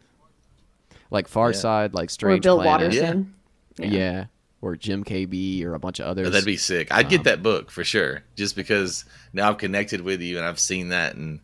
Like 1.10 1.28
Far 1.28 1.52
Side, 1.52 1.94
like 1.94 2.10
Strange 2.10 2.44
or 2.46 2.56
Bill 2.56 2.62
Planet. 2.62 2.88
Watterson. 2.94 3.34
Yeah. 3.78 4.26
Or 4.60 4.76
Jim 4.76 5.04
KB 5.04 5.62
or 5.64 5.74
a 5.74 5.78
bunch 5.78 6.00
of 6.00 6.06
others. 6.06 6.26
Oh, 6.26 6.30
that'd 6.30 6.46
be 6.46 6.56
sick. 6.56 6.88
I'd 6.90 7.10
get 7.10 7.24
that 7.24 7.42
book 7.42 7.70
for 7.70 7.84
sure, 7.84 8.22
just 8.34 8.56
because 8.56 9.04
now 9.34 9.50
I've 9.50 9.58
connected 9.58 10.00
with 10.00 10.22
you 10.22 10.38
and 10.38 10.46
I've 10.46 10.58
seen 10.58 10.88
that, 10.88 11.16
and 11.16 11.40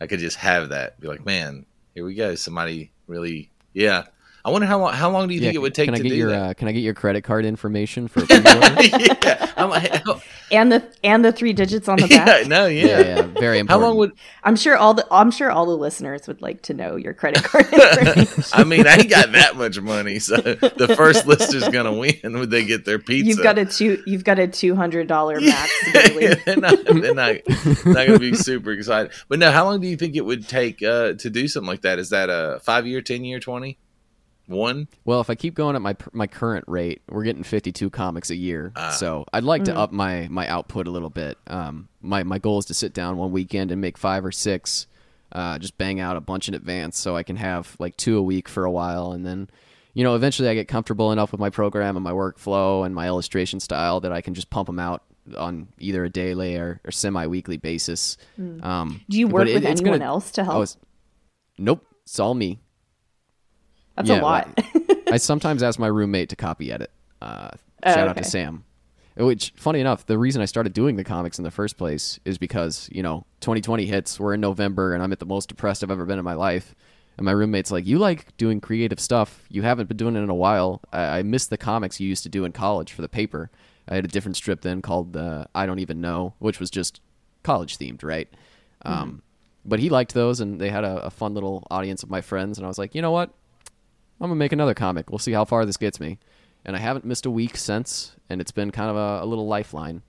I 0.00 0.06
could 0.06 0.20
just 0.20 0.36
have 0.36 0.68
that. 0.68 1.00
Be 1.00 1.08
like, 1.08 1.26
man, 1.26 1.66
here 1.94 2.04
we 2.04 2.14
go. 2.14 2.36
Somebody 2.36 2.92
really, 3.08 3.50
yeah. 3.74 4.04
I 4.44 4.50
wonder 4.50 4.66
how 4.66 4.80
long. 4.80 4.92
How 4.92 5.08
long 5.10 5.28
do 5.28 5.34
you 5.34 5.40
Yeah, 5.40 5.46
think 5.48 5.54
it 5.56 5.58
would 5.60 5.74
take 5.74 5.86
can 5.86 5.94
I 5.94 5.98
to 5.98 6.02
get 6.02 6.08
do 6.08 6.14
your 6.16 6.30
that? 6.30 6.42
uh, 6.50 6.54
can 6.54 6.66
I 6.68 6.72
get 6.72 6.80
your 6.80 6.94
credit 6.94 7.22
card 7.22 7.44
information 7.44 8.08
for 8.08 8.20
a 8.24 8.26
pre-order? 8.26 8.82
yeah, 8.82 9.52
I'm 9.56 9.70
like, 9.70 10.04
how- 10.04 10.20
and 10.50 10.72
the 10.72 10.82
and 11.04 11.24
the 11.24 11.30
three 11.30 11.52
digits 11.52 11.88
on 11.88 11.98
the 11.98 12.08
yeah, 12.08 12.24
back. 12.24 12.46
no, 12.48 12.66
yeah. 12.66 12.86
yeah, 12.86 13.00
yeah, 13.00 13.22
very 13.22 13.60
important. 13.60 13.70
How 13.70 13.78
long 13.78 13.96
would? 13.98 14.12
I'm 14.42 14.56
sure 14.56 14.76
all 14.76 14.94
the 14.94 15.06
I'm 15.12 15.30
sure 15.30 15.50
all 15.52 15.66
the 15.66 15.76
listeners 15.76 16.26
would 16.26 16.42
like 16.42 16.62
to 16.62 16.74
know 16.74 16.96
your 16.96 17.14
credit 17.14 17.44
card 17.44 17.66
information. 17.72 18.44
I 18.52 18.64
mean, 18.64 18.86
I 18.86 18.96
ain't 18.96 19.10
got 19.10 19.30
that 19.32 19.56
much 19.56 19.80
money, 19.80 20.18
so 20.18 20.36
the 20.36 20.92
first 20.96 21.24
lister's 21.26 21.68
gonna 21.68 21.92
win 21.92 22.16
when 22.22 22.50
they 22.50 22.64
get 22.64 22.84
their 22.84 22.98
pizza. 22.98 23.28
You've 23.28 23.42
got 23.44 23.58
a 23.58 23.64
two 23.64 24.02
you've 24.06 24.24
got 24.24 24.40
a 24.40 24.48
two 24.48 24.74
hundred 24.74 25.06
dollar 25.06 25.40
max 25.40 25.70
daily. 25.92 26.34
they're 26.44 26.56
not, 26.56 26.84
they're 26.84 27.14
not, 27.14 27.36
not 27.46 28.06
going 28.06 28.12
to 28.14 28.18
be 28.18 28.34
super 28.34 28.72
excited. 28.72 29.12
But 29.28 29.38
no, 29.38 29.52
how 29.52 29.64
long 29.66 29.80
do 29.80 29.86
you 29.86 29.96
think 29.96 30.16
it 30.16 30.24
would 30.24 30.48
take 30.48 30.82
uh, 30.82 31.12
to 31.14 31.30
do 31.30 31.46
something 31.46 31.68
like 31.68 31.82
that? 31.82 31.98
Is 32.00 32.10
that 32.10 32.28
a 32.28 32.58
five 32.64 32.86
year, 32.88 33.00
ten 33.02 33.24
year, 33.24 33.38
twenty? 33.38 33.78
One? 34.52 34.86
Well, 35.04 35.20
if 35.20 35.28
I 35.30 35.34
keep 35.34 35.54
going 35.54 35.74
at 35.76 35.82
my 35.82 35.96
my 36.12 36.26
current 36.26 36.64
rate, 36.68 37.02
we're 37.08 37.24
getting 37.24 37.42
52 37.42 37.90
comics 37.90 38.30
a 38.30 38.36
year. 38.36 38.72
Ah. 38.76 38.90
so 38.90 39.24
I'd 39.32 39.44
like 39.44 39.64
to 39.64 39.76
up 39.76 39.90
my 39.92 40.28
my 40.30 40.46
output 40.46 40.86
a 40.86 40.90
little 40.90 41.10
bit. 41.10 41.38
Um, 41.46 41.88
my 42.00 42.22
my 42.22 42.38
goal 42.38 42.58
is 42.58 42.66
to 42.66 42.74
sit 42.74 42.92
down 42.94 43.16
one 43.16 43.32
weekend 43.32 43.70
and 43.72 43.80
make 43.80 43.98
five 43.98 44.24
or 44.24 44.32
six, 44.32 44.86
uh, 45.32 45.58
just 45.58 45.76
bang 45.78 45.98
out 46.00 46.16
a 46.16 46.20
bunch 46.20 46.48
in 46.48 46.54
advance, 46.54 46.98
so 46.98 47.16
I 47.16 47.22
can 47.22 47.36
have 47.36 47.74
like 47.78 47.96
two 47.96 48.16
a 48.18 48.22
week 48.22 48.48
for 48.48 48.64
a 48.64 48.70
while, 48.70 49.12
and 49.12 49.24
then, 49.26 49.48
you 49.94 50.04
know, 50.04 50.14
eventually 50.14 50.48
I 50.48 50.54
get 50.54 50.68
comfortable 50.68 51.10
enough 51.12 51.32
with 51.32 51.40
my 51.40 51.50
program 51.50 51.96
and 51.96 52.04
my 52.04 52.12
workflow 52.12 52.84
and 52.86 52.94
my 52.94 53.06
illustration 53.06 53.58
style 53.60 54.00
that 54.00 54.12
I 54.12 54.20
can 54.20 54.34
just 54.34 54.50
pump 54.50 54.66
them 54.66 54.78
out 54.78 55.02
on 55.38 55.68
either 55.78 56.04
a 56.04 56.10
daily 56.10 56.56
or, 56.56 56.80
or 56.84 56.90
semi-weekly 56.90 57.56
basis. 57.56 58.16
Um, 58.62 59.02
Do 59.08 59.18
you 59.20 59.28
work 59.28 59.46
it- 59.48 59.54
with 59.54 59.64
it's 59.64 59.80
anyone 59.80 60.00
gonna- 60.00 60.10
else 60.10 60.32
to 60.32 60.42
help? 60.44 60.56
Oh, 60.56 60.62
it's, 60.62 60.76
nope, 61.58 61.86
it's 62.02 62.18
all 62.18 62.34
me. 62.34 62.58
That's 63.96 64.08
yeah, 64.08 64.20
a 64.20 64.22
lot. 64.22 64.60
I 65.12 65.16
sometimes 65.18 65.62
ask 65.62 65.78
my 65.78 65.86
roommate 65.86 66.30
to 66.30 66.36
copy 66.36 66.72
edit. 66.72 66.90
Uh, 67.20 67.50
Oh, 67.82 67.92
shout 67.92 68.08
out 68.08 68.16
to 68.16 68.24
Sam. 68.24 68.64
Which, 69.16 69.52
funny 69.56 69.80
enough, 69.80 70.06
the 70.06 70.16
reason 70.16 70.40
I 70.40 70.46
started 70.46 70.72
doing 70.72 70.96
the 70.96 71.04
comics 71.04 71.38
in 71.38 71.44
the 71.44 71.50
first 71.50 71.76
place 71.76 72.18
is 72.24 72.38
because 72.38 72.88
you 72.92 73.02
know 73.02 73.26
2020 73.40 73.84
hits. 73.86 74.18
We're 74.18 74.34
in 74.34 74.40
November, 74.40 74.94
and 74.94 75.02
I'm 75.02 75.12
at 75.12 75.18
the 75.18 75.26
most 75.26 75.48
depressed 75.48 75.82
I've 75.82 75.90
ever 75.90 76.06
been 76.06 76.18
in 76.18 76.24
my 76.24 76.34
life. 76.34 76.74
And 77.18 77.26
my 77.26 77.32
roommate's 77.32 77.70
like, 77.70 77.86
"You 77.86 77.98
like 77.98 78.34
doing 78.38 78.60
creative 78.60 78.98
stuff? 78.98 79.44
You 79.50 79.62
haven't 79.62 79.88
been 79.88 79.98
doing 79.98 80.16
it 80.16 80.20
in 80.20 80.30
a 80.30 80.34
while. 80.34 80.80
I, 80.92 81.18
I 81.18 81.22
miss 81.22 81.46
the 81.46 81.58
comics 81.58 82.00
you 82.00 82.08
used 82.08 82.22
to 82.22 82.30
do 82.30 82.44
in 82.44 82.52
college 82.52 82.92
for 82.92 83.02
the 83.02 83.08
paper. 83.08 83.50
I 83.88 83.96
had 83.96 84.04
a 84.04 84.08
different 84.08 84.36
strip 84.36 84.62
then 84.62 84.80
called 84.80 85.16
uh, 85.16 85.44
I 85.54 85.66
Don't 85.66 85.80
Even 85.80 86.00
Know, 86.00 86.34
which 86.38 86.60
was 86.60 86.70
just 86.70 87.00
college 87.42 87.76
themed, 87.76 88.02
right? 88.04 88.28
Um, 88.84 89.22
but 89.64 89.80
he 89.80 89.90
liked 89.90 90.14
those, 90.14 90.40
and 90.40 90.60
they 90.60 90.70
had 90.70 90.84
a, 90.84 91.06
a 91.06 91.10
fun 91.10 91.34
little 91.34 91.66
audience 91.70 92.02
of 92.02 92.08
my 92.08 92.20
friends. 92.20 92.58
And 92.58 92.64
I 92.64 92.68
was 92.68 92.78
like, 92.78 92.94
you 92.94 93.02
know 93.02 93.10
what? 93.10 93.30
I'm 94.22 94.28
gonna 94.28 94.36
make 94.36 94.52
another 94.52 94.72
comic. 94.72 95.10
We'll 95.10 95.18
see 95.18 95.32
how 95.32 95.44
far 95.44 95.66
this 95.66 95.76
gets 95.76 95.98
me. 95.98 96.18
And 96.64 96.76
I 96.76 96.78
haven't 96.78 97.04
missed 97.04 97.26
a 97.26 97.30
week 97.30 97.56
since, 97.56 98.14
and 98.30 98.40
it's 98.40 98.52
been 98.52 98.70
kind 98.70 98.88
of 98.88 98.96
a, 98.96 99.24
a 99.24 99.26
little 99.26 99.48
lifeline. 99.48 100.02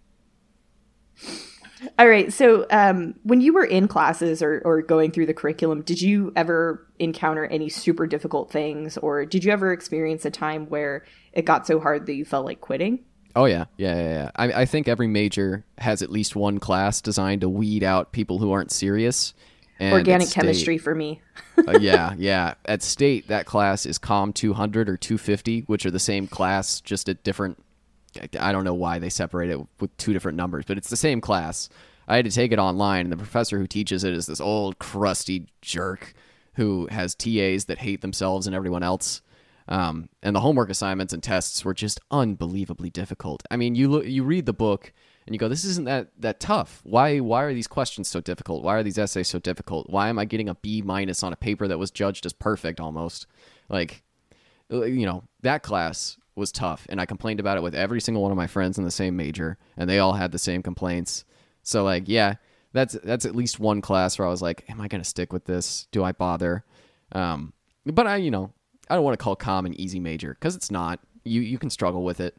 All 1.97 2.07
right. 2.07 2.31
So, 2.31 2.67
um, 2.69 3.15
when 3.23 3.41
you 3.41 3.53
were 3.53 3.65
in 3.65 3.87
classes 3.87 4.43
or, 4.43 4.61
or 4.63 4.83
going 4.83 5.11
through 5.11 5.25
the 5.25 5.33
curriculum, 5.33 5.81
did 5.81 5.99
you 5.99 6.31
ever 6.35 6.87
encounter 6.99 7.45
any 7.47 7.69
super 7.69 8.05
difficult 8.05 8.51
things, 8.51 8.99
or 8.99 9.25
did 9.25 9.43
you 9.43 9.51
ever 9.51 9.73
experience 9.73 10.25
a 10.25 10.31
time 10.31 10.67
where 10.67 11.03
it 11.33 11.43
got 11.43 11.65
so 11.65 11.79
hard 11.79 12.05
that 12.05 12.13
you 12.13 12.23
felt 12.23 12.45
like 12.45 12.61
quitting? 12.61 13.03
Oh 13.35 13.45
yeah, 13.45 13.65
yeah, 13.77 13.95
yeah. 13.95 14.13
yeah. 14.13 14.31
I, 14.35 14.61
I 14.61 14.65
think 14.65 14.87
every 14.87 15.07
major 15.07 15.65
has 15.79 16.03
at 16.03 16.11
least 16.11 16.35
one 16.35 16.59
class 16.59 17.01
designed 17.01 17.41
to 17.41 17.49
weed 17.49 17.83
out 17.83 18.11
people 18.11 18.37
who 18.37 18.51
aren't 18.51 18.71
serious. 18.71 19.33
And 19.79 19.93
Organic 19.93 20.27
State- 20.27 20.41
chemistry 20.41 20.77
for 20.77 20.93
me. 20.93 21.21
uh, 21.67 21.77
yeah, 21.81 22.13
yeah. 22.17 22.53
At 22.65 22.83
state, 22.83 23.27
that 23.27 23.45
class 23.45 23.85
is 23.85 23.97
Com 23.97 24.31
200 24.33 24.87
or 24.89 24.97
250, 24.97 25.61
which 25.61 25.85
are 25.85 25.91
the 25.91 25.99
same 25.99 26.27
class, 26.27 26.79
just 26.81 27.09
at 27.09 27.23
different. 27.23 27.57
I 28.39 28.51
don't 28.51 28.63
know 28.63 28.75
why 28.75 28.99
they 28.99 29.09
separate 29.09 29.49
it 29.49 29.59
with 29.79 29.95
two 29.97 30.13
different 30.13 30.37
numbers, 30.37 30.65
but 30.67 30.77
it's 30.77 30.89
the 30.89 30.95
same 30.95 31.19
class. 31.19 31.69
I 32.07 32.15
had 32.17 32.25
to 32.25 32.31
take 32.31 32.51
it 32.51 32.59
online, 32.59 33.05
and 33.07 33.11
the 33.11 33.17
professor 33.17 33.57
who 33.57 33.65
teaches 33.65 34.03
it 34.03 34.13
is 34.13 34.27
this 34.27 34.41
old, 34.41 34.77
crusty 34.77 35.47
jerk 35.61 36.13
who 36.55 36.87
has 36.91 37.15
TAs 37.15 37.65
that 37.65 37.79
hate 37.79 38.01
themselves 38.01 38.45
and 38.45 38.55
everyone 38.55 38.83
else. 38.83 39.21
Um, 39.67 40.09
and 40.21 40.35
the 40.35 40.41
homework 40.41 40.69
assignments 40.69 41.13
and 41.13 41.23
tests 41.23 41.63
were 41.65 41.73
just 41.73 41.99
unbelievably 42.11 42.89
difficult. 42.91 43.41
I 43.49 43.55
mean, 43.55 43.73
you 43.75 43.87
look, 43.89 44.05
you 44.05 44.23
read 44.23 44.45
the 44.45 44.53
book, 44.53 44.93
and 45.25 45.33
you 45.33 45.39
go, 45.39 45.47
"This 45.47 45.65
isn't 45.65 45.85
that 45.85 46.09
that 46.19 46.39
tough. 46.39 46.81
Why 46.83 47.19
why 47.19 47.43
are 47.43 47.53
these 47.53 47.67
questions 47.67 48.07
so 48.07 48.19
difficult? 48.19 48.63
Why 48.63 48.75
are 48.75 48.83
these 48.83 48.97
essays 48.97 49.27
so 49.27 49.39
difficult? 49.39 49.89
Why 49.89 50.09
am 50.09 50.19
I 50.19 50.25
getting 50.25 50.49
a 50.49 50.55
B 50.55 50.81
minus 50.81 51.23
on 51.23 51.33
a 51.33 51.37
paper 51.37 51.67
that 51.67 51.77
was 51.77 51.91
judged 51.91 52.25
as 52.25 52.33
perfect 52.33 52.79
almost? 52.79 53.27
Like, 53.69 54.03
uh, 54.71 54.83
you 54.83 55.05
know, 55.05 55.23
that 55.41 55.63
class 55.63 56.17
was 56.35 56.51
tough, 56.51 56.85
and 56.89 56.99
I 56.99 57.05
complained 57.05 57.39
about 57.39 57.57
it 57.57 57.63
with 57.63 57.75
every 57.75 58.01
single 58.01 58.23
one 58.23 58.31
of 58.31 58.37
my 58.37 58.47
friends 58.47 58.77
in 58.77 58.83
the 58.83 58.91
same 58.91 59.15
major, 59.15 59.57
and 59.77 59.89
they 59.89 59.99
all 59.99 60.13
had 60.13 60.31
the 60.31 60.39
same 60.39 60.63
complaints. 60.63 61.25
So 61.61 61.83
like, 61.83 62.03
yeah, 62.07 62.35
that's 62.73 62.93
that's 63.03 63.25
at 63.25 63.35
least 63.35 63.59
one 63.59 63.81
class 63.81 64.17
where 64.17 64.27
I 64.27 64.31
was 64.31 64.41
like, 64.41 64.65
am 64.69 64.81
I 64.81 64.87
gonna 64.87 65.03
stick 65.03 65.31
with 65.31 65.45
this? 65.45 65.87
Do 65.91 66.03
I 66.03 66.11
bother? 66.11 66.65
Um, 67.11 67.53
but 67.85 68.07
I, 68.07 68.17
you 68.17 68.31
know, 68.31 68.51
I 68.89 68.95
don't 68.95 69.03
want 69.03 69.17
to 69.17 69.23
call 69.23 69.35
com 69.35 69.65
an 69.65 69.79
easy 69.79 69.99
major 69.99 70.33
because 70.33 70.55
it's 70.55 70.71
not. 70.71 70.99
You 71.23 71.41
you 71.41 71.57
can 71.57 71.69
struggle 71.69 72.03
with 72.03 72.19
it, 72.19 72.35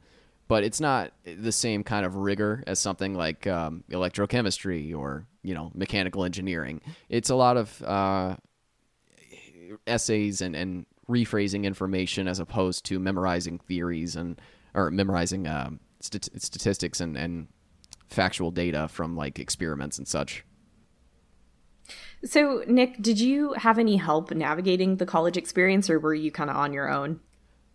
but 0.49 0.65
it's 0.65 0.81
not 0.81 1.13
the 1.25 1.53
same 1.53 1.83
kind 1.83 2.05
of 2.05 2.17
rigor 2.17 2.63
as 2.67 2.79
something 2.79 3.15
like 3.15 3.47
um, 3.47 3.85
electrochemistry 3.91 4.97
or 4.97 5.27
you 5.43 5.55
know 5.55 5.71
mechanical 5.75 6.25
engineering. 6.25 6.81
It's 7.09 7.31
a 7.31 7.35
lot 7.35 7.57
of 7.57 7.83
uh, 7.83 8.37
essays 9.87 10.41
and, 10.41 10.55
and 10.55 10.87
rephrasing 11.09 11.65
information 11.65 12.29
as 12.29 12.39
opposed 12.39 12.85
to 12.87 12.99
memorizing 12.99 13.59
theories 13.59 14.17
and 14.17 14.41
or 14.75 14.91
memorizing 14.91 15.47
um, 15.47 15.81
stat- 16.01 16.29
statistics 16.37 17.01
and, 17.01 17.17
and 17.17 17.49
factual 18.09 18.51
data 18.51 18.89
from 18.89 19.17
like 19.17 19.39
experiments 19.39 19.99
and 19.99 20.09
such. 20.09 20.45
So, 22.25 22.65
Nick, 22.67 23.03
did 23.03 23.21
you 23.21 23.53
have 23.53 23.79
any 23.79 23.97
help 23.97 24.31
navigating 24.31 24.97
the 24.97 25.05
college 25.05 25.37
experience, 25.37 25.91
or 25.91 25.99
were 25.99 26.15
you 26.15 26.31
kind 26.31 26.49
of 26.49 26.57
on 26.57 26.73
your 26.73 26.89
own? 26.89 27.21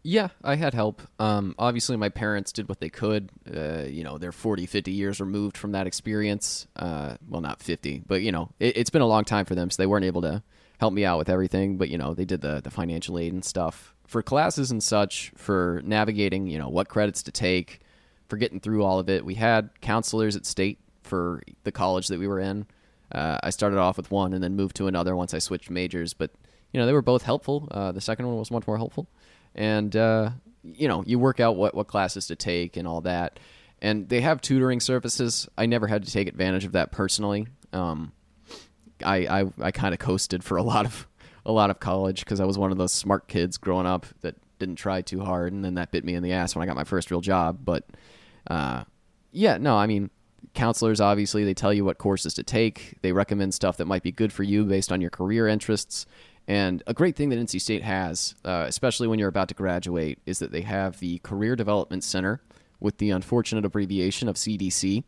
Yeah, 0.09 0.29
I 0.43 0.55
had 0.55 0.73
help. 0.73 1.03
Um, 1.19 1.53
obviously, 1.59 1.95
my 1.95 2.09
parents 2.09 2.51
did 2.51 2.67
what 2.67 2.79
they 2.79 2.89
could. 2.89 3.29
Uh, 3.47 3.83
you 3.83 4.03
know, 4.03 4.17
they're 4.17 4.31
40, 4.31 4.65
50 4.65 4.91
years 4.91 5.21
removed 5.21 5.55
from 5.55 5.73
that 5.73 5.85
experience. 5.85 6.65
Uh, 6.75 7.17
well, 7.27 7.41
not 7.41 7.61
50, 7.61 8.01
but, 8.07 8.23
you 8.23 8.31
know, 8.31 8.49
it, 8.59 8.75
it's 8.75 8.89
been 8.89 9.03
a 9.03 9.07
long 9.07 9.23
time 9.23 9.45
for 9.45 9.53
them, 9.53 9.69
so 9.69 9.79
they 9.79 9.85
weren't 9.85 10.05
able 10.05 10.23
to 10.23 10.41
help 10.79 10.93
me 10.93 11.05
out 11.05 11.19
with 11.19 11.29
everything. 11.29 11.77
But, 11.77 11.89
you 11.89 11.99
know, 11.99 12.15
they 12.15 12.25
did 12.25 12.41
the, 12.41 12.59
the 12.59 12.71
financial 12.71 13.19
aid 13.19 13.33
and 13.33 13.45
stuff. 13.45 13.93
For 14.07 14.23
classes 14.23 14.71
and 14.71 14.81
such, 14.81 15.31
for 15.35 15.79
navigating, 15.85 16.47
you 16.47 16.57
know, 16.57 16.69
what 16.69 16.87
credits 16.89 17.21
to 17.23 17.31
take, 17.31 17.81
for 18.29 18.37
getting 18.37 18.59
through 18.59 18.83
all 18.83 18.97
of 18.97 19.11
it, 19.11 19.23
we 19.23 19.35
had 19.35 19.69
counselors 19.79 20.35
at 20.35 20.47
state 20.47 20.79
for 21.03 21.43
the 21.65 21.71
college 21.71 22.07
that 22.07 22.17
we 22.17 22.27
were 22.27 22.39
in. 22.39 22.65
Uh, 23.11 23.37
I 23.43 23.51
started 23.51 23.77
off 23.77 23.97
with 23.97 24.09
one 24.09 24.33
and 24.33 24.43
then 24.43 24.55
moved 24.55 24.75
to 24.77 24.87
another 24.87 25.15
once 25.15 25.35
I 25.35 25.39
switched 25.39 25.69
majors, 25.69 26.15
but 26.15 26.31
you 26.71 26.79
know 26.79 26.85
they 26.87 26.93
were 26.93 27.01
both 27.01 27.23
helpful. 27.23 27.67
Uh, 27.71 27.91
the 27.91 28.01
second 28.01 28.27
one 28.27 28.37
was 28.37 28.51
much 28.51 28.67
more 28.67 28.77
helpful, 28.77 29.07
and 29.59 29.95
uh, 29.95 30.31
you 30.63 30.87
know 30.87 31.03
you 31.05 31.19
work 31.19 31.39
out 31.39 31.55
what 31.55 31.75
what 31.75 31.87
classes 31.87 32.27
to 32.27 32.35
take 32.35 32.77
and 32.77 32.87
all 32.87 33.01
that. 33.01 33.39
And 33.81 34.09
they 34.09 34.21
have 34.21 34.41
tutoring 34.41 34.79
services. 34.79 35.47
I 35.57 35.65
never 35.65 35.87
had 35.87 36.03
to 36.05 36.11
take 36.11 36.27
advantage 36.27 36.65
of 36.65 36.73
that 36.73 36.91
personally. 36.91 37.47
Um, 37.71 38.11
I 39.05 39.41
I, 39.41 39.45
I 39.61 39.71
kind 39.71 39.93
of 39.93 39.99
coasted 39.99 40.43
for 40.43 40.57
a 40.57 40.63
lot 40.63 40.85
of 40.85 41.07
a 41.45 41.51
lot 41.51 41.69
of 41.69 41.79
college 41.79 42.21
because 42.21 42.39
I 42.39 42.45
was 42.45 42.57
one 42.57 42.71
of 42.71 42.77
those 42.77 42.93
smart 42.93 43.27
kids 43.27 43.57
growing 43.57 43.85
up 43.85 44.05
that 44.21 44.35
didn't 44.57 44.75
try 44.75 45.01
too 45.01 45.21
hard, 45.21 45.53
and 45.53 45.63
then 45.63 45.75
that 45.75 45.91
bit 45.91 46.03
me 46.03 46.15
in 46.15 46.23
the 46.23 46.33
ass 46.33 46.55
when 46.55 46.63
I 46.63 46.65
got 46.65 46.75
my 46.75 46.83
first 46.83 47.11
real 47.11 47.21
job. 47.21 47.59
But 47.63 47.85
uh, 48.47 48.83
yeah, 49.31 49.57
no, 49.57 49.77
I 49.77 49.87
mean, 49.87 50.09
counselors 50.53 50.99
obviously 50.99 51.45
they 51.45 51.53
tell 51.53 51.73
you 51.73 51.85
what 51.85 51.97
courses 51.97 52.33
to 52.35 52.43
take. 52.43 52.95
They 53.01 53.11
recommend 53.11 53.53
stuff 53.53 53.77
that 53.77 53.85
might 53.85 54.03
be 54.03 54.11
good 54.11 54.33
for 54.33 54.43
you 54.43 54.65
based 54.65 54.91
on 54.91 55.01
your 55.01 55.09
career 55.09 55.47
interests. 55.47 56.05
And 56.49 56.81
a 56.87 56.95
great 56.95 57.15
thing 57.15 57.29
that 57.29 57.37
NC 57.37 57.61
State 57.61 57.83
has, 57.83 58.33
uh, 58.43 58.65
especially 58.67 59.07
when 59.07 59.19
you're 59.19 59.29
about 59.29 59.49
to 59.49 59.53
graduate, 59.53 60.17
is 60.25 60.39
that 60.39 60.51
they 60.51 60.61
have 60.61 60.99
the 60.99 61.19
Career 61.19 61.55
Development 61.55 62.03
Center 62.03 62.41
with 62.79 62.97
the 62.97 63.11
unfortunate 63.11 63.65
abbreviation 63.65 64.27
of 64.27 64.35
CDC. 64.35 65.03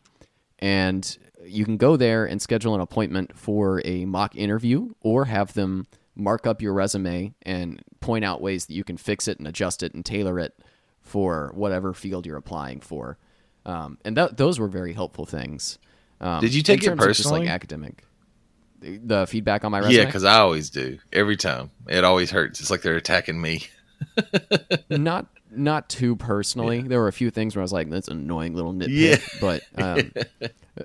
And 0.60 1.18
you 1.44 1.64
can 1.64 1.78
go 1.78 1.96
there 1.96 2.24
and 2.24 2.40
schedule 2.40 2.76
an 2.76 2.80
appointment 2.80 3.36
for 3.36 3.82
a 3.84 4.04
mock 4.04 4.36
interview 4.36 4.90
or 5.00 5.24
have 5.24 5.54
them 5.54 5.88
mark 6.14 6.46
up 6.46 6.62
your 6.62 6.74
resume 6.74 7.34
and 7.42 7.82
point 7.98 8.24
out 8.24 8.40
ways 8.40 8.66
that 8.66 8.74
you 8.74 8.84
can 8.84 8.96
fix 8.96 9.26
it 9.26 9.38
and 9.38 9.48
adjust 9.48 9.82
it 9.82 9.94
and 9.94 10.04
tailor 10.04 10.38
it 10.38 10.56
for 11.00 11.50
whatever 11.54 11.92
field 11.92 12.24
you're 12.24 12.36
applying 12.36 12.80
for. 12.80 13.18
Um, 13.66 13.98
and 14.04 14.14
th- 14.14 14.32
those 14.36 14.60
were 14.60 14.68
very 14.68 14.92
helpful 14.92 15.26
things. 15.26 15.80
Um, 16.20 16.40
Did 16.40 16.54
you 16.54 16.62
take 16.62 16.84
it 16.84 16.92
of 16.92 16.98
just, 16.98 17.08
personally? 17.08 17.40
like 17.40 17.48
academic, 17.48 18.04
the, 18.82 19.26
feedback 19.26 19.64
on 19.64 19.70
my 19.72 19.78
resume. 19.78 19.94
Yeah, 19.94 20.04
because 20.06 20.24
I 20.24 20.38
always 20.38 20.70
do 20.70 20.98
every 21.12 21.36
time. 21.36 21.70
It 21.88 22.04
always 22.04 22.30
hurts. 22.30 22.60
It's 22.60 22.70
like 22.70 22.82
they're 22.82 22.96
attacking 22.96 23.40
me. 23.40 23.66
not 24.90 25.26
not 25.50 25.88
too 25.88 26.16
personally. 26.16 26.80
There 26.82 26.98
were 26.98 27.08
a 27.08 27.12
few 27.12 27.30
things 27.30 27.54
where 27.54 27.60
I 27.60 27.64
was 27.64 27.72
like, 27.72 27.88
"That's 27.90 28.08
an 28.08 28.18
annoying 28.18 28.54
little 28.54 28.72
nitpick," 28.72 28.88
Yeah. 28.90 29.16
but 29.40 29.62
um, 29.76 30.12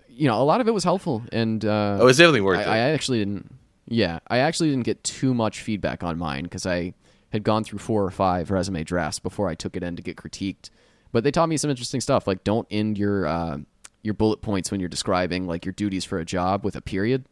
you 0.10 0.28
know, 0.28 0.42
a 0.42 0.44
lot 0.44 0.62
of 0.62 0.68
it 0.68 0.74
was 0.74 0.84
helpful, 0.84 1.24
and 1.32 1.64
uh, 1.64 1.98
Oh, 2.02 2.08
it's 2.08 2.18
definitely 2.18 2.42
worth 2.42 2.60
I, 2.60 2.64
it. 2.64 2.68
I 2.68 2.78
actually 2.92 3.20
didn't. 3.20 3.54
Yeah, 3.88 4.20
I 4.28 4.40
actually 4.40 4.70
didn't 4.70 4.86
get 4.86 5.04
too 5.04 5.34
much 5.34 5.62
feedback 5.62 6.04
on 6.04 6.18
mine 6.18 6.44
because 6.44 6.66
I 6.66 6.94
had 7.30 7.44
gone 7.44 7.64
through 7.64 7.80
four 7.80 8.04
or 8.04 8.12
five 8.12 8.52
resume 8.52 8.84
drafts 8.84 9.20
before 9.20 9.48
I 9.50 9.56
took 9.56 9.76
it 9.76 9.84
in 9.84 9.96
to 9.96 10.02
get 10.02 10.18
critiqued. 10.18 10.70
But 11.12 11.24
they 11.24 11.32
taught 11.32 11.48
me 11.50 11.58
some 11.58 11.70
interesting 11.70 12.02
stuff, 12.02 12.28
like 12.28 12.44
don't 12.44 12.68
end 12.70 12.98
your 12.98 13.26
uh, 13.26 13.58
your 14.04 14.14
bullet 14.14 14.42
points 14.42 14.72
when 14.72 14.80
you're 14.80 14.90
describing 14.90 15.48
like 15.48 15.66
your 15.66 15.74
duties 15.74 16.04
for 16.06 16.20
a 16.20 16.26
job 16.26 16.64
with 16.66 16.76
a 16.76 16.82
period, 16.82 17.26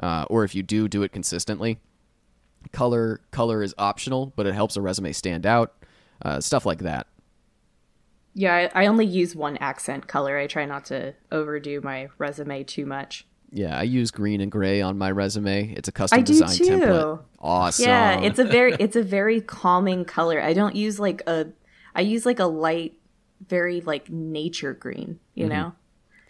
uh, 0.00 0.24
or 0.28 0.44
if 0.44 0.54
you 0.54 0.62
do, 0.62 0.88
do 0.88 1.02
it 1.02 1.12
consistently. 1.12 1.78
Color 2.72 3.20
color 3.30 3.62
is 3.62 3.74
optional, 3.78 4.32
but 4.36 4.46
it 4.46 4.54
helps 4.54 4.76
a 4.76 4.82
resume 4.82 5.12
stand 5.12 5.46
out. 5.46 5.72
Uh, 6.22 6.40
stuff 6.40 6.66
like 6.66 6.80
that. 6.80 7.06
Yeah, 8.34 8.68
I, 8.74 8.84
I 8.84 8.86
only 8.86 9.06
use 9.06 9.34
one 9.34 9.56
accent 9.56 10.06
color. 10.06 10.36
I 10.38 10.46
try 10.46 10.66
not 10.66 10.84
to 10.86 11.14
overdo 11.32 11.80
my 11.80 12.08
resume 12.18 12.62
too 12.64 12.86
much. 12.86 13.26
Yeah, 13.50 13.76
I 13.76 13.82
use 13.82 14.10
green 14.10 14.40
and 14.40 14.52
gray 14.52 14.80
on 14.80 14.96
my 14.96 15.10
resume. 15.10 15.72
It's 15.72 15.88
a 15.88 15.92
custom 15.92 16.20
I 16.20 16.22
do 16.22 16.38
too. 16.40 16.64
template. 16.64 17.20
Awesome. 17.40 17.86
Yeah, 17.86 18.20
it's 18.20 18.38
a 18.38 18.44
very 18.44 18.72
it's 18.78 18.96
a 18.96 19.02
very 19.02 19.40
calming 19.40 20.04
color. 20.04 20.40
I 20.40 20.52
don't 20.52 20.76
use 20.76 21.00
like 21.00 21.22
a 21.26 21.48
I 21.94 22.02
use 22.02 22.26
like 22.26 22.38
a 22.38 22.44
light 22.46 22.94
very 23.46 23.80
like 23.80 24.10
nature 24.10 24.74
green, 24.74 25.18
you 25.34 25.48
know? 25.48 25.72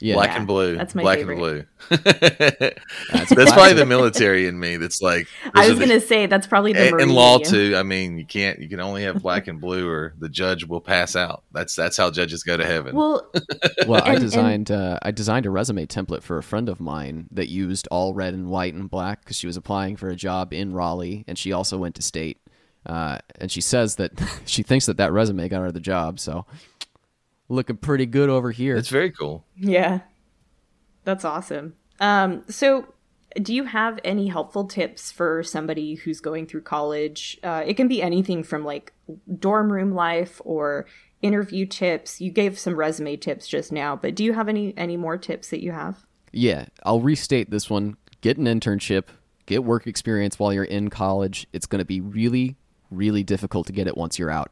Yeah. 0.00 0.14
Black 0.14 0.28
Yeah, 0.30 0.36
and 0.38 0.46
blue. 0.46 0.76
that's 0.76 0.94
my 0.94 1.02
Black 1.02 1.18
favorite. 1.18 1.34
and 1.34 1.40
blue. 1.40 1.64
that's 3.10 3.32
classic. 3.32 3.48
probably 3.54 3.72
the 3.74 3.86
military 3.86 4.46
in 4.46 4.58
me. 4.58 4.76
That's 4.76 5.00
like 5.02 5.26
I 5.54 5.68
was 5.68 5.78
gonna 5.78 6.00
say 6.00 6.26
that's 6.26 6.46
probably 6.46 6.72
the 6.72 6.80
and, 6.82 6.90
Marine 6.92 7.02
and 7.08 7.12
law 7.14 7.38
too. 7.38 7.74
I 7.76 7.82
mean, 7.82 8.18
you 8.18 8.24
can't. 8.26 8.58
You 8.60 8.68
can 8.68 8.80
only 8.80 9.02
have 9.04 9.22
black 9.22 9.46
and 9.48 9.60
blue, 9.60 9.88
or 9.88 10.14
the 10.18 10.28
judge 10.28 10.64
will 10.64 10.80
pass 10.80 11.16
out. 11.16 11.44
That's 11.52 11.74
that's 11.74 11.96
how 11.96 12.10
judges 12.10 12.42
go 12.42 12.56
to 12.56 12.64
heaven. 12.64 12.94
Well, 12.96 13.30
Well, 13.86 14.02
I 14.02 14.08
And- 14.14 14.16
and- 14.16 14.20
designed 14.20 14.70
uh, 14.70 14.98
I 15.02 15.10
designed 15.10 15.46
a 15.46 15.50
resume 15.50 15.86
template 15.86 16.22
for 16.22 16.38
a 16.38 16.42
friend 16.42 16.68
of 16.68 16.80
mine 16.80 17.28
that 17.32 17.48
used 17.48 17.86
all 17.90 18.14
red 18.14 18.34
and 18.34 18.48
white 18.48 18.74
and 18.74 18.88
black 18.90 19.20
because 19.24 19.36
she 19.36 19.46
was 19.46 19.56
applying 19.56 19.96
for 19.96 20.08
a 20.08 20.16
job 20.16 20.52
in 20.52 20.72
Raleigh 20.72 21.24
and 21.28 21.36
she 21.38 21.52
also 21.52 21.76
went 21.78 21.94
to 21.96 22.02
state. 22.02 22.38
Uh, 22.86 23.18
and 23.38 23.52
she 23.52 23.60
says 23.60 23.96
that 23.96 24.12
she 24.46 24.62
thinks 24.62 24.86
that 24.86 24.96
that 24.96 25.12
resume 25.12 25.48
got 25.48 25.60
her 25.60 25.70
the 25.72 25.80
job. 25.80 26.18
So 26.18 26.46
looking 27.50 27.76
pretty 27.76 28.06
good 28.06 28.30
over 28.30 28.50
here. 28.50 28.76
it's 28.76 28.88
very 28.88 29.10
cool. 29.10 29.44
yeah, 29.56 30.00
that's 31.04 31.24
awesome. 31.24 31.74
Um, 32.00 32.44
so 32.48 32.94
do 33.40 33.54
you 33.54 33.64
have 33.64 33.98
any 34.04 34.28
helpful 34.28 34.64
tips 34.64 35.12
for 35.12 35.42
somebody 35.42 35.94
who's 35.94 36.20
going 36.20 36.46
through 36.46 36.62
college? 36.62 37.38
Uh, 37.42 37.62
it 37.66 37.74
can 37.74 37.88
be 37.88 38.02
anything 38.02 38.42
from 38.42 38.64
like 38.64 38.92
dorm 39.38 39.72
room 39.72 39.92
life 39.94 40.40
or 40.44 40.86
interview 41.22 41.66
tips. 41.66 42.20
You 42.20 42.30
gave 42.30 42.58
some 42.58 42.74
resume 42.74 43.16
tips 43.16 43.46
just 43.46 43.70
now, 43.72 43.94
but 43.94 44.14
do 44.14 44.24
you 44.24 44.32
have 44.32 44.48
any 44.48 44.74
any 44.76 44.96
more 44.96 45.18
tips 45.18 45.50
that 45.50 45.62
you 45.62 45.72
have? 45.72 46.04
Yeah, 46.32 46.66
I'll 46.84 47.00
restate 47.00 47.50
this 47.50 47.68
one. 47.68 47.96
Get 48.20 48.38
an 48.38 48.44
internship, 48.44 49.04
get 49.46 49.64
work 49.64 49.86
experience 49.86 50.38
while 50.38 50.52
you're 50.52 50.64
in 50.64 50.90
college. 50.90 51.46
It's 51.52 51.66
going 51.66 51.80
to 51.80 51.84
be 51.84 52.00
really, 52.00 52.56
really 52.90 53.22
difficult 53.22 53.66
to 53.66 53.72
get 53.72 53.86
it 53.86 53.96
once 53.96 54.18
you're 54.18 54.30
out. 54.30 54.50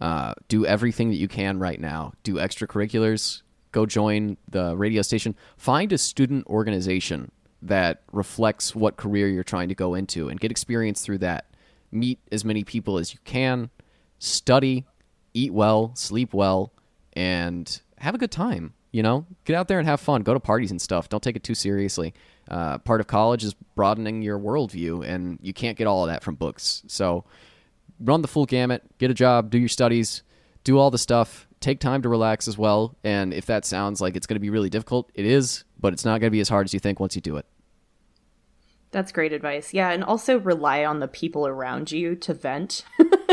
Uh, 0.00 0.34
do 0.48 0.66
everything 0.66 1.08
that 1.10 1.16
you 1.16 1.28
can 1.28 1.58
right 1.58 1.80
now. 1.80 2.12
Do 2.22 2.34
extracurriculars. 2.34 3.42
Go 3.72 3.86
join 3.86 4.36
the 4.48 4.76
radio 4.76 5.02
station. 5.02 5.34
Find 5.56 5.92
a 5.92 5.98
student 5.98 6.46
organization 6.46 7.30
that 7.62 8.02
reflects 8.12 8.74
what 8.74 8.96
career 8.96 9.28
you're 9.28 9.44
trying 9.44 9.68
to 9.68 9.74
go 9.74 9.94
into 9.94 10.28
and 10.28 10.38
get 10.38 10.50
experience 10.50 11.02
through 11.02 11.18
that. 11.18 11.46
Meet 11.90 12.20
as 12.30 12.44
many 12.44 12.64
people 12.64 12.98
as 12.98 13.12
you 13.14 13.20
can. 13.24 13.70
Study, 14.18 14.84
eat 15.34 15.52
well, 15.52 15.92
sleep 15.94 16.34
well, 16.34 16.72
and 17.14 17.80
have 17.98 18.14
a 18.14 18.18
good 18.18 18.30
time. 18.30 18.74
You 18.92 19.02
know, 19.02 19.26
get 19.44 19.56
out 19.56 19.68
there 19.68 19.78
and 19.78 19.86
have 19.86 20.00
fun. 20.00 20.22
Go 20.22 20.32
to 20.32 20.40
parties 20.40 20.70
and 20.70 20.80
stuff. 20.80 21.08
Don't 21.08 21.22
take 21.22 21.36
it 21.36 21.42
too 21.42 21.54
seriously. 21.54 22.14
Uh, 22.50 22.78
part 22.78 23.00
of 23.00 23.06
college 23.06 23.44
is 23.44 23.54
broadening 23.74 24.22
your 24.22 24.38
worldview, 24.38 25.06
and 25.06 25.38
you 25.42 25.52
can't 25.52 25.76
get 25.76 25.86
all 25.86 26.04
of 26.04 26.08
that 26.08 26.22
from 26.22 26.34
books. 26.34 26.82
So, 26.86 27.24
run 28.00 28.22
the 28.22 28.28
full 28.28 28.46
gamut. 28.46 28.82
Get 28.98 29.10
a 29.10 29.14
job. 29.14 29.50
Do 29.50 29.58
your 29.58 29.68
studies. 29.68 30.22
Do 30.64 30.78
all 30.78 30.90
the 30.90 30.98
stuff. 30.98 31.46
Take 31.60 31.80
time 31.80 32.02
to 32.02 32.08
relax 32.08 32.48
as 32.48 32.58
well. 32.58 32.96
And 33.02 33.32
if 33.32 33.46
that 33.46 33.64
sounds 33.64 34.00
like 34.00 34.16
it's 34.16 34.26
going 34.26 34.36
to 34.36 34.40
be 34.40 34.50
really 34.50 34.70
difficult, 34.70 35.10
it 35.14 35.24
is. 35.24 35.64
But 35.78 35.92
it's 35.92 36.04
not 36.04 36.20
going 36.20 36.28
to 36.28 36.34
be 36.34 36.40
as 36.40 36.48
hard 36.48 36.66
as 36.66 36.74
you 36.74 36.80
think 36.80 37.00
once 37.00 37.14
you 37.14 37.22
do 37.22 37.36
it. 37.36 37.46
That's 38.92 39.12
great 39.12 39.32
advice. 39.32 39.74
Yeah, 39.74 39.90
and 39.90 40.02
also 40.02 40.38
rely 40.38 40.84
on 40.84 41.00
the 41.00 41.08
people 41.08 41.46
around 41.46 41.92
you 41.92 42.14
to 42.16 42.34
vent 42.34 42.84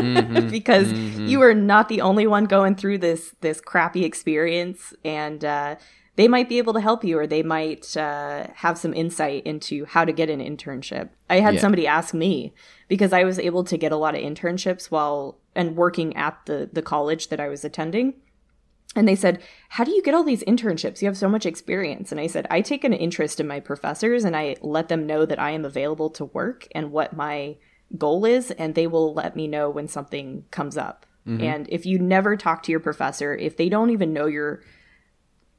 Mm-hmm. 0.04 0.50
because 0.52 0.92
you 0.92 1.42
are 1.42 1.54
not 1.54 1.90
the 1.90 2.02
only 2.02 2.28
one 2.28 2.46
going 2.46 2.76
through 2.76 3.00
this 3.00 3.34
this 3.42 3.62
crappy 3.62 4.04
experience 4.04 4.94
and 5.04 5.44
uh 5.46 5.76
they 6.16 6.28
might 6.28 6.48
be 6.48 6.60
able 6.60 6.74
to 6.74 6.82
help 6.82 7.04
you 7.04 7.18
or 7.18 7.26
they 7.26 7.42
might 7.44 7.98
uh, 7.98 8.48
have 8.56 8.78
some 8.78 8.94
insight 8.94 9.44
into 9.46 9.86
how 9.86 10.06
to 10.06 10.12
get 10.12 10.30
an 10.30 10.40
internship. 10.40 11.10
I 11.30 11.40
had 11.40 11.56
Yeah. 11.56 11.62
somebody 11.62 11.88
ask 11.88 12.14
me 12.14 12.54
because 12.88 13.14
I 13.14 13.24
was 13.24 13.40
able 13.40 13.64
to 13.64 13.78
get 13.78 13.92
a 13.92 13.98
lot 13.98 14.16
of 14.16 14.22
internships 14.22 14.92
while 14.92 15.40
and 15.56 15.76
working 15.76 16.16
at 16.16 16.38
the 16.46 16.70
the 16.72 16.82
college 16.82 17.30
that 17.30 17.40
I 17.40 17.48
was 17.48 17.66
attending. 17.66 18.14
And 18.96 19.08
they 19.08 19.16
said, 19.16 19.42
How 19.70 19.84
do 19.84 19.92
you 19.92 20.04
get 20.04 20.14
all 20.14 20.24
these 20.24 20.44
internships? 20.44 21.02
You 21.02 21.08
have 21.08 21.18
so 21.18 21.28
much 21.30 21.48
experience. 21.48 22.12
And 22.12 22.22
I 22.22 22.28
said, 22.28 22.46
I 22.52 22.62
take 22.62 22.84
an 22.84 22.94
interest 22.94 23.40
in 23.40 23.48
my 23.48 23.60
professors 23.60 24.24
and 24.24 24.36
I 24.36 24.56
let 24.62 24.88
them 24.90 25.08
know 25.08 25.26
that 25.26 25.40
I 25.40 25.50
am 25.52 25.66
available 25.66 26.12
to 26.12 26.26
work 26.26 26.68
and 26.76 26.92
what 26.92 27.16
my 27.16 27.58
goal 27.98 28.24
is, 28.26 28.52
and 28.52 28.76
they 28.76 28.86
will 28.88 29.14
let 29.14 29.36
me 29.36 29.48
know 29.48 29.70
when 29.70 29.88
something 29.88 30.46
comes 30.52 30.78
up. 30.78 31.06
And 31.42 31.68
if 31.70 31.86
you 31.86 32.00
never 32.00 32.36
talk 32.36 32.64
to 32.64 32.72
your 32.72 32.82
professor, 32.82 33.34
if 33.34 33.56
they 33.56 33.70
don't 33.70 33.92
even 33.92 34.12
know 34.12 34.26
your, 34.26 34.62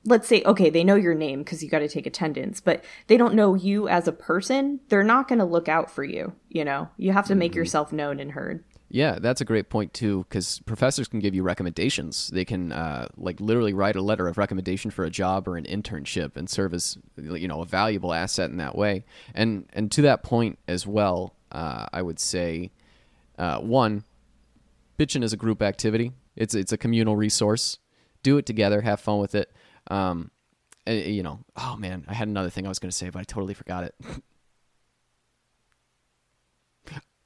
let's 0.05 0.29
say, 0.29 0.43
okay, 0.45 0.71
they 0.71 0.85
know 0.85 0.95
your 0.95 1.15
name 1.15 1.41
because 1.41 1.63
you 1.63 1.69
got 1.69 1.79
to 1.79 1.89
take 1.89 2.07
attendance, 2.07 2.61
but 2.61 2.85
they 3.07 3.17
don't 3.17 3.35
know 3.35 3.55
you 3.55 3.89
as 3.89 4.07
a 4.07 4.13
person, 4.13 4.81
they're 4.89 5.03
not 5.03 5.29
going 5.29 5.39
to 5.39 5.45
look 5.45 5.69
out 5.69 5.91
for 5.91 6.05
you. 6.05 6.35
You 6.49 6.65
know, 6.65 6.89
you 6.97 7.13
have 7.13 7.27
to 7.29 7.35
make 7.35 7.55
yourself 7.55 7.93
known 7.93 8.21
and 8.21 8.33
heard. 8.33 8.65
Yeah, 8.91 9.19
that's 9.19 9.41
a 9.41 9.45
great 9.45 9.71
point 9.71 9.93
too, 9.93 10.25
because 10.29 10.61
professors 10.67 11.09
can 11.09 11.19
give 11.19 11.35
you 11.35 11.43
recommendations. 11.43 12.29
They 12.29 12.45
can, 12.45 12.71
uh, 12.71 13.09
like, 13.17 13.41
literally 13.41 13.73
write 13.73 13.97
a 13.97 14.03
letter 14.03 14.29
of 14.29 14.39
recommendation 14.39 14.91
for 14.93 15.05
a 15.05 15.11
job 15.11 15.49
or 15.49 15.57
an 15.57 15.65
internship 15.65 16.37
and 16.37 16.49
serve 16.49 16.75
as, 16.75 16.97
you 17.17 17.49
know, 17.49 17.61
a 17.61 17.67
valuable 17.67 18.13
asset 18.13 18.51
in 18.51 18.59
that 18.59 18.77
way. 18.77 19.05
And 19.35 19.67
and 19.73 19.91
to 19.93 20.03
that 20.03 20.23
point 20.23 20.59
as 20.69 20.87
well, 20.87 21.35
uh, 21.51 21.87
I 21.93 22.03
would 22.03 22.21
say, 22.21 22.71
uh, 23.37 23.59
one, 23.59 24.05
bitching 24.97 25.25
is 25.25 25.33
a 25.33 25.39
group 25.39 25.61
activity. 25.61 26.13
It's 26.37 26.55
it's 26.55 26.73
a 26.73 26.79
communal 26.79 27.17
resource. 27.17 27.79
Do 28.23 28.39
it 28.39 28.47
together. 28.47 28.83
Have 28.83 29.01
fun 29.01 29.19
with 29.19 29.35
it. 29.35 29.51
Um, 29.89 30.31
and, 30.87 31.01
you 31.01 31.23
know, 31.23 31.41
oh 31.57 31.77
man, 31.77 32.05
I 32.09 32.15
had 32.15 32.29
another 32.29 32.51
thing 32.51 32.67
I 32.67 32.69
was 32.69 32.79
going 32.79 32.91
to 32.91 32.97
say, 32.97 33.11
but 33.11 33.21
I 33.21 33.25
totally 33.25 33.55
forgot 33.55 33.85
it. 33.85 33.95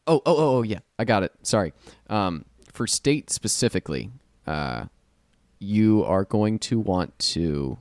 Oh, 0.09 0.23
oh, 0.25 0.37
oh, 0.37 0.57
oh, 0.57 0.63
yeah, 0.63 0.79
I 0.99 1.05
got 1.05 1.23
it. 1.23 1.33
Sorry. 1.43 1.75
Um, 2.09 2.47
for 2.73 2.87
state 2.87 3.29
specifically, 3.29 4.11
uh, 4.47 4.87
you 5.59 6.03
are 6.03 6.25
going 6.25 6.59
to 6.61 6.81
want 6.81 7.19
to. 7.19 7.77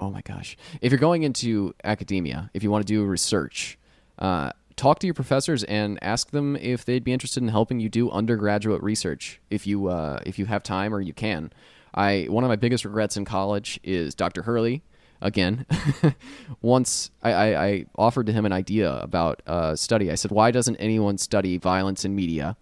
Oh 0.00 0.10
my 0.10 0.22
gosh! 0.22 0.56
If 0.80 0.90
you're 0.90 0.98
going 0.98 1.22
into 1.22 1.72
academia, 1.84 2.50
if 2.52 2.64
you 2.64 2.70
want 2.72 2.84
to 2.84 2.92
do 2.92 3.04
research, 3.04 3.78
uh, 4.18 4.50
talk 4.74 4.98
to 5.00 5.06
your 5.06 5.14
professors 5.14 5.62
and 5.64 6.02
ask 6.02 6.30
them 6.30 6.56
if 6.56 6.84
they'd 6.84 7.04
be 7.04 7.12
interested 7.12 7.42
in 7.44 7.50
helping 7.50 7.78
you 7.78 7.88
do 7.88 8.10
undergraduate 8.10 8.82
research. 8.82 9.40
If 9.50 9.68
you 9.68 9.86
uh, 9.86 10.18
if 10.26 10.36
you 10.36 10.46
have 10.46 10.64
time 10.64 10.92
or 10.92 11.00
you 11.00 11.12
can. 11.12 11.52
I 11.94 12.26
one 12.28 12.44
of 12.44 12.48
my 12.48 12.56
biggest 12.56 12.84
regrets 12.84 13.16
in 13.16 13.24
college 13.24 13.80
is 13.82 14.14
Dr. 14.14 14.42
Hurley 14.42 14.82
again. 15.20 15.66
Once 16.62 17.10
I, 17.22 17.54
I, 17.54 17.86
offered 17.96 18.26
to 18.26 18.32
him 18.32 18.46
an 18.46 18.52
idea 18.52 18.90
about 18.90 19.42
a 19.46 19.76
study. 19.76 20.10
I 20.10 20.14
said, 20.14 20.30
why 20.30 20.50
doesn't 20.50 20.76
anyone 20.76 21.18
study 21.18 21.58
violence 21.58 22.04
in 22.04 22.14
media 22.14 22.56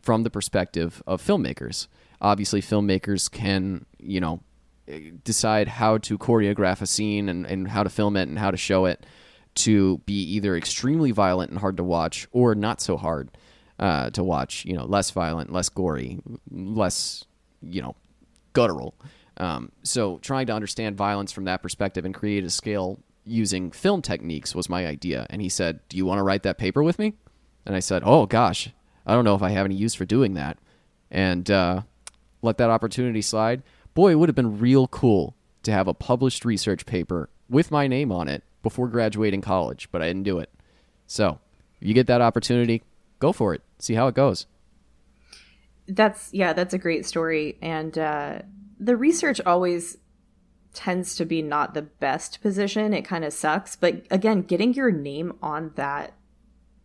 from 0.00 0.24
the 0.24 0.30
perspective 0.30 1.02
of 1.06 1.22
filmmakers? 1.22 1.86
Obviously, 2.20 2.60
filmmakers 2.60 3.30
can, 3.30 3.86
you 3.98 4.20
know, 4.20 4.42
decide 5.24 5.68
how 5.68 5.98
to 5.98 6.18
choreograph 6.18 6.82
a 6.82 6.86
scene 6.86 7.28
and, 7.28 7.46
and 7.46 7.68
how 7.68 7.82
to 7.82 7.90
film 7.90 8.16
it 8.16 8.28
and 8.28 8.38
how 8.38 8.50
to 8.50 8.56
show 8.56 8.84
it 8.84 9.06
to 9.54 9.98
be 9.98 10.14
either 10.14 10.56
extremely 10.56 11.10
violent 11.10 11.50
and 11.50 11.60
hard 11.60 11.76
to 11.76 11.84
watch 11.84 12.26
or 12.32 12.54
not 12.54 12.80
so 12.80 12.96
hard 12.96 13.30
uh, 13.78 14.10
to 14.10 14.22
watch, 14.24 14.64
you 14.64 14.74
know, 14.74 14.84
less 14.84 15.10
violent, 15.10 15.52
less 15.52 15.68
gory, 15.68 16.20
less, 16.50 17.24
you 17.60 17.82
know, 17.82 17.94
guttural. 18.52 18.94
Um, 19.36 19.72
so 19.82 20.18
trying 20.18 20.46
to 20.46 20.52
understand 20.52 20.96
violence 20.96 21.32
from 21.32 21.44
that 21.44 21.62
perspective 21.62 22.04
and 22.04 22.14
create 22.14 22.44
a 22.44 22.50
scale 22.50 23.00
using 23.24 23.70
film 23.70 24.02
techniques 24.02 24.54
was 24.54 24.68
my 24.68 24.86
idea. 24.86 25.26
And 25.30 25.40
he 25.40 25.48
said, 25.48 25.80
"Do 25.88 25.96
you 25.96 26.06
want 26.06 26.18
to 26.18 26.22
write 26.22 26.42
that 26.42 26.58
paper 26.58 26.82
with 26.82 26.98
me?" 26.98 27.14
And 27.64 27.74
I 27.74 27.80
said, 27.80 28.02
"Oh 28.04 28.26
gosh, 28.26 28.70
I 29.06 29.14
don't 29.14 29.24
know 29.24 29.34
if 29.34 29.42
I 29.42 29.50
have 29.50 29.64
any 29.64 29.74
use 29.74 29.94
for 29.94 30.04
doing 30.04 30.34
that." 30.34 30.58
And 31.10 31.50
uh, 31.50 31.82
let 32.42 32.58
that 32.58 32.70
opportunity 32.70 33.22
slide. 33.22 33.62
Boy, 33.94 34.12
it 34.12 34.14
would 34.16 34.28
have 34.28 34.36
been 34.36 34.58
real 34.58 34.88
cool 34.88 35.34
to 35.62 35.72
have 35.72 35.86
a 35.86 35.94
published 35.94 36.44
research 36.44 36.86
paper 36.86 37.28
with 37.48 37.70
my 37.70 37.86
name 37.86 38.10
on 38.10 38.28
it 38.28 38.42
before 38.62 38.88
graduating 38.88 39.40
college, 39.40 39.88
but 39.92 40.02
I 40.02 40.06
didn't 40.06 40.22
do 40.22 40.38
it. 40.38 40.50
So, 41.06 41.38
if 41.80 41.86
you 41.86 41.94
get 41.94 42.06
that 42.06 42.20
opportunity, 42.20 42.82
go 43.18 43.32
for 43.32 43.54
it. 43.54 43.62
See 43.78 43.94
how 43.94 44.08
it 44.08 44.14
goes. 44.14 44.46
That's 45.88 46.32
yeah, 46.32 46.52
that's 46.52 46.74
a 46.74 46.78
great 46.78 47.06
story. 47.06 47.58
And 47.60 47.96
uh, 47.98 48.42
the 48.78 48.96
research 48.96 49.40
always 49.44 49.98
tends 50.74 51.14
to 51.16 51.24
be 51.24 51.42
not 51.42 51.74
the 51.74 51.82
best 51.82 52.40
position. 52.40 52.94
It 52.94 53.02
kind 53.02 53.24
of 53.24 53.32
sucks, 53.32 53.76
but 53.76 54.06
again, 54.10 54.42
getting 54.42 54.72
your 54.74 54.90
name 54.90 55.34
on 55.42 55.72
that 55.74 56.14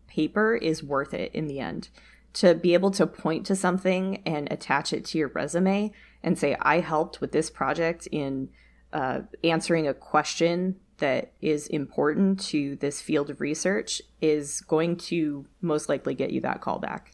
paper 0.07 0.55
is 0.55 0.83
worth 0.83 1.13
it 1.13 1.31
in 1.33 1.47
the 1.47 1.59
end. 1.59 1.89
To 2.33 2.53
be 2.53 2.73
able 2.73 2.91
to 2.91 3.07
point 3.07 3.45
to 3.47 3.55
something 3.55 4.21
and 4.25 4.51
attach 4.51 4.93
it 4.93 5.05
to 5.05 5.17
your 5.17 5.29
resume 5.29 5.91
and 6.21 6.37
say, 6.37 6.55
"I 6.59 6.79
helped 6.79 7.21
with 7.21 7.31
this 7.31 7.49
project 7.49 8.07
in 8.11 8.49
uh, 8.91 9.21
answering 9.43 9.87
a 9.87 9.93
question 9.93 10.75
that 10.97 11.33
is 11.41 11.67
important 11.67 12.39
to 12.39 12.75
this 12.77 13.01
field 13.01 13.29
of 13.29 13.41
research," 13.41 14.01
is 14.21 14.61
going 14.61 14.97
to 14.97 15.45
most 15.61 15.87
likely 15.87 16.13
get 16.13 16.31
you 16.31 16.41
that 16.41 16.61
call 16.61 16.79
back. 16.79 17.13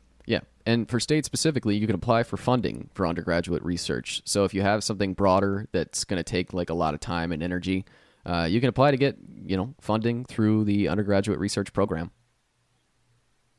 And 0.66 0.90
for 0.90 1.00
state 1.00 1.26
specifically, 1.26 1.76
you 1.76 1.88
can 1.88 1.96
apply 1.96 2.24
for 2.24 2.38
funding 2.38 2.90
for 2.94 3.06
undergraduate 3.06 3.64
research. 3.64 4.22
So 4.26 4.46
if 4.46 4.54
you 4.54 4.62
have 4.62 4.84
something 4.84 5.14
broader 5.14 5.68
that's 5.72 6.06
going 6.06 6.18
to 6.18 6.24
take 6.24 6.54
like 6.54 6.70
a 6.70 6.74
lot 6.74 6.94
of 6.94 7.00
time 7.00 7.32
and 7.32 7.44
energy, 7.44 7.86
uh, 8.26 8.48
you 8.50 8.60
can 8.62 8.70
apply 8.70 8.92
to 8.92 8.98
get, 8.98 9.18
you 9.46 9.58
know, 9.58 9.76
funding 9.82 10.24
through 10.24 10.64
the 10.64 10.88
undergraduate 10.88 11.40
research 11.40 11.74
program. 11.74 12.12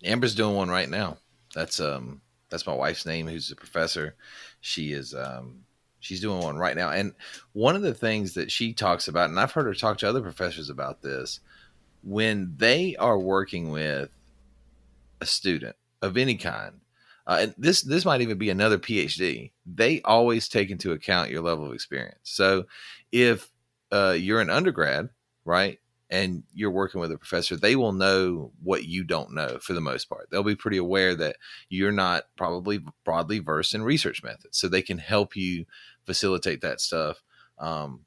Amber's 0.03 0.35
doing 0.35 0.55
one 0.55 0.69
right 0.69 0.89
now. 0.89 1.19
That's 1.55 1.81
um 1.81 2.21
that's 2.51 2.67
my 2.67 2.75
wife's 2.75 3.07
name, 3.07 3.27
who's 3.27 3.51
a 3.51 3.57
professor. 3.57 4.17
She 4.61 4.93
is 4.93 5.15
um 5.15 5.65
She's 6.05 6.21
doing 6.21 6.43
one 6.43 6.59
right 6.59 6.77
now. 6.77 6.91
And 6.91 7.15
one 7.55 7.77
of 7.77 7.83
the 7.83 7.95
things 7.95 8.35
that 8.35 8.51
she 8.53 8.75
talks 8.75 9.09
about, 9.09 9.31
and 9.31 9.41
I've 9.41 9.53
heard 9.53 9.65
her 9.65 9.73
talk 9.73 9.97
to 9.99 10.09
other 10.09 10.21
professors 10.21 10.69
about 10.69 11.01
this, 11.01 11.41
when 12.03 12.53
they 12.59 12.95
are 12.97 13.19
working 13.19 13.71
with 13.71 14.11
a 15.23 15.25
student 15.25 15.77
of 16.03 16.19
any 16.19 16.37
kind, 16.37 16.81
uh, 17.27 17.39
and 17.41 17.55
this 17.57 17.83
this 17.83 18.05
might 18.05 18.21
even 18.21 18.39
be 18.39 18.51
another 18.51 18.79
PhD. 18.79 19.51
They 19.67 20.03
always 20.03 20.49
take 20.49 20.71
into 20.71 20.93
account 20.93 21.31
your 21.31 21.43
level 21.43 21.67
of 21.67 21.73
experience. 21.73 22.19
So, 22.23 22.65
if 23.13 23.51
uh, 23.91 24.17
you're 24.19 24.41
an 24.41 24.51
undergrad, 24.51 25.09
right, 25.45 25.79
and 26.11 26.43
you're 26.53 26.71
working 26.71 27.01
with 27.01 27.13
a 27.13 27.19
professor, 27.19 27.57
they 27.57 27.77
will 27.77 27.93
know 27.93 28.53
what 28.63 28.85
you 28.85 29.05
don't 29.05 29.33
know 29.33 29.59
for 29.61 29.73
the 29.73 29.81
most 29.81 30.09
part. 30.09 30.29
They'll 30.31 30.43
be 30.43 30.55
pretty 30.55 30.77
aware 30.77 31.15
that 31.15 31.37
you're 31.71 31.93
not 31.93 32.25
probably 32.37 32.81
broadly 33.05 33.39
versed 33.39 33.75
in 33.75 33.83
research 33.83 34.23
methods, 34.23 34.59
so 34.59 34.69
they 34.69 34.83
can 34.83 34.99
help 34.99 35.35
you 35.35 35.65
facilitate 36.05 36.61
that 36.61 36.81
stuff. 36.81 37.23
Um, 37.59 38.01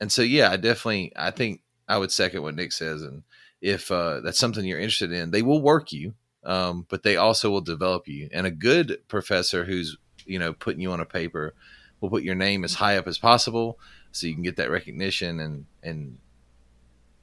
and 0.00 0.12
so, 0.12 0.22
yeah, 0.22 0.50
I 0.50 0.56
definitely, 0.56 1.12
I 1.16 1.30
think 1.30 1.62
I 1.88 1.96
would 1.96 2.12
second 2.12 2.42
what 2.42 2.54
Nick 2.54 2.72
says, 2.72 3.00
and 3.02 3.22
if 3.62 3.90
uh, 3.90 4.20
that's 4.20 4.38
something 4.38 4.64
you're 4.64 4.78
interested 4.78 5.10
in, 5.10 5.30
they 5.30 5.42
will 5.42 5.62
work 5.62 5.90
you, 5.90 6.14
um, 6.48 6.84
but 6.88 7.04
they 7.04 7.16
also 7.16 7.48
will 7.50 7.60
develop 7.60 8.08
you. 8.08 8.28
And 8.32 8.44
a 8.46 8.50
good 8.50 8.98
professor 9.06 9.64
who's 9.64 9.96
you 10.26 10.38
know 10.40 10.52
putting 10.52 10.80
you 10.80 10.90
on 10.90 10.98
a 11.00 11.04
paper 11.04 11.54
will 12.00 12.10
put 12.10 12.24
your 12.24 12.34
name 12.34 12.64
as 12.64 12.74
high 12.74 12.96
up 12.96 13.06
as 13.06 13.18
possible 13.18 13.78
so 14.10 14.26
you 14.26 14.34
can 14.34 14.42
get 14.42 14.56
that 14.56 14.70
recognition 14.70 15.38
and 15.38 15.66
and 15.82 16.18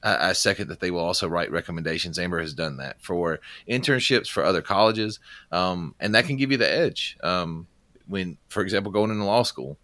I, 0.02 0.28
I 0.30 0.32
second 0.34 0.68
that 0.68 0.80
they 0.80 0.90
will 0.90 1.00
also 1.04 1.26
write 1.28 1.50
recommendations. 1.50 2.18
Amber 2.18 2.40
has 2.40 2.54
done 2.54 2.76
that 2.78 3.00
for 3.02 3.40
internships 3.68 4.28
for 4.28 4.44
other 4.44 4.62
colleges, 4.62 5.18
um, 5.50 5.94
and 5.98 6.14
that 6.14 6.26
can 6.26 6.36
give 6.36 6.50
you 6.52 6.58
the 6.58 6.70
edge. 6.70 7.16
Um, 7.22 7.66
when, 8.06 8.36
for 8.48 8.62
example, 8.62 8.92
going 8.92 9.10
into 9.10 9.24
law 9.24 9.42
school, 9.42 9.78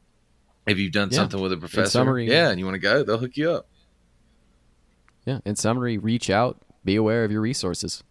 if 0.67 0.79
you've 0.79 0.93
done 0.93 1.09
Yeah. 1.11 1.17
something 1.17 1.41
with 1.41 1.53
a 1.53 1.57
professor, 1.57 1.91
summary- 1.91 2.29
yeah, 2.31 2.51
and 2.51 2.59
you 2.61 2.65
want 2.67 2.77
to 2.77 2.79
go, 2.81 3.03
they'll 3.03 3.19
hook 3.19 3.37
you 3.37 3.51
up. 3.51 3.67
Yeah. 5.25 5.39
In 5.45 5.57
summary, 5.57 5.99
reach 5.99 6.31
out, 6.31 6.61
be 6.85 6.95
aware 6.95 7.25
of 7.25 7.33
your 7.33 7.41
resources. 7.41 8.05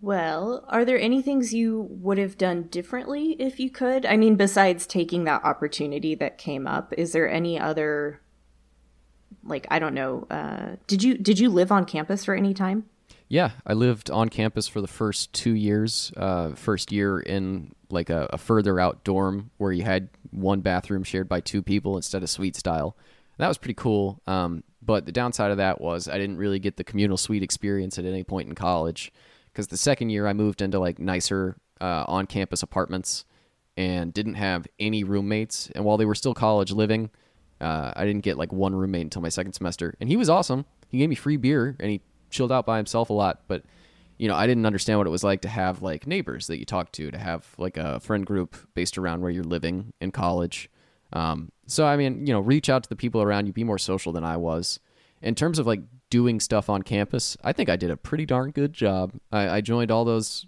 Well, 0.00 0.64
are 0.68 0.84
there 0.84 0.98
any 0.98 1.22
things 1.22 1.54
you 1.54 1.86
would 1.90 2.18
have 2.18 2.36
done 2.36 2.64
differently 2.64 3.36
if 3.38 3.60
you 3.60 3.70
could? 3.70 4.04
I 4.04 4.16
mean, 4.16 4.34
besides 4.34 4.86
taking 4.86 5.24
that 5.24 5.44
opportunity 5.44 6.14
that 6.16 6.38
came 6.38 6.66
up, 6.66 6.92
is 6.96 7.12
there 7.12 7.30
any 7.30 7.58
other 7.58 8.20
like 9.44 9.66
I 9.70 9.78
don't 9.78 9.94
know, 9.94 10.26
uh 10.30 10.76
did 10.86 11.02
you 11.02 11.16
did 11.16 11.38
you 11.38 11.50
live 11.50 11.70
on 11.70 11.84
campus 11.84 12.24
for 12.24 12.34
any 12.34 12.52
time? 12.52 12.86
Yeah, 13.28 13.52
I 13.66 13.74
lived 13.74 14.10
on 14.10 14.28
campus 14.28 14.68
for 14.68 14.80
the 14.80 14.88
first 14.88 15.32
two 15.32 15.54
years. 15.54 16.12
Uh, 16.16 16.54
first 16.54 16.92
year 16.92 17.18
in 17.20 17.72
like 17.90 18.10
a, 18.10 18.28
a 18.32 18.38
further 18.38 18.78
out 18.78 19.04
dorm 19.04 19.50
where 19.56 19.72
you 19.72 19.82
had 19.82 20.08
one 20.30 20.60
bathroom 20.60 21.02
shared 21.04 21.28
by 21.28 21.40
two 21.40 21.62
people 21.62 21.96
instead 21.96 22.22
of 22.22 22.30
suite 22.30 22.56
style. 22.56 22.96
That 23.38 23.48
was 23.48 23.58
pretty 23.58 23.74
cool. 23.74 24.20
Um, 24.26 24.62
but 24.80 25.06
the 25.06 25.12
downside 25.12 25.50
of 25.50 25.56
that 25.56 25.80
was 25.80 26.08
I 26.08 26.18
didn't 26.18 26.38
really 26.38 26.58
get 26.58 26.76
the 26.76 26.84
communal 26.84 27.16
suite 27.16 27.42
experience 27.42 27.98
at 27.98 28.04
any 28.04 28.24
point 28.24 28.48
in 28.48 28.54
college 28.54 29.12
because 29.56 29.68
the 29.68 29.76
second 29.78 30.10
year 30.10 30.26
I 30.26 30.34
moved 30.34 30.60
into 30.60 30.78
like 30.78 30.98
nicer 30.98 31.56
uh, 31.80 32.04
on 32.06 32.26
campus 32.26 32.62
apartments 32.62 33.24
and 33.74 34.12
didn't 34.12 34.34
have 34.34 34.66
any 34.78 35.02
roommates. 35.02 35.70
And 35.74 35.82
while 35.82 35.96
they 35.96 36.04
were 36.04 36.14
still 36.14 36.34
college 36.34 36.72
living, 36.72 37.08
uh, 37.58 37.90
I 37.96 38.04
didn't 38.04 38.20
get 38.20 38.36
like 38.36 38.52
one 38.52 38.74
roommate 38.74 39.04
until 39.04 39.22
my 39.22 39.30
second 39.30 39.54
semester. 39.54 39.94
And 39.98 40.10
he 40.10 40.16
was 40.18 40.28
awesome. 40.28 40.66
He 40.90 40.98
gave 40.98 41.08
me 41.08 41.14
free 41.14 41.38
beer 41.38 41.74
and 41.80 41.90
he 41.90 42.02
chilled 42.28 42.52
out 42.52 42.66
by 42.66 42.76
himself 42.76 43.08
a 43.08 43.14
lot. 43.14 43.44
But, 43.48 43.62
you 44.18 44.28
know, 44.28 44.34
I 44.34 44.46
didn't 44.46 44.66
understand 44.66 44.98
what 44.98 45.06
it 45.06 45.10
was 45.10 45.24
like 45.24 45.40
to 45.40 45.48
have 45.48 45.80
like 45.80 46.06
neighbors 46.06 46.48
that 46.48 46.58
you 46.58 46.66
talk 46.66 46.92
to, 46.92 47.10
to 47.10 47.16
have 47.16 47.46
like 47.56 47.78
a 47.78 47.98
friend 48.00 48.26
group 48.26 48.56
based 48.74 48.98
around 48.98 49.22
where 49.22 49.30
you're 49.30 49.42
living 49.42 49.94
in 50.02 50.10
college. 50.10 50.68
Um, 51.14 51.50
so, 51.66 51.86
I 51.86 51.96
mean, 51.96 52.26
you 52.26 52.34
know, 52.34 52.40
reach 52.40 52.68
out 52.68 52.82
to 52.82 52.90
the 52.90 52.96
people 52.96 53.22
around 53.22 53.46
you, 53.46 53.54
be 53.54 53.64
more 53.64 53.78
social 53.78 54.12
than 54.12 54.22
I 54.22 54.36
was. 54.36 54.80
In 55.22 55.34
terms 55.34 55.58
of 55.58 55.66
like 55.66 55.80
doing 56.10 56.40
stuff 56.40 56.68
on 56.70 56.82
campus, 56.82 57.36
I 57.42 57.52
think 57.52 57.68
I 57.68 57.76
did 57.76 57.90
a 57.90 57.96
pretty 57.96 58.26
darn 58.26 58.50
good 58.50 58.72
job. 58.72 59.12
I, 59.32 59.48
I 59.48 59.60
joined 59.60 59.90
all 59.90 60.04
those 60.04 60.46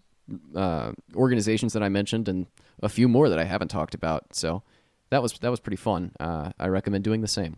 uh, 0.54 0.92
organizations 1.14 1.72
that 1.72 1.82
I 1.82 1.88
mentioned 1.88 2.28
and 2.28 2.46
a 2.82 2.88
few 2.88 3.08
more 3.08 3.28
that 3.28 3.38
I 3.38 3.44
haven't 3.44 3.68
talked 3.68 3.94
about. 3.94 4.34
So 4.34 4.62
that 5.10 5.22
was 5.22 5.32
that 5.38 5.50
was 5.50 5.60
pretty 5.60 5.76
fun. 5.76 6.12
Uh, 6.20 6.50
I 6.58 6.68
recommend 6.68 7.04
doing 7.04 7.20
the 7.20 7.28
same. 7.28 7.56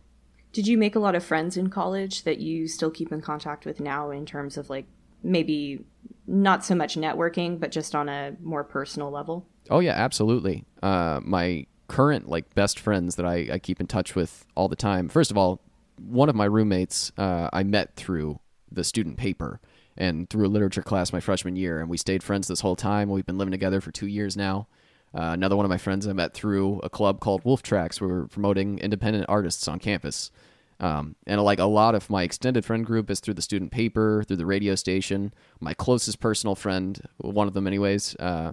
Did 0.52 0.66
you 0.66 0.76
make 0.78 0.96
a 0.96 0.98
lot 0.98 1.14
of 1.14 1.24
friends 1.24 1.56
in 1.56 1.68
college 1.68 2.24
that 2.24 2.40
you 2.40 2.66
still 2.66 2.90
keep 2.90 3.12
in 3.12 3.20
contact 3.20 3.64
with 3.64 3.80
now 3.80 4.10
in 4.10 4.26
terms 4.26 4.56
of 4.56 4.68
like 4.68 4.86
maybe 5.22 5.84
not 6.26 6.64
so 6.64 6.74
much 6.74 6.96
networking, 6.96 7.60
but 7.60 7.70
just 7.70 7.94
on 7.94 8.08
a 8.08 8.36
more 8.42 8.64
personal 8.64 9.10
level? 9.10 9.46
Oh 9.68 9.78
yeah, 9.80 9.92
absolutely. 9.92 10.64
Uh, 10.82 11.20
my 11.22 11.66
current 11.88 12.28
like 12.28 12.54
best 12.54 12.78
friends 12.78 13.16
that 13.16 13.26
I, 13.26 13.48
I 13.52 13.58
keep 13.58 13.80
in 13.80 13.86
touch 13.86 14.14
with 14.14 14.46
all 14.54 14.68
the 14.68 14.76
time. 14.76 15.08
First 15.08 15.30
of 15.30 15.36
all, 15.36 15.60
one 16.06 16.28
of 16.28 16.34
my 16.34 16.46
roommates 16.46 17.12
uh, 17.18 17.48
I 17.52 17.62
met 17.62 17.94
through 17.96 18.40
the 18.70 18.84
student 18.84 19.16
paper 19.16 19.60
and 19.96 20.30
through 20.30 20.46
a 20.46 20.48
literature 20.48 20.82
class 20.82 21.12
my 21.12 21.20
freshman 21.20 21.56
year, 21.56 21.80
and 21.80 21.88
we 21.88 21.96
stayed 21.96 22.22
friends 22.22 22.48
this 22.48 22.60
whole 22.60 22.76
time. 22.76 23.10
We've 23.10 23.26
been 23.26 23.38
living 23.38 23.52
together 23.52 23.80
for 23.80 23.90
two 23.90 24.06
years 24.06 24.36
now. 24.36 24.68
Uh, 25.12 25.30
another 25.32 25.56
one 25.56 25.66
of 25.66 25.70
my 25.70 25.78
friends 25.78 26.06
I 26.06 26.12
met 26.12 26.34
through 26.34 26.80
a 26.80 26.88
club 26.88 27.20
called 27.20 27.44
Wolf 27.44 27.62
Tracks, 27.62 28.00
where 28.00 28.08
we 28.08 28.14
we're 28.14 28.26
promoting 28.28 28.78
independent 28.78 29.26
artists 29.28 29.66
on 29.66 29.78
campus. 29.78 30.30
Um, 30.78 31.16
and 31.26 31.42
like 31.42 31.58
a 31.58 31.64
lot 31.64 31.94
of 31.94 32.08
my 32.08 32.22
extended 32.22 32.64
friend 32.64 32.86
group 32.86 33.10
is 33.10 33.20
through 33.20 33.34
the 33.34 33.42
student 33.42 33.70
paper, 33.70 34.24
through 34.26 34.36
the 34.36 34.46
radio 34.46 34.74
station. 34.76 35.34
My 35.60 35.74
closest 35.74 36.20
personal 36.20 36.54
friend, 36.54 37.00
one 37.18 37.48
of 37.48 37.54
them, 37.54 37.66
anyways, 37.66 38.16
uh, 38.16 38.52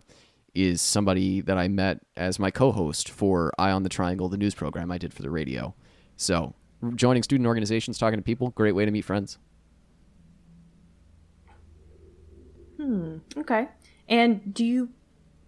is 0.53 0.81
somebody 0.81 1.39
that 1.41 1.57
I 1.57 1.67
met 1.67 2.01
as 2.17 2.39
my 2.39 2.51
co-host 2.51 3.09
for 3.09 3.53
Eye 3.57 3.71
on 3.71 3.83
the 3.83 3.89
Triangle, 3.89 4.27
the 4.27 4.37
news 4.37 4.55
program 4.55 4.91
I 4.91 4.97
did 4.97 5.13
for 5.13 5.21
the 5.21 5.29
radio. 5.29 5.75
So 6.17 6.55
joining 6.95 7.23
student 7.23 7.47
organizations, 7.47 7.97
talking 7.97 8.19
to 8.19 8.23
people, 8.23 8.49
great 8.51 8.73
way 8.73 8.85
to 8.85 8.91
meet 8.91 9.05
friends. 9.05 9.37
Hmm. 12.77 13.17
Okay. 13.35 13.67
And 14.07 14.53
do 14.53 14.65
you 14.65 14.89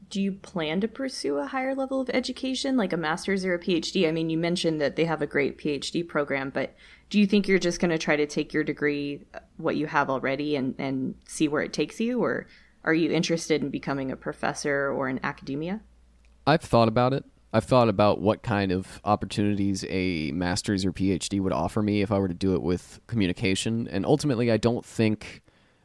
do 0.10 0.20
you 0.20 0.32
plan 0.32 0.82
to 0.82 0.88
pursue 0.88 1.38
a 1.38 1.46
higher 1.46 1.76
level 1.76 2.02
of 2.02 2.10
education 2.10 2.76
like 2.76 2.92
a 2.92 2.98
master's 2.98 3.46
or 3.46 3.54
a 3.54 3.60
PhD? 3.60 4.08
I 4.08 4.12
mean, 4.12 4.32
you 4.32 4.40
mentioned 4.40 4.82
that 4.82 4.96
they 4.96 5.06
have 5.06 5.22
a 5.22 5.28
great 5.28 5.60
PhD 5.60 6.08
program, 6.08 6.50
but 6.50 6.76
do 7.12 7.20
you 7.20 7.28
think 7.28 7.48
you're 7.48 7.60
just 7.60 7.80
going 7.80 7.92
to 7.92 8.00
try 8.00 8.16
to 8.16 8.26
take 8.26 8.52
your 8.52 8.64
degree 8.64 9.22
uh, 9.36 9.40
what 9.58 9.76
you 9.76 9.86
have 9.86 10.10
already 10.10 10.56
and 10.56 10.74
and 10.80 11.16
see 11.28 11.48
where 11.48 11.62
it 11.62 11.74
takes 11.74 12.00
you 12.00 12.24
or 12.24 12.48
are 12.84 12.94
you 12.94 13.12
interested 13.12 13.62
in 13.62 13.70
becoming 13.70 14.12
a 14.12 14.16
professor 14.16 14.90
or 14.90 15.10
in 15.10 15.20
academia? 15.24 15.82
I've 16.48 16.62
thought 16.62 16.88
about 16.88 17.14
it. 17.14 17.26
I've 17.52 17.66
thought 17.66 17.90
about 17.90 18.22
what 18.22 18.44
kind 18.44 18.72
of 18.72 19.02
opportunities 19.04 19.84
a 19.90 20.32
master's 20.32 20.86
or 20.86 20.92
PhD 20.92 21.42
would 21.42 21.54
offer 21.54 21.82
me 21.82 22.02
if 22.02 22.12
I 22.12 22.20
were 22.20 22.28
to 22.28 22.34
do 22.34 22.54
it 22.54 22.62
with 22.62 23.00
communication. 23.08 23.88
And 23.88 24.06
ultimately, 24.06 24.52
I 24.52 24.58
don't 24.58 24.86
think, 24.86 25.42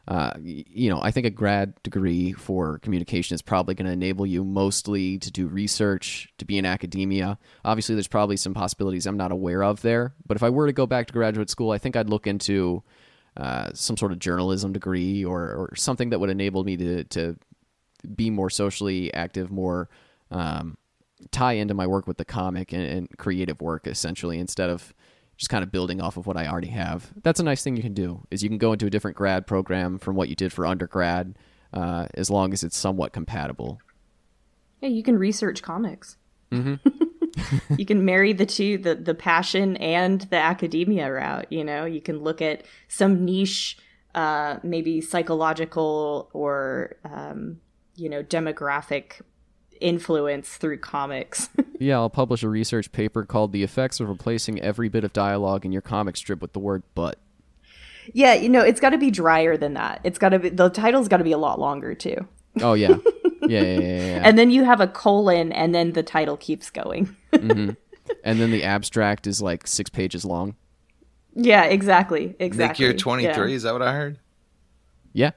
uh, 0.07 0.35
you 0.39 0.91
know, 0.91 1.01
I 1.01 1.11
think 1.11 1.25
a 1.25 1.31
grad 1.31 1.83
degree 1.83 2.33
for 2.33 2.81
communication 2.81 3.35
is 3.35 3.41
probably 3.41 3.75
going 3.75 3.87
to 3.87 3.93
enable 3.93 4.27
you 4.27 4.45
mostly 4.45 5.19
to 5.19 5.31
do 5.31 5.47
research, 5.47 6.29
to 6.37 6.45
be 6.45 6.59
in 6.59 6.67
academia. 6.67 7.39
Obviously, 7.65 7.95
there's 7.95 8.09
probably 8.09 8.37
some 8.37 8.53
possibilities 8.53 9.07
I'm 9.07 9.17
not 9.17 9.33
aware 9.33 9.65
of 9.65 9.81
there. 9.81 10.15
But 10.27 10.37
if 10.37 10.43
I 10.43 10.51
were 10.51 10.67
to 10.67 10.73
go 10.75 10.87
back 10.87 11.07
to 11.07 11.15
graduate 11.15 11.49
school, 11.49 11.71
I 11.71 11.79
think 11.79 11.97
I'd 11.97 12.11
look 12.11 12.27
into 12.27 12.83
uh, 13.39 13.71
some 13.73 13.97
sort 13.97 14.13
of 14.13 14.19
journalism 14.19 14.75
degree 14.75 15.25
or, 15.25 15.41
or 15.41 15.77
something 15.77 16.11
that 16.11 16.21
would 16.21 16.31
enable 16.31 16.63
me 16.63 16.77
to, 16.77 17.05
to 17.05 17.37
be 18.15 18.29
more 18.29 18.51
socially 18.51 19.13
active, 19.15 19.51
more 19.51 19.89
um, 20.31 20.77
tie 21.31 21.55
into 21.55 21.75
my 21.75 21.87
work 21.87 22.07
with 22.07 22.19
the 22.19 22.25
comic 22.25 22.73
and, 22.73 22.83
and 22.83 23.09
creative 23.19 23.61
work 23.61 23.87
essentially 23.87 24.39
instead 24.39 24.71
of 24.71 24.95
just 25.37 25.51
kind 25.51 25.65
of 25.65 25.73
building 25.73 26.01
off 26.01 26.17
of 26.17 26.27
what 26.27 26.37
I 26.37 26.47
already 26.47 26.69
have. 26.69 27.13
That's 27.23 27.41
a 27.41 27.43
nice 27.43 27.63
thing 27.63 27.77
you 27.77 27.83
can 27.83 27.95
do 27.95 28.25
is 28.31 28.43
you 28.43 28.49
can 28.49 28.59
go 28.59 28.73
into 28.73 28.87
a 28.87 28.91
different 28.91 29.17
grad 29.17 29.47
program 29.47 29.99
from 29.99 30.15
what 30.15 30.29
you 30.29 30.37
did 30.37 30.53
for 30.53 30.67
undergrad 30.67 31.37
uh, 31.73 32.07
as 32.15 32.31
long 32.31 32.53
as 32.53 32.63
it's 32.63 32.77
somewhat 32.77 33.13
compatible. 33.13 33.81
Yeah, 34.81 34.91
you 34.91 35.03
can 35.03 35.19
research 35.19 35.63
comics. 35.63 36.17
Mm-hmm. 36.53 36.75
you 37.77 37.87
can 37.87 38.05
marry 38.05 38.33
the 38.33 38.47
two, 38.47 38.79
the 38.79 38.95
the 38.95 39.15
passion 39.15 39.77
and 39.77 40.23
the 40.23 40.37
academia 40.37 41.11
route. 41.11 41.51
You 41.51 41.65
know, 41.65 41.85
you 41.85 42.01
can 42.01 42.19
look 42.19 42.41
at 42.41 42.65
some 42.89 43.25
niche, 43.25 43.79
uh, 44.15 44.59
maybe 44.63 45.01
psychological 45.01 46.31
or 46.33 46.97
um, 47.05 47.61
you 47.97 48.09
know 48.09 48.23
demographic 48.23 49.21
influence 49.85 50.57
through 50.57 50.79
comics. 50.79 51.49
Yeah, 51.81 51.97
I'll 51.97 52.09
publish 52.09 52.43
a 52.45 52.49
research 52.49 52.93
paper 52.93 53.25
called 53.25 53.53
"The 53.53 53.65
Effects 53.65 53.99
of 54.01 54.09
Replacing 54.09 54.61
Every 54.61 54.89
Bit 54.89 55.03
of 55.05 55.13
Dialogue 55.13 55.67
in 55.67 55.73
Your 55.73 55.83
Comic 55.83 56.17
Strip 56.17 56.41
with 56.41 56.53
the 56.53 56.61
Word 56.61 56.83
But." 56.95 57.19
yeah, 58.13 58.33
you 58.35 58.49
know, 58.49 58.61
it's 58.63 58.81
got 58.81 58.91
to 58.91 58.99
be 58.99 59.11
drier 59.11 59.57
than 59.57 59.75
that. 59.75 60.01
It's 60.05 60.17
got 60.17 60.31
to 60.31 60.39
be 60.39 60.49
the 60.51 60.69
title's 60.69 61.09
got 61.09 61.17
to 61.19 61.25
be 61.25 61.33
a 61.33 61.39
lot 61.39 61.59
longer 61.59 61.95
too. 61.95 62.29
Oh 62.63 62.75
yeah, 62.75 62.89
yeah, 63.43 63.61
yeah, 63.61 63.61
yeah, 63.63 63.81
yeah, 63.81 64.07
yeah. 64.07 64.23
And 64.25 64.39
then 64.39 64.51
you 64.51 64.65
have 64.65 64.81
a 64.81 64.87
colon, 64.87 65.53
and 65.53 65.75
then 65.75 65.93
the 65.93 66.03
title 66.03 66.37
keeps 66.37 66.71
going. 66.71 67.15
Mm-hmm. 67.35 67.71
and 68.23 68.41
then 68.41 68.53
the 68.53 68.63
abstract 68.63 69.27
is 69.27 69.43
like 69.43 69.67
six 69.67 69.91
pages 69.91 70.25
long. 70.25 70.55
yeah, 71.35 71.65
exactly, 71.65 72.37
exactly. 72.39 72.87
Nick, 72.87 72.93
you're 72.93 72.99
23. 72.99 73.51
Yeah. 73.51 73.57
Is 73.57 73.65
that 73.65 73.73
what 73.73 73.83
I 73.83 73.93
heard? 73.93 74.21
Yeah, 75.13 75.33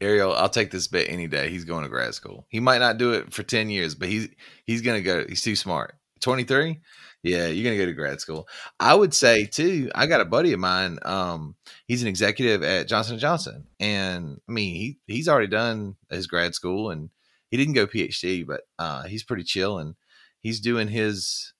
Ariel, 0.00 0.34
I'll 0.34 0.48
take 0.48 0.70
this 0.70 0.88
bet 0.88 1.08
any 1.08 1.26
day. 1.26 1.48
He's 1.48 1.64
going 1.64 1.82
to 1.82 1.88
grad 1.88 2.14
school. 2.14 2.46
He 2.48 2.60
might 2.60 2.78
not 2.78 2.98
do 2.98 3.12
it 3.12 3.32
for 3.32 3.42
10 3.42 3.70
years, 3.70 3.94
but 3.94 4.08
he's 4.08 4.28
he's 4.66 4.82
to 4.82 5.00
go. 5.00 5.24
He's 5.26 5.42
too 5.42 5.56
smart. 5.56 5.94
23? 6.20 6.80
Yeah, 7.22 7.46
you're 7.46 7.70
to 7.72 7.78
go 7.78 7.86
to 7.86 7.92
grad 7.92 8.20
school. 8.20 8.46
I 8.78 8.94
would 8.94 9.12
say 9.12 9.46
too, 9.46 9.90
I 9.94 10.06
got 10.06 10.20
a 10.20 10.24
buddy 10.24 10.52
of 10.52 10.60
mine 10.60 10.98
um 11.04 11.56
he's 11.86 12.02
an 12.02 12.08
executive 12.08 12.62
at 12.62 12.88
Johnson 12.88 13.18
& 13.18 13.20
Johnson 13.20 13.66
and 13.80 14.40
I 14.48 14.52
mean, 14.52 14.74
he 14.74 14.98
he's 15.06 15.28
already 15.28 15.48
done 15.48 15.96
his 16.10 16.26
grad 16.26 16.54
school 16.54 16.90
and 16.90 17.10
he 17.50 17.56
didn't 17.56 17.74
go 17.74 17.86
PhD, 17.86 18.46
but 18.46 18.62
uh 18.78 19.04
he's 19.04 19.24
pretty 19.24 19.42
chill 19.44 19.78
and 19.78 19.94
he's 20.40 20.60
doing 20.60 20.88
his 20.88 21.52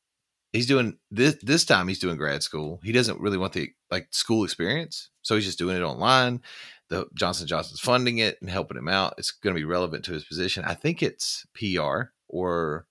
he's 0.53 0.67
doing 0.67 0.99
this 1.11 1.37
this 1.43 1.65
time 1.65 1.89
he's 1.89 1.99
doing 1.99 2.17
grad 2.17 2.43
school. 2.43 2.81
He 2.85 2.93
doesn't 2.93 3.21
really 3.21 3.39
want 3.39 3.53
the 3.53 3.71
like 3.91 4.09
school 4.11 4.45
experience, 4.45 5.11
so 5.23 5.35
he's 5.35 5.45
just 5.45 5.59
doing 5.59 5.77
it 5.77 5.83
online. 5.83 6.43
The 6.89 7.07
Johnson 7.15 7.47
Johnson's 7.47 7.81
funding 7.81 8.19
it 8.19 8.39
and 8.41 8.49
helping 8.49 8.77
him 8.77 8.89
out. 8.89 9.15
It's 9.19 9.31
going 9.33 9.55
to 9.55 9.61
be 9.61 9.65
relevant 9.65 10.05
to 10.05 10.13
his 10.13 10.25
position. 10.25 10.65
I 10.65 10.75
think 10.75 11.03
it's 11.03 11.45
PR 11.55 12.11
or 12.29 12.87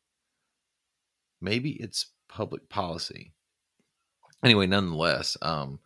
maybe 1.41 1.71
it's 1.71 2.07
public 2.27 2.67
policy. 2.69 3.31
Anyway, 4.43 4.67
nonetheless, 4.67 5.37
um, 5.41 5.79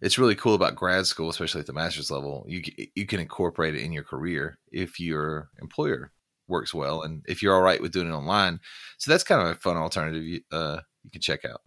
it's 0.00 0.18
really 0.18 0.34
cool 0.36 0.54
about 0.54 0.76
grad 0.76 1.06
school, 1.06 1.30
especially 1.30 1.60
at 1.60 1.66
the 1.66 1.72
master's 1.72 2.10
level. 2.10 2.44
You 2.48 2.62
you 2.94 3.06
can 3.06 3.18
incorporate 3.20 3.74
it 3.74 3.82
in 3.82 3.92
your 3.92 4.04
career 4.04 4.58
if 4.70 5.00
your 5.00 5.48
employer 5.60 6.12
works 6.46 6.72
well 6.72 7.02
and 7.02 7.22
if 7.28 7.42
you're 7.42 7.54
all 7.54 7.62
right 7.62 7.80
with 7.80 7.92
doing 7.92 8.08
it 8.08 8.12
online. 8.14 8.60
So 8.98 9.10
that's 9.10 9.24
kind 9.24 9.42
of 9.42 9.56
a 9.56 9.60
fun 9.60 9.76
alternative 9.76 10.22
you, 10.22 10.40
uh, 10.52 10.80
you 11.02 11.10
can 11.10 11.20
check 11.20 11.44
out. 11.44 11.62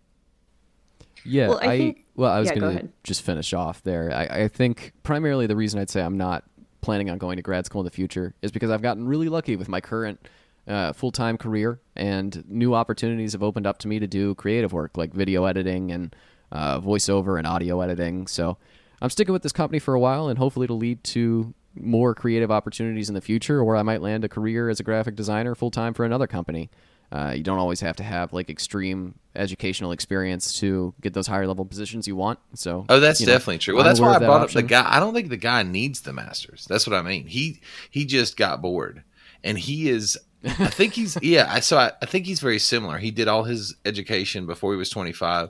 Yeah, 1.23 1.49
Well, 1.49 1.59
I 1.61 1.65
I, 1.67 1.77
think- 1.77 2.00
well, 2.21 2.31
I 2.31 2.39
was 2.39 2.49
yeah, 2.49 2.59
going 2.59 2.77
to 2.77 2.89
just 3.03 3.23
finish 3.23 3.51
off 3.51 3.81
there. 3.81 4.11
I, 4.13 4.43
I 4.43 4.47
think 4.47 4.93
primarily 5.01 5.47
the 5.47 5.55
reason 5.55 5.79
I'd 5.79 5.89
say 5.89 6.03
I'm 6.03 6.17
not 6.17 6.43
planning 6.81 7.09
on 7.09 7.17
going 7.17 7.37
to 7.37 7.41
grad 7.41 7.65
school 7.65 7.81
in 7.81 7.85
the 7.85 7.91
future 7.91 8.35
is 8.43 8.51
because 8.51 8.69
I've 8.69 8.83
gotten 8.83 9.07
really 9.07 9.27
lucky 9.27 9.55
with 9.55 9.67
my 9.67 9.81
current 9.81 10.27
uh, 10.67 10.93
full 10.93 11.11
time 11.11 11.35
career, 11.35 11.79
and 11.95 12.43
new 12.47 12.75
opportunities 12.75 13.31
have 13.31 13.41
opened 13.41 13.65
up 13.65 13.79
to 13.79 13.87
me 13.87 13.97
to 13.97 14.05
do 14.05 14.35
creative 14.35 14.71
work 14.71 14.97
like 14.97 15.13
video 15.13 15.45
editing 15.45 15.91
and 15.91 16.15
uh, 16.51 16.79
voiceover 16.79 17.39
and 17.39 17.47
audio 17.47 17.81
editing. 17.81 18.27
So 18.27 18.55
I'm 19.01 19.09
sticking 19.09 19.33
with 19.33 19.41
this 19.41 19.51
company 19.51 19.79
for 19.79 19.95
a 19.95 19.99
while, 19.99 20.27
and 20.27 20.37
hopefully 20.37 20.65
it'll 20.65 20.77
lead 20.77 21.03
to 21.05 21.55
more 21.73 22.13
creative 22.13 22.51
opportunities 22.51 23.09
in 23.09 23.15
the 23.15 23.21
future, 23.21 23.61
or 23.61 23.75
I 23.75 23.81
might 23.81 24.03
land 24.03 24.23
a 24.23 24.29
career 24.29 24.69
as 24.69 24.79
a 24.79 24.83
graphic 24.83 25.15
designer 25.15 25.55
full 25.55 25.71
time 25.71 25.95
for 25.95 26.05
another 26.05 26.27
company. 26.27 26.69
Uh, 27.11 27.33
you 27.35 27.43
don't 27.43 27.59
always 27.59 27.81
have 27.81 27.97
to 27.97 28.03
have 28.03 28.31
like 28.31 28.49
extreme 28.49 29.15
educational 29.35 29.91
experience 29.91 30.59
to 30.59 30.93
get 31.01 31.13
those 31.13 31.27
higher 31.27 31.45
level 31.45 31.65
positions 31.65 32.07
you 32.07 32.15
want. 32.15 32.39
So, 32.53 32.85
Oh, 32.87 32.99
that's 33.01 33.19
you 33.19 33.27
know, 33.27 33.33
definitely 33.33 33.57
true. 33.57 33.75
Well, 33.75 33.83
I'm 33.83 33.89
that's 33.89 33.99
why 33.99 34.15
I 34.15 34.19
that 34.19 34.25
brought 34.25 34.41
up 34.41 34.51
the 34.51 34.63
guy. 34.63 34.85
I 34.87 34.99
don't 34.99 35.13
think 35.13 35.29
the 35.29 35.37
guy 35.37 35.63
needs 35.63 36.01
the 36.01 36.13
masters. 36.13 36.65
That's 36.69 36.87
what 36.87 36.95
I 36.97 37.01
mean. 37.01 37.27
He 37.27 37.61
he 37.89 38.05
just 38.05 38.37
got 38.37 38.61
bored, 38.61 39.03
and 39.43 39.57
he 39.59 39.89
is. 39.89 40.17
I 40.43 40.49
think 40.67 40.93
he's 40.93 41.17
yeah. 41.21 41.47
I 41.51 41.59
so 41.59 41.77
I, 41.77 41.91
I 42.01 42.05
think 42.05 42.25
he's 42.25 42.39
very 42.39 42.59
similar. 42.59 42.97
He 42.97 43.11
did 43.11 43.27
all 43.27 43.43
his 43.43 43.75
education 43.85 44.45
before 44.45 44.71
he 44.71 44.77
was 44.77 44.89
twenty 44.89 45.11
five, 45.11 45.49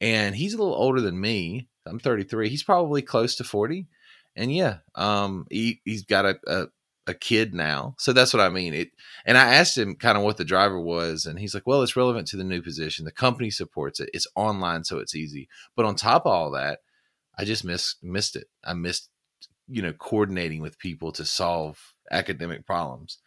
and 0.00 0.36
he's 0.36 0.54
a 0.54 0.58
little 0.58 0.74
older 0.74 1.00
than 1.00 1.20
me. 1.20 1.66
I'm 1.84 1.98
thirty 1.98 2.22
three. 2.22 2.48
He's 2.48 2.62
probably 2.62 3.02
close 3.02 3.34
to 3.36 3.44
forty, 3.44 3.88
and 4.36 4.54
yeah, 4.54 4.78
um, 4.94 5.46
he 5.50 5.80
he's 5.84 6.04
got 6.04 6.26
a, 6.26 6.38
a 6.46 6.66
a 7.06 7.14
kid 7.14 7.54
now. 7.54 7.94
So 7.98 8.12
that's 8.12 8.32
what 8.32 8.42
I 8.42 8.48
mean. 8.48 8.74
It 8.74 8.90
and 9.26 9.36
I 9.36 9.54
asked 9.54 9.76
him 9.76 9.96
kind 9.96 10.16
of 10.16 10.24
what 10.24 10.36
the 10.36 10.44
driver 10.44 10.80
was, 10.80 11.26
and 11.26 11.38
he's 11.38 11.54
like, 11.54 11.66
"Well, 11.66 11.82
it's 11.82 11.96
relevant 11.96 12.28
to 12.28 12.36
the 12.36 12.44
new 12.44 12.62
position. 12.62 13.04
The 13.04 13.12
company 13.12 13.50
supports 13.50 14.00
it. 14.00 14.10
It's 14.14 14.26
online, 14.36 14.84
so 14.84 14.98
it's 14.98 15.14
easy. 15.14 15.48
But 15.76 15.86
on 15.86 15.96
top 15.96 16.26
of 16.26 16.32
all 16.32 16.50
that, 16.52 16.80
I 17.38 17.44
just 17.44 17.64
missed 17.64 18.02
missed 18.02 18.36
it. 18.36 18.48
I 18.64 18.74
missed 18.74 19.10
you 19.68 19.82
know 19.82 19.92
coordinating 19.92 20.62
with 20.62 20.78
people 20.78 21.12
to 21.12 21.24
solve 21.24 21.94
academic 22.10 22.66
problems." 22.66 23.18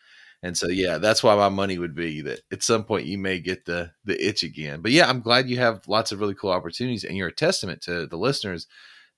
And 0.44 0.58
so 0.58 0.68
yeah, 0.70 1.00
that's 1.00 1.24
why 1.24 1.36
my 1.36 1.50
money 1.50 1.78
would 1.80 1.96
be 1.96 2.22
that 2.22 2.42
at 2.52 2.64
some 2.64 2.84
point 2.84 3.08
you 3.08 3.18
may 3.18 3.40
get 3.40 3.66
the 3.66 3.92
the 4.06 4.24
itch 4.26 4.44
again. 4.44 4.82
But 4.82 4.92
yeah, 4.92 5.10
I'm 5.10 5.22
glad 5.22 5.50
you 5.50 5.58
have 5.58 5.88
lots 5.88 6.12
of 6.12 6.20
really 6.20 6.36
cool 6.36 6.52
opportunities, 6.52 7.04
and 7.04 7.18
you're 7.18 7.30
a 7.30 7.34
testament 7.34 7.82
to 7.84 8.06
the 8.08 8.18
listeners 8.18 8.68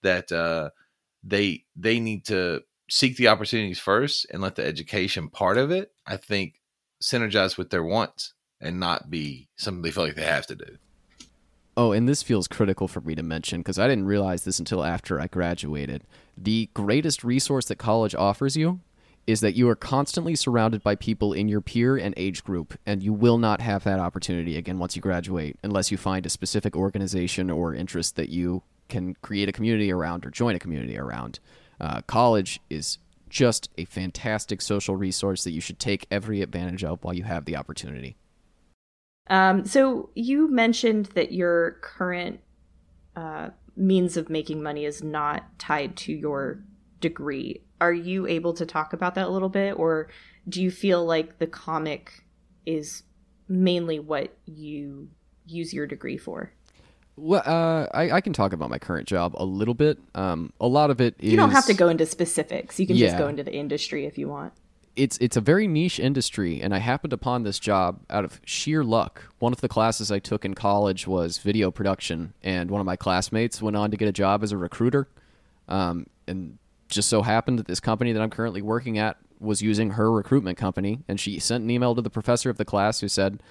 that 0.03 0.31
uh, 0.31 0.69
they 1.23 1.65
they 1.75 1.99
need 1.99 2.25
to 2.27 2.61
seek 2.89 3.17
the 3.17 3.27
opportunities 3.27 3.79
first 3.79 4.25
and 4.31 4.41
let 4.41 4.55
the 4.55 4.65
education 4.65 5.29
part 5.29 5.57
of 5.57 5.71
it, 5.71 5.91
I 6.05 6.17
think, 6.17 6.61
synergize 7.01 7.57
with 7.57 7.69
their 7.69 7.83
wants 7.83 8.33
and 8.59 8.79
not 8.79 9.09
be 9.09 9.49
something 9.55 9.81
they 9.81 9.91
feel 9.91 10.05
like 10.05 10.15
they 10.15 10.23
have 10.23 10.47
to 10.47 10.55
do. 10.55 10.77
Oh, 11.75 11.91
and 11.91 12.09
this 12.09 12.23
feels 12.23 12.47
critical 12.47 12.87
for 12.87 13.01
me 13.01 13.13
to 13.13 13.21
mention 13.21 13.59
because 13.59 13.77
I 13.77 13.87
didn't 13.87 14.07
realize 14.07 14.43
this 14.43 14.57
until 14.57 14.83
after 14.83 15.21
I 15.21 15.27
graduated. 15.27 16.03
The 16.35 16.69
greatest 16.73 17.23
resource 17.23 17.65
that 17.65 17.75
college 17.75 18.15
offers 18.15 18.57
you 18.57 18.79
is 19.27 19.41
that 19.41 19.55
you 19.55 19.69
are 19.69 19.75
constantly 19.75 20.35
surrounded 20.35 20.81
by 20.81 20.95
people 20.95 21.33
in 21.33 21.49
your 21.49 21.61
peer 21.61 21.97
and 21.97 22.13
age 22.17 22.43
group, 22.43 22.79
and 22.85 23.03
you 23.03 23.11
will 23.13 23.37
not 23.37 23.61
have 23.61 23.83
that 23.83 23.99
opportunity 23.99 24.57
again 24.57 24.79
once 24.79 24.95
you 24.95 25.01
graduate 25.01 25.59
unless 25.61 25.91
you 25.91 25.97
find 25.97 26.25
a 26.25 26.29
specific 26.29 26.75
organization 26.75 27.51
or 27.51 27.75
interest 27.75 28.15
that 28.15 28.29
you 28.29 28.63
can 28.87 29.13
create 29.21 29.49
a 29.49 29.51
community 29.51 29.91
around 29.91 30.25
or 30.25 30.31
join 30.31 30.55
a 30.55 30.59
community 30.59 30.97
around. 30.97 31.39
Uh, 31.79 32.01
college 32.01 32.59
is 32.69 32.97
just 33.29 33.69
a 33.77 33.85
fantastic 33.85 34.61
social 34.61 34.95
resource 34.95 35.43
that 35.43 35.51
you 35.51 35.61
should 35.61 35.79
take 35.79 36.07
every 36.09 36.41
advantage 36.41 36.83
of 36.83 37.03
while 37.03 37.13
you 37.13 37.23
have 37.23 37.45
the 37.45 37.55
opportunity. 37.55 38.15
Um, 39.29 39.65
so 39.65 40.09
you 40.15 40.49
mentioned 40.49 41.07
that 41.07 41.33
your 41.33 41.77
current 41.81 42.39
uh, 43.15 43.49
means 43.75 44.17
of 44.17 44.29
making 44.29 44.63
money 44.63 44.85
is 44.85 45.03
not 45.03 45.59
tied 45.59 45.97
to 45.97 46.13
your 46.13 46.63
degree. 47.01 47.61
Are 47.79 47.93
you 47.93 48.25
able 48.25 48.53
to 48.53 48.65
talk 48.65 48.93
about 48.93 49.15
that 49.15 49.27
a 49.27 49.29
little 49.29 49.49
bit, 49.49 49.77
or 49.77 50.09
do 50.47 50.63
you 50.63 50.71
feel 50.71 51.05
like 51.05 51.37
the 51.37 51.47
comic 51.47 52.23
is 52.65 53.03
mainly 53.47 53.99
what 53.99 54.35
you 54.45 55.09
use 55.45 55.73
your 55.73 55.85
degree 55.85 56.17
for? 56.17 56.53
Well, 57.17 57.41
uh, 57.43 57.87
I, 57.93 58.11
I 58.11 58.21
can 58.21 58.31
talk 58.31 58.53
about 58.53 58.69
my 58.69 58.77
current 58.77 59.07
job 59.07 59.33
a 59.37 59.43
little 59.43 59.73
bit. 59.73 59.97
Um, 60.13 60.53
a 60.61 60.67
lot 60.67 60.91
of 60.91 61.01
it 61.01 61.15
is. 61.19 61.31
You 61.31 61.37
don't 61.37 61.51
have 61.51 61.65
to 61.65 61.73
go 61.73 61.89
into 61.89 62.05
specifics. 62.05 62.79
You 62.79 62.85
can 62.85 62.95
just 62.95 63.17
go 63.17 63.27
into 63.27 63.43
the 63.43 63.53
industry 63.53 64.05
if 64.05 64.17
you 64.17 64.27
want. 64.29 64.53
It's 64.95 65.17
it's 65.19 65.37
a 65.37 65.41
very 65.41 65.67
niche 65.67 65.99
industry, 65.99 66.61
and 66.61 66.73
I 66.73 66.79
happened 66.79 67.13
upon 67.13 67.43
this 67.43 67.59
job 67.59 67.99
out 68.09 68.23
of 68.23 68.39
sheer 68.45 68.83
luck. 68.83 69.23
One 69.39 69.53
of 69.53 69.61
the 69.61 69.67
classes 69.67 70.11
I 70.11 70.19
took 70.19 70.45
in 70.45 70.53
college 70.53 71.07
was 71.07 71.37
video 71.39 71.69
production, 71.71 72.33
and 72.43 72.71
one 72.71 72.81
of 72.81 72.85
my 72.85 72.95
classmates 72.95 73.61
went 73.61 73.75
on 73.75 73.91
to 73.91 73.97
get 73.97 74.07
a 74.07 74.11
job 74.11 74.43
as 74.43 74.51
a 74.51 74.57
recruiter. 74.57 75.07
Um, 75.67 76.07
and 76.27 76.57
just 76.87 77.09
so 77.09 77.21
happened 77.21 77.59
that 77.59 77.67
this 77.67 77.79
company 77.79 78.11
that 78.11 78.21
I'm 78.21 78.29
currently 78.29 78.61
working 78.61 78.97
at 78.97 79.17
was 79.39 79.61
using 79.61 79.91
her 79.91 80.11
recruitment 80.11 80.57
company, 80.57 80.99
and 81.07 81.19
she 81.19 81.39
sent 81.39 81.63
an 81.63 81.69
email 81.69 81.93
to 81.93 82.01
the 82.01 82.09
professor 82.09 82.49
of 82.49 82.57
the 82.57 82.65
class 82.65 83.01
who 83.01 83.07
said, 83.07 83.41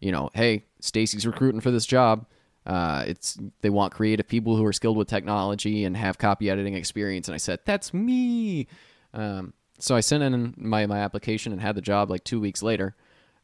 you 0.00 0.12
know, 0.12 0.30
hey, 0.34 0.64
Stacy's 0.80 1.26
recruiting 1.26 1.60
for 1.60 1.70
this 1.70 1.86
job. 1.86 2.26
Uh, 2.66 3.04
it's 3.06 3.38
they 3.60 3.70
want 3.70 3.92
creative 3.92 4.26
people 4.26 4.56
who 4.56 4.64
are 4.64 4.72
skilled 4.72 4.96
with 4.96 5.08
technology 5.08 5.84
and 5.84 5.96
have 5.96 6.18
copy 6.18 6.48
editing 6.48 6.74
experience. 6.74 7.28
And 7.28 7.34
I 7.34 7.38
said, 7.38 7.60
that's 7.64 7.92
me. 7.92 8.66
Um, 9.12 9.52
so 9.78 9.94
I 9.94 10.00
sent 10.00 10.22
in 10.22 10.54
my 10.56 10.86
my 10.86 10.98
application 10.98 11.52
and 11.52 11.60
had 11.60 11.74
the 11.74 11.82
job 11.82 12.10
like 12.10 12.24
two 12.24 12.40
weeks 12.40 12.62
later, 12.62 12.96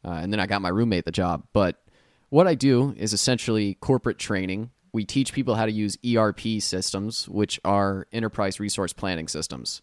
uh, 0.03 0.11
and 0.11 0.31
then 0.31 0.39
I 0.39 0.47
got 0.47 0.61
my 0.61 0.69
roommate 0.69 1.05
the 1.05 1.11
job. 1.11 1.43
But 1.53 1.83
what 2.29 2.47
I 2.47 2.55
do 2.55 2.95
is 2.97 3.13
essentially 3.13 3.75
corporate 3.75 4.17
training. 4.17 4.71
We 4.93 5.05
teach 5.05 5.33
people 5.33 5.55
how 5.55 5.65
to 5.65 5.71
use 5.71 5.97
ERP 6.05 6.59
systems, 6.59 7.29
which 7.29 7.59
are 7.63 8.07
enterprise 8.11 8.59
resource 8.59 8.93
planning 8.93 9.27
systems. 9.27 9.81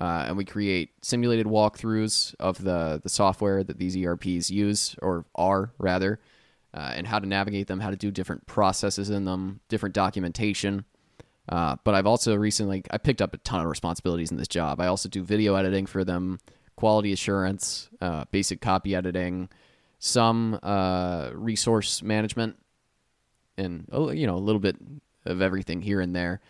Uh, 0.00 0.26
and 0.28 0.36
we 0.36 0.44
create 0.44 0.90
simulated 1.02 1.46
walkthroughs 1.46 2.34
of 2.38 2.62
the, 2.62 3.00
the 3.02 3.08
software 3.08 3.64
that 3.64 3.78
these 3.78 3.96
ERPs 3.96 4.48
use, 4.48 4.94
or 5.02 5.24
are 5.34 5.72
rather, 5.78 6.20
uh, 6.74 6.92
and 6.94 7.06
how 7.06 7.18
to 7.18 7.26
navigate 7.26 7.66
them, 7.66 7.80
how 7.80 7.90
to 7.90 7.96
do 7.96 8.10
different 8.10 8.46
processes 8.46 9.10
in 9.10 9.24
them, 9.24 9.60
different 9.68 9.94
documentation. 9.94 10.84
Uh, 11.48 11.76
but 11.82 11.94
I've 11.94 12.06
also 12.06 12.34
recently 12.34 12.84
I 12.90 12.98
picked 12.98 13.22
up 13.22 13.32
a 13.34 13.38
ton 13.38 13.60
of 13.60 13.66
responsibilities 13.66 14.30
in 14.30 14.36
this 14.36 14.48
job. 14.48 14.80
I 14.80 14.86
also 14.86 15.08
do 15.08 15.22
video 15.22 15.54
editing 15.54 15.86
for 15.86 16.04
them, 16.04 16.38
quality 16.76 17.12
assurance, 17.12 17.88
uh, 18.00 18.24
basic 18.30 18.60
copy 18.60 18.94
editing, 18.94 19.48
some 19.98 20.58
uh, 20.62 21.30
resource 21.32 22.02
management, 22.02 22.56
and 23.56 23.88
oh, 23.92 24.10
you 24.10 24.26
know 24.26 24.36
a 24.36 24.38
little 24.38 24.60
bit 24.60 24.76
of 25.24 25.40
everything 25.40 25.80
here 25.82 26.00
and 26.00 26.14
there. 26.14 26.40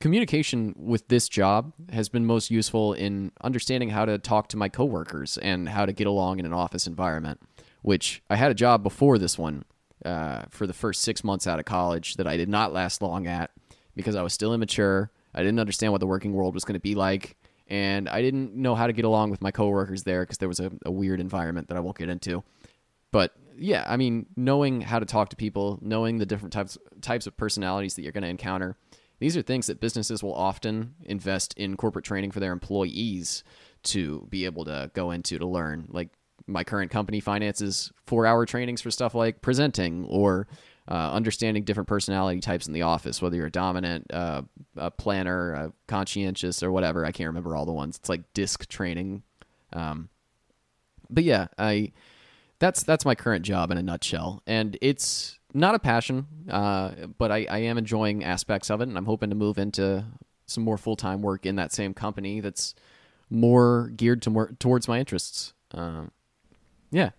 Communication 0.00 0.74
with 0.76 1.08
this 1.08 1.28
job 1.28 1.72
has 1.92 2.10
been 2.10 2.26
most 2.26 2.50
useful 2.50 2.92
in 2.92 3.32
understanding 3.42 3.88
how 3.88 4.04
to 4.04 4.18
talk 4.18 4.48
to 4.48 4.56
my 4.56 4.68
coworkers 4.68 5.38
and 5.38 5.68
how 5.68 5.86
to 5.86 5.92
get 5.92 6.06
along 6.06 6.38
in 6.38 6.46
an 6.46 6.52
office 6.52 6.86
environment. 6.86 7.40
Which 7.82 8.22
I 8.28 8.36
had 8.36 8.50
a 8.50 8.54
job 8.54 8.82
before 8.82 9.18
this 9.18 9.38
one 9.38 9.64
uh, 10.04 10.42
for 10.50 10.66
the 10.66 10.72
first 10.72 11.02
six 11.02 11.24
months 11.24 11.46
out 11.46 11.58
of 11.58 11.64
college 11.64 12.14
that 12.16 12.26
I 12.26 12.36
did 12.36 12.48
not 12.48 12.72
last 12.72 13.02
long 13.02 13.26
at 13.26 13.50
because 13.94 14.16
I 14.16 14.22
was 14.22 14.32
still 14.32 14.52
immature. 14.54 15.10
I 15.34 15.40
didn't 15.42 15.60
understand 15.60 15.92
what 15.92 16.00
the 16.00 16.06
working 16.06 16.32
world 16.32 16.54
was 16.54 16.64
going 16.64 16.74
to 16.74 16.80
be 16.80 16.94
like, 16.94 17.36
and 17.68 18.08
I 18.08 18.20
didn't 18.20 18.54
know 18.54 18.74
how 18.74 18.86
to 18.86 18.92
get 18.92 19.04
along 19.04 19.30
with 19.30 19.42
my 19.42 19.50
coworkers 19.50 20.02
there 20.02 20.22
because 20.22 20.38
there 20.38 20.48
was 20.48 20.60
a, 20.60 20.72
a 20.84 20.90
weird 20.90 21.20
environment 21.20 21.68
that 21.68 21.76
I 21.76 21.80
won't 21.80 21.96
get 21.96 22.08
into. 22.08 22.42
But 23.12 23.32
yeah, 23.56 23.84
I 23.86 23.96
mean, 23.96 24.26
knowing 24.36 24.80
how 24.80 24.98
to 24.98 25.06
talk 25.06 25.28
to 25.30 25.36
people, 25.36 25.78
knowing 25.80 26.18
the 26.18 26.26
different 26.26 26.52
types 26.52 26.78
types 27.00 27.26
of 27.26 27.36
personalities 27.36 27.94
that 27.94 28.02
you're 28.02 28.12
going 28.12 28.22
to 28.22 28.28
encounter, 28.28 28.76
These 29.20 29.36
are 29.36 29.42
things 29.42 29.66
that 29.66 29.80
businesses 29.80 30.22
will 30.22 30.34
often 30.34 30.94
invest 31.04 31.54
in 31.56 31.76
corporate 31.76 32.06
training 32.06 32.30
for 32.30 32.40
their 32.40 32.52
employees 32.52 33.44
to 33.82 34.26
be 34.30 34.46
able 34.46 34.64
to 34.64 34.90
go 34.94 35.10
into 35.10 35.38
to 35.38 35.46
learn. 35.46 35.86
Like 35.88 36.08
my 36.50 36.64
current 36.64 36.90
company 36.90 37.20
finances 37.20 37.92
four 38.06 38.26
hour 38.26 38.44
trainings 38.46 38.82
for 38.82 38.90
stuff 38.90 39.14
like 39.14 39.40
presenting 39.40 40.04
or 40.06 40.46
uh, 40.88 41.12
understanding 41.12 41.62
different 41.62 41.88
personality 41.88 42.40
types 42.40 42.66
in 42.66 42.72
the 42.72 42.82
office, 42.82 43.22
whether 43.22 43.36
you're 43.36 43.46
a 43.46 43.50
dominant, 43.50 44.12
uh, 44.12 44.42
a 44.76 44.90
planner, 44.90 45.52
a 45.52 45.72
conscientious, 45.86 46.62
or 46.62 46.72
whatever. 46.72 47.06
I 47.06 47.12
can't 47.12 47.28
remember 47.28 47.54
all 47.54 47.64
the 47.64 47.72
ones. 47.72 47.96
It's 47.96 48.08
like 48.08 48.22
disc 48.34 48.68
training. 48.68 49.22
Um, 49.72 50.08
but 51.08 51.24
yeah, 51.24 51.46
I 51.58 51.92
that's 52.58 52.82
that's 52.82 53.04
my 53.04 53.14
current 53.14 53.44
job 53.44 53.70
in 53.70 53.78
a 53.78 53.82
nutshell, 53.82 54.42
and 54.46 54.76
it's 54.80 55.38
not 55.54 55.74
a 55.74 55.78
passion, 55.78 56.26
uh, 56.50 56.90
but 57.18 57.30
I, 57.30 57.46
I 57.48 57.58
am 57.58 57.78
enjoying 57.78 58.24
aspects 58.24 58.70
of 58.70 58.80
it, 58.80 58.88
and 58.88 58.96
I'm 58.96 59.06
hoping 59.06 59.30
to 59.30 59.36
move 59.36 59.58
into 59.58 60.04
some 60.46 60.64
more 60.64 60.78
full 60.78 60.96
time 60.96 61.22
work 61.22 61.46
in 61.46 61.56
that 61.56 61.72
same 61.72 61.94
company 61.94 62.40
that's 62.40 62.74
more 63.30 63.92
geared 63.96 64.22
to 64.22 64.30
more 64.30 64.52
towards 64.58 64.88
my 64.88 64.98
interests. 64.98 65.54
Um, 65.72 66.10
yeah. 66.90 67.10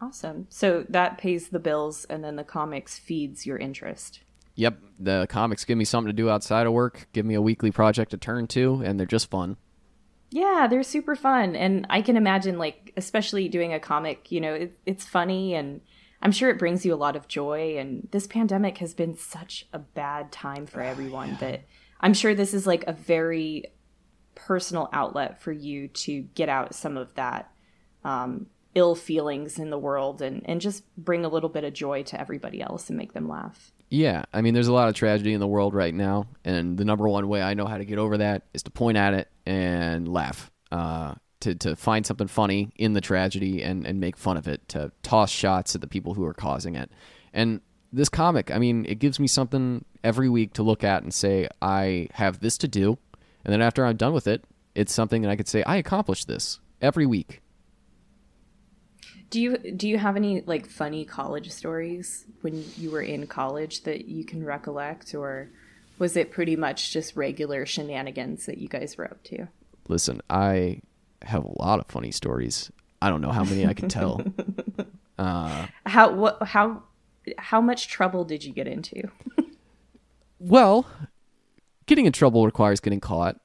Awesome. 0.00 0.46
So 0.48 0.84
that 0.88 1.18
pays 1.18 1.48
the 1.48 1.58
bills, 1.58 2.04
and 2.04 2.22
then 2.22 2.36
the 2.36 2.44
comics 2.44 2.98
feeds 2.98 3.46
your 3.46 3.58
interest. 3.58 4.20
Yep. 4.54 4.78
The 4.98 5.26
comics 5.28 5.64
give 5.64 5.78
me 5.78 5.84
something 5.84 6.08
to 6.08 6.12
do 6.12 6.30
outside 6.30 6.66
of 6.66 6.72
work, 6.72 7.08
give 7.12 7.24
me 7.24 7.34
a 7.34 7.42
weekly 7.42 7.70
project 7.70 8.10
to 8.10 8.16
turn 8.16 8.46
to, 8.48 8.82
and 8.84 8.98
they're 8.98 9.06
just 9.06 9.30
fun. 9.30 9.56
Yeah, 10.30 10.66
they're 10.68 10.82
super 10.82 11.16
fun. 11.16 11.56
And 11.56 11.86
I 11.88 12.02
can 12.02 12.16
imagine, 12.16 12.58
like, 12.58 12.92
especially 12.96 13.48
doing 13.48 13.72
a 13.72 13.80
comic, 13.80 14.30
you 14.30 14.40
know, 14.40 14.54
it, 14.54 14.78
it's 14.84 15.04
funny 15.04 15.54
and 15.54 15.80
I'm 16.20 16.32
sure 16.32 16.50
it 16.50 16.58
brings 16.58 16.84
you 16.84 16.92
a 16.92 16.96
lot 16.96 17.16
of 17.16 17.28
joy. 17.28 17.78
And 17.78 18.08
this 18.10 18.26
pandemic 18.26 18.78
has 18.78 18.94
been 18.94 19.16
such 19.16 19.66
a 19.72 19.78
bad 19.78 20.32
time 20.32 20.66
for 20.66 20.82
oh, 20.82 20.86
everyone 20.86 21.30
oh, 21.30 21.32
yeah. 21.32 21.38
that 21.50 21.64
I'm 22.00 22.14
sure 22.14 22.34
this 22.34 22.52
is 22.52 22.66
like 22.66 22.84
a 22.86 22.92
very 22.92 23.64
personal 24.34 24.88
outlet 24.92 25.40
for 25.40 25.52
you 25.52 25.88
to 25.88 26.22
get 26.34 26.48
out 26.48 26.74
some 26.74 26.96
of 26.96 27.14
that 27.14 27.50
um, 28.08 28.46
ill 28.74 28.94
feelings 28.94 29.58
in 29.58 29.70
the 29.70 29.78
world 29.78 30.22
and, 30.22 30.42
and 30.46 30.60
just 30.60 30.82
bring 30.96 31.24
a 31.24 31.28
little 31.28 31.48
bit 31.48 31.64
of 31.64 31.72
joy 31.72 32.02
to 32.04 32.20
everybody 32.20 32.62
else 32.62 32.88
and 32.88 32.96
make 32.96 33.12
them 33.12 33.28
laugh. 33.28 33.72
Yeah, 33.90 34.24
I 34.32 34.42
mean, 34.42 34.54
there's 34.54 34.68
a 34.68 34.72
lot 34.72 34.88
of 34.88 34.94
tragedy 34.94 35.32
in 35.32 35.40
the 35.40 35.46
world 35.46 35.74
right 35.74 35.94
now, 35.94 36.26
and 36.44 36.76
the 36.76 36.84
number 36.84 37.08
one 37.08 37.26
way 37.28 37.42
I 37.42 37.54
know 37.54 37.66
how 37.66 37.78
to 37.78 37.84
get 37.84 37.98
over 37.98 38.18
that 38.18 38.42
is 38.52 38.62
to 38.64 38.70
point 38.70 38.98
at 38.98 39.14
it 39.14 39.28
and 39.46 40.08
laugh. 40.08 40.50
Uh, 40.70 41.14
to, 41.40 41.54
to 41.54 41.76
find 41.76 42.04
something 42.04 42.26
funny 42.26 42.72
in 42.76 42.94
the 42.94 43.00
tragedy 43.00 43.62
and, 43.62 43.86
and 43.86 44.00
make 44.00 44.16
fun 44.16 44.36
of 44.36 44.48
it, 44.48 44.66
to 44.68 44.90
toss 45.04 45.30
shots 45.30 45.74
at 45.74 45.80
the 45.80 45.86
people 45.86 46.14
who 46.14 46.24
are 46.24 46.34
causing 46.34 46.74
it. 46.74 46.90
And 47.32 47.60
this 47.92 48.08
comic, 48.08 48.50
I 48.50 48.58
mean, 48.58 48.84
it 48.88 48.98
gives 48.98 49.20
me 49.20 49.28
something 49.28 49.84
every 50.02 50.28
week 50.28 50.52
to 50.54 50.64
look 50.64 50.82
at 50.82 51.04
and 51.04 51.14
say, 51.14 51.48
I 51.62 52.08
have 52.14 52.40
this 52.40 52.58
to 52.58 52.68
do. 52.68 52.98
And 53.44 53.52
then 53.52 53.62
after 53.62 53.86
I'm 53.86 53.96
done 53.96 54.12
with 54.12 54.26
it, 54.26 54.44
it's 54.74 54.92
something 54.92 55.22
that 55.22 55.30
I 55.30 55.36
could 55.36 55.48
say, 55.48 55.62
I 55.62 55.76
accomplished 55.76 56.26
this 56.26 56.58
every 56.82 57.06
week. 57.06 57.40
Do 59.30 59.40
you 59.40 59.58
do 59.58 59.88
you 59.88 59.98
have 59.98 60.16
any 60.16 60.42
like 60.42 60.66
funny 60.66 61.04
college 61.04 61.50
stories 61.50 62.24
when 62.40 62.64
you 62.76 62.90
were 62.90 63.02
in 63.02 63.26
college 63.26 63.82
that 63.82 64.06
you 64.06 64.24
can 64.24 64.44
recollect 64.44 65.14
or 65.14 65.50
was 65.98 66.16
it 66.16 66.30
pretty 66.30 66.56
much 66.56 66.92
just 66.92 67.16
regular 67.16 67.66
shenanigans 67.66 68.46
that 68.46 68.58
you 68.58 68.68
guys 68.68 68.96
were 68.96 69.04
up 69.04 69.22
to? 69.24 69.48
Listen, 69.88 70.20
I 70.30 70.80
have 71.22 71.44
a 71.44 71.62
lot 71.62 71.80
of 71.80 71.86
funny 71.88 72.10
stories. 72.10 72.70
I 73.02 73.10
don't 73.10 73.20
know 73.20 73.32
how 73.32 73.44
many 73.44 73.66
I 73.66 73.74
can 73.74 73.88
tell. 73.88 74.22
Uh, 75.18 75.66
how 75.84 76.12
what 76.12 76.40
how 76.44 76.80
how 77.38 77.60
much 77.60 77.88
trouble 77.88 78.24
did 78.24 78.44
you 78.44 78.52
get 78.52 78.68
into? 78.68 79.02
well, 80.38 80.86
getting 81.86 82.06
in 82.06 82.12
trouble 82.12 82.46
requires 82.46 82.78
getting 82.78 83.00
caught. 83.00 83.40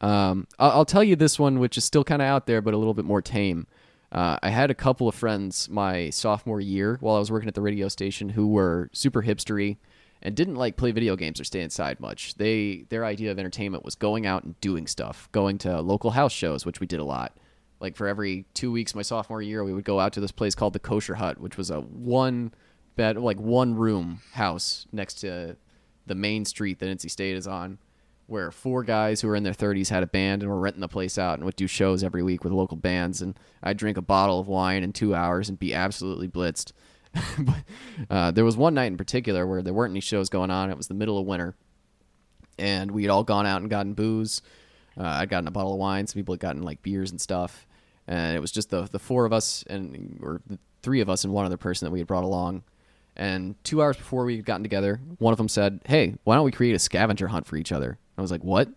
Um, 0.00 0.46
I'll, 0.58 0.70
I'll, 0.70 0.84
tell 0.86 1.04
you 1.04 1.14
this 1.14 1.38
one, 1.38 1.58
which 1.58 1.76
is 1.76 1.84
still 1.84 2.04
kind 2.04 2.22
of 2.22 2.26
out 2.26 2.46
there, 2.46 2.62
but 2.62 2.72
a 2.72 2.78
little 2.78 2.94
bit 2.94 3.04
more 3.04 3.20
tame. 3.20 3.66
Uh, 4.12 4.38
I 4.42 4.50
had 4.50 4.70
a 4.70 4.74
couple 4.74 5.08
of 5.08 5.14
friends 5.14 5.68
my 5.68 6.10
sophomore 6.10 6.60
year 6.60 6.98
while 7.00 7.16
I 7.16 7.20
was 7.20 7.30
working 7.30 7.48
at 7.48 7.54
the 7.54 7.62
radio 7.62 7.88
station 7.88 8.30
who 8.30 8.48
were 8.48 8.90
super 8.92 9.22
hipstery 9.22 9.76
and 10.22 10.34
didn't 10.34 10.56
like 10.56 10.76
play 10.76 10.90
video 10.90 11.16
games 11.16 11.40
or 11.40 11.44
stay 11.44 11.60
inside 11.60 12.00
much. 12.00 12.34
They 12.34 12.86
their 12.88 13.04
idea 13.04 13.30
of 13.30 13.38
entertainment 13.38 13.84
was 13.84 13.94
going 13.94 14.26
out 14.26 14.42
and 14.44 14.60
doing 14.60 14.86
stuff, 14.86 15.28
going 15.32 15.58
to 15.58 15.80
local 15.80 16.10
house 16.10 16.32
shows, 16.32 16.66
which 16.66 16.80
we 16.80 16.86
did 16.86 17.00
a 17.00 17.04
lot. 17.04 17.36
Like 17.78 17.96
for 17.96 18.08
every 18.08 18.44
two 18.52 18.72
weeks 18.72 18.94
my 18.94 19.02
sophomore 19.02 19.40
year, 19.40 19.64
we 19.64 19.72
would 19.72 19.84
go 19.84 20.00
out 20.00 20.12
to 20.14 20.20
this 20.20 20.32
place 20.32 20.54
called 20.54 20.72
the 20.72 20.80
Kosher 20.80 21.14
Hut, 21.14 21.40
which 21.40 21.56
was 21.56 21.70
a 21.70 21.80
one 21.80 22.52
bed, 22.96 23.16
like 23.16 23.40
one 23.40 23.74
room 23.74 24.20
house 24.32 24.86
next 24.92 25.14
to 25.20 25.56
the 26.06 26.14
main 26.14 26.44
street 26.44 26.80
that 26.80 26.86
NC 26.86 27.10
State 27.10 27.36
is 27.36 27.46
on, 27.46 27.78
where 28.30 28.50
four 28.50 28.84
guys 28.84 29.20
who 29.20 29.28
were 29.28 29.36
in 29.36 29.42
their 29.42 29.52
30s 29.52 29.88
had 29.88 30.02
a 30.02 30.06
band 30.06 30.42
and 30.42 30.50
were 30.50 30.60
renting 30.60 30.80
the 30.80 30.88
place 30.88 31.18
out 31.18 31.34
and 31.34 31.44
would 31.44 31.56
do 31.56 31.66
shows 31.66 32.04
every 32.04 32.22
week 32.22 32.44
with 32.44 32.52
local 32.52 32.76
bands. 32.76 33.20
And 33.20 33.38
I'd 33.62 33.76
drink 33.76 33.96
a 33.96 34.02
bottle 34.02 34.38
of 34.38 34.46
wine 34.46 34.82
in 34.82 34.92
two 34.92 35.14
hours 35.14 35.48
and 35.48 35.58
be 35.58 35.74
absolutely 35.74 36.28
blitzed. 36.28 36.72
but 37.38 37.64
uh, 38.08 38.30
there 38.30 38.44
was 38.44 38.56
one 38.56 38.74
night 38.74 38.86
in 38.86 38.96
particular 38.96 39.46
where 39.46 39.62
there 39.62 39.74
weren't 39.74 39.92
any 39.92 40.00
shows 40.00 40.28
going 40.28 40.50
on. 40.50 40.70
It 40.70 40.76
was 40.76 40.88
the 40.88 40.94
middle 40.94 41.18
of 41.18 41.26
winter, 41.26 41.56
and 42.58 42.90
we 42.92 43.02
had 43.02 43.10
all 43.10 43.24
gone 43.24 43.46
out 43.46 43.60
and 43.60 43.70
gotten 43.70 43.94
booze. 43.94 44.42
Uh, 44.96 45.04
I'd 45.04 45.28
gotten 45.28 45.48
a 45.48 45.52
bottle 45.52 45.72
of 45.72 45.78
wine. 45.78 46.06
Some 46.06 46.20
people 46.20 46.34
had 46.34 46.40
gotten 46.40 46.62
like 46.62 46.82
beers 46.82 47.10
and 47.10 47.20
stuff, 47.20 47.66
and 48.06 48.36
it 48.36 48.40
was 48.40 48.52
just 48.52 48.70
the 48.70 48.82
the 48.82 48.98
four 48.98 49.24
of 49.24 49.32
us 49.32 49.64
and 49.68 50.20
or 50.22 50.40
the 50.46 50.58
three 50.82 51.00
of 51.00 51.10
us 51.10 51.24
and 51.24 51.32
one 51.32 51.46
other 51.46 51.56
person 51.56 51.86
that 51.86 51.90
we 51.90 51.98
had 51.98 52.06
brought 52.06 52.24
along. 52.24 52.62
And 53.16 53.62
two 53.64 53.82
hours 53.82 53.96
before 53.96 54.24
we 54.24 54.36
had 54.36 54.44
gotten 54.44 54.62
together, 54.62 55.00
one 55.18 55.32
of 55.32 55.38
them 55.38 55.48
said, 55.48 55.80
"Hey, 55.86 56.14
why 56.22 56.36
don't 56.36 56.44
we 56.44 56.52
create 56.52 56.74
a 56.74 56.78
scavenger 56.78 57.28
hunt 57.28 57.46
for 57.46 57.56
each 57.56 57.72
other?" 57.72 57.98
I 58.20 58.22
was 58.22 58.30
like, 58.30 58.44
"What?" 58.44 58.68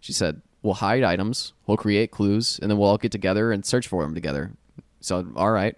She 0.00 0.12
said, 0.12 0.42
"We'll 0.62 0.74
hide 0.74 1.04
items, 1.04 1.52
we'll 1.66 1.76
create 1.76 2.10
clues, 2.10 2.58
and 2.60 2.70
then 2.70 2.78
we'll 2.78 2.88
all 2.88 2.98
get 2.98 3.12
together 3.12 3.52
and 3.52 3.64
search 3.64 3.86
for 3.86 4.02
them 4.02 4.14
together." 4.14 4.52
So, 5.00 5.26
all 5.36 5.52
right. 5.52 5.76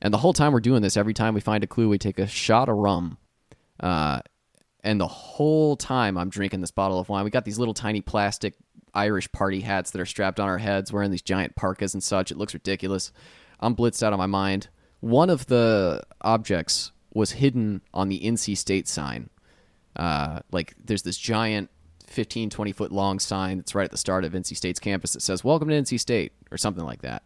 And 0.00 0.12
the 0.12 0.18
whole 0.18 0.32
time 0.32 0.52
we're 0.52 0.60
doing 0.60 0.82
this, 0.82 0.96
every 0.96 1.14
time 1.14 1.34
we 1.34 1.40
find 1.40 1.64
a 1.64 1.66
clue, 1.66 1.88
we 1.88 1.98
take 1.98 2.18
a 2.18 2.26
shot 2.26 2.68
of 2.68 2.76
rum. 2.76 3.18
Uh, 3.80 4.20
and 4.82 5.00
the 5.00 5.06
whole 5.06 5.76
time 5.76 6.16
I'm 6.16 6.28
drinking 6.28 6.60
this 6.60 6.70
bottle 6.70 6.98
of 6.98 7.08
wine, 7.08 7.24
we 7.24 7.30
got 7.30 7.44
these 7.44 7.58
little 7.58 7.74
tiny 7.74 8.00
plastic 8.00 8.54
Irish 8.94 9.30
party 9.32 9.60
hats 9.60 9.90
that 9.90 10.00
are 10.00 10.06
strapped 10.06 10.40
on 10.40 10.48
our 10.48 10.58
heads, 10.58 10.92
wearing 10.92 11.10
these 11.10 11.22
giant 11.22 11.56
parkas 11.56 11.92
and 11.92 12.02
such. 12.02 12.30
It 12.30 12.38
looks 12.38 12.54
ridiculous. 12.54 13.12
I'm 13.60 13.76
blitzed 13.76 14.02
out 14.02 14.12
of 14.12 14.18
my 14.18 14.26
mind. 14.26 14.68
One 15.00 15.28
of 15.28 15.46
the 15.46 16.02
objects 16.22 16.92
was 17.12 17.32
hidden 17.32 17.82
on 17.92 18.08
the 18.08 18.20
NC 18.20 18.56
State 18.56 18.88
sign. 18.88 19.30
Uh, 19.94 20.40
like, 20.50 20.74
there's 20.82 21.02
this 21.02 21.18
giant 21.18 21.70
15, 22.06 22.50
20 22.50 22.72
foot 22.72 22.92
long 22.92 23.18
sign 23.18 23.58
that's 23.58 23.74
right 23.74 23.84
at 23.84 23.90
the 23.90 23.96
start 23.96 24.24
of 24.24 24.32
NC 24.32 24.56
State's 24.56 24.80
campus 24.80 25.12
that 25.12 25.22
says, 25.22 25.44
Welcome 25.44 25.68
to 25.68 25.74
NC 25.74 25.98
State, 26.00 26.32
or 26.50 26.56
something 26.56 26.84
like 26.84 27.02
that. 27.02 27.22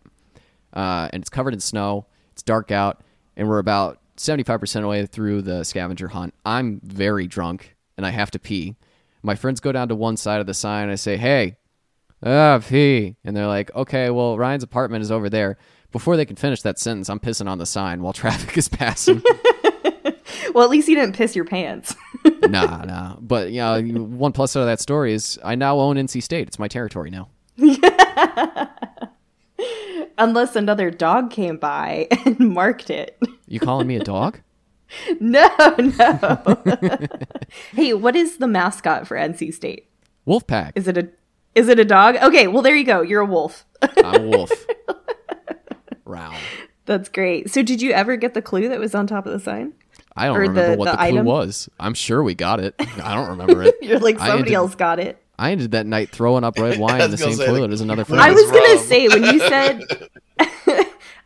Uh, 0.72 1.08
and 1.12 1.22
it's 1.22 1.30
covered 1.30 1.54
in 1.54 1.60
snow. 1.60 2.06
It's 2.32 2.42
dark 2.42 2.70
out, 2.70 3.02
and 3.36 3.48
we're 3.48 3.58
about 3.58 3.98
75% 4.16 4.76
of 4.76 4.82
the 4.82 4.88
way 4.88 5.06
through 5.06 5.42
the 5.42 5.64
scavenger 5.64 6.08
hunt. 6.08 6.34
I'm 6.44 6.80
very 6.84 7.26
drunk, 7.26 7.76
and 7.96 8.04
I 8.04 8.10
have 8.10 8.30
to 8.32 8.38
pee. 8.38 8.76
My 9.22 9.34
friends 9.34 9.60
go 9.60 9.72
down 9.72 9.88
to 9.88 9.94
one 9.94 10.16
side 10.16 10.40
of 10.40 10.46
the 10.46 10.54
sign. 10.54 10.84
And 10.84 10.92
I 10.92 10.96
say, 10.96 11.16
hey, 11.16 11.56
ah, 12.22 12.58
pee. 12.66 13.16
And 13.24 13.36
they're 13.36 13.46
like, 13.46 13.74
okay, 13.74 14.10
well, 14.10 14.38
Ryan's 14.38 14.62
apartment 14.62 15.02
is 15.02 15.10
over 15.10 15.28
there. 15.28 15.58
Before 15.90 16.16
they 16.16 16.24
can 16.24 16.36
finish 16.36 16.62
that 16.62 16.78
sentence, 16.78 17.10
I'm 17.10 17.18
pissing 17.18 17.48
on 17.48 17.58
the 17.58 17.66
sign 17.66 18.02
while 18.02 18.12
traffic 18.14 18.56
is 18.56 18.68
passing. 18.68 19.22
well, 20.54 20.64
at 20.64 20.70
least 20.70 20.88
you 20.88 20.96
didn't 20.96 21.16
piss 21.16 21.36
your 21.36 21.44
pants. 21.44 21.94
nah, 22.48 22.84
nah. 22.84 23.16
But, 23.20 23.50
you 23.50 23.60
know, 23.60 23.80
one 23.80 24.32
plus 24.32 24.52
side 24.52 24.60
of 24.60 24.66
that 24.66 24.80
story 24.80 25.12
is 25.12 25.38
I 25.44 25.54
now 25.54 25.78
own 25.78 25.96
NC 25.96 26.22
State. 26.22 26.48
It's 26.48 26.58
my 26.58 26.68
territory 26.68 27.10
now. 27.10 27.28
unless 30.18 30.54
another 30.54 30.90
dog 30.90 31.30
came 31.30 31.56
by 31.56 32.06
and 32.24 32.38
marked 32.38 32.90
it. 32.90 33.20
You 33.46 33.58
calling 33.58 33.86
me 33.86 33.96
a 33.96 34.04
dog? 34.04 34.40
no, 35.20 35.48
no. 35.78 36.58
hey, 37.72 37.94
what 37.94 38.16
is 38.16 38.38
the 38.38 38.48
mascot 38.48 39.06
for 39.06 39.16
NC 39.16 39.54
State? 39.54 39.88
Wolfpack. 40.26 40.72
Is 40.74 40.88
it 40.88 40.98
a 40.98 41.08
is 41.54 41.68
it 41.68 41.78
a 41.78 41.84
dog? 41.84 42.16
Okay, 42.16 42.46
well 42.46 42.62
there 42.62 42.76
you 42.76 42.84
go. 42.84 43.00
You're 43.00 43.22
a 43.22 43.26
wolf. 43.26 43.64
I'm 43.82 44.24
a 44.24 44.28
wolf. 44.28 44.66
Round. 46.04 46.36
That's 46.86 47.08
great. 47.08 47.50
So 47.50 47.62
did 47.62 47.80
you 47.80 47.92
ever 47.92 48.16
get 48.16 48.34
the 48.34 48.42
clue 48.42 48.68
that 48.68 48.80
was 48.80 48.94
on 48.94 49.06
top 49.06 49.26
of 49.26 49.32
the 49.32 49.40
sign? 49.40 49.74
I 50.16 50.26
don't 50.26 50.36
or 50.36 50.40
remember 50.40 50.70
the, 50.72 50.76
what 50.76 50.84
the, 50.86 50.90
the 50.92 50.96
clue 50.96 51.06
item? 51.06 51.26
was. 51.26 51.68
I'm 51.78 51.94
sure 51.94 52.22
we 52.22 52.34
got 52.34 52.60
it. 52.60 52.74
I 53.02 53.14
don't 53.14 53.30
remember 53.30 53.62
it. 53.62 53.76
You're 53.82 54.00
like 54.00 54.18
somebody 54.18 54.54
else 54.54 54.74
got 54.74 54.98
it. 54.98 55.22
I 55.38 55.52
ended 55.52 55.70
that 55.70 55.86
night 55.86 56.10
throwing 56.10 56.44
up 56.44 56.58
red 56.58 56.78
wine 56.80 57.00
in 57.00 57.10
the 57.10 57.16
same 57.16 57.36
toilet 57.36 57.72
as 57.72 57.80
another 57.80 58.04
friend. 58.04 58.20
I 58.20 58.32
was 58.32 58.50
gonna 58.50 58.78
say 58.78 59.08
when 59.08 59.24
you 59.24 59.38
said 59.40 59.82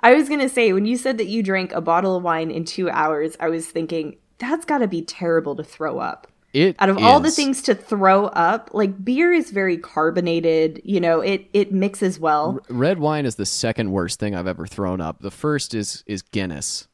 I 0.00 0.14
was 0.14 0.28
gonna 0.28 0.48
say 0.48 0.72
when 0.72 0.84
you 0.84 0.96
said 0.96 1.18
that 1.18 1.26
you 1.26 1.42
drank 1.42 1.72
a 1.72 1.80
bottle 1.80 2.16
of 2.16 2.22
wine 2.22 2.50
in 2.50 2.64
two 2.64 2.90
hours, 2.90 3.36
I 3.40 3.48
was 3.48 3.66
thinking 3.66 4.16
that's 4.38 4.64
got 4.64 4.78
to 4.78 4.88
be 4.88 5.02
terrible 5.02 5.56
to 5.56 5.64
throw 5.64 5.98
up. 5.98 6.28
It 6.52 6.76
out 6.78 6.88
of 6.88 6.98
is. 6.98 7.02
all 7.02 7.18
the 7.18 7.32
things 7.32 7.62
to 7.62 7.74
throw 7.74 8.26
up, 8.26 8.70
like 8.72 9.04
beer 9.04 9.32
is 9.32 9.50
very 9.50 9.76
carbonated. 9.76 10.80
You 10.84 11.00
know, 11.00 11.20
it 11.20 11.48
it 11.52 11.72
mixes 11.72 12.20
well. 12.20 12.60
R- 12.70 12.76
red 12.76 12.98
wine 13.00 13.26
is 13.26 13.34
the 13.34 13.46
second 13.46 13.90
worst 13.90 14.20
thing 14.20 14.36
I've 14.36 14.46
ever 14.46 14.66
thrown 14.66 15.00
up. 15.00 15.20
The 15.20 15.32
first 15.32 15.74
is 15.74 16.04
is 16.06 16.22
Guinness. 16.22 16.86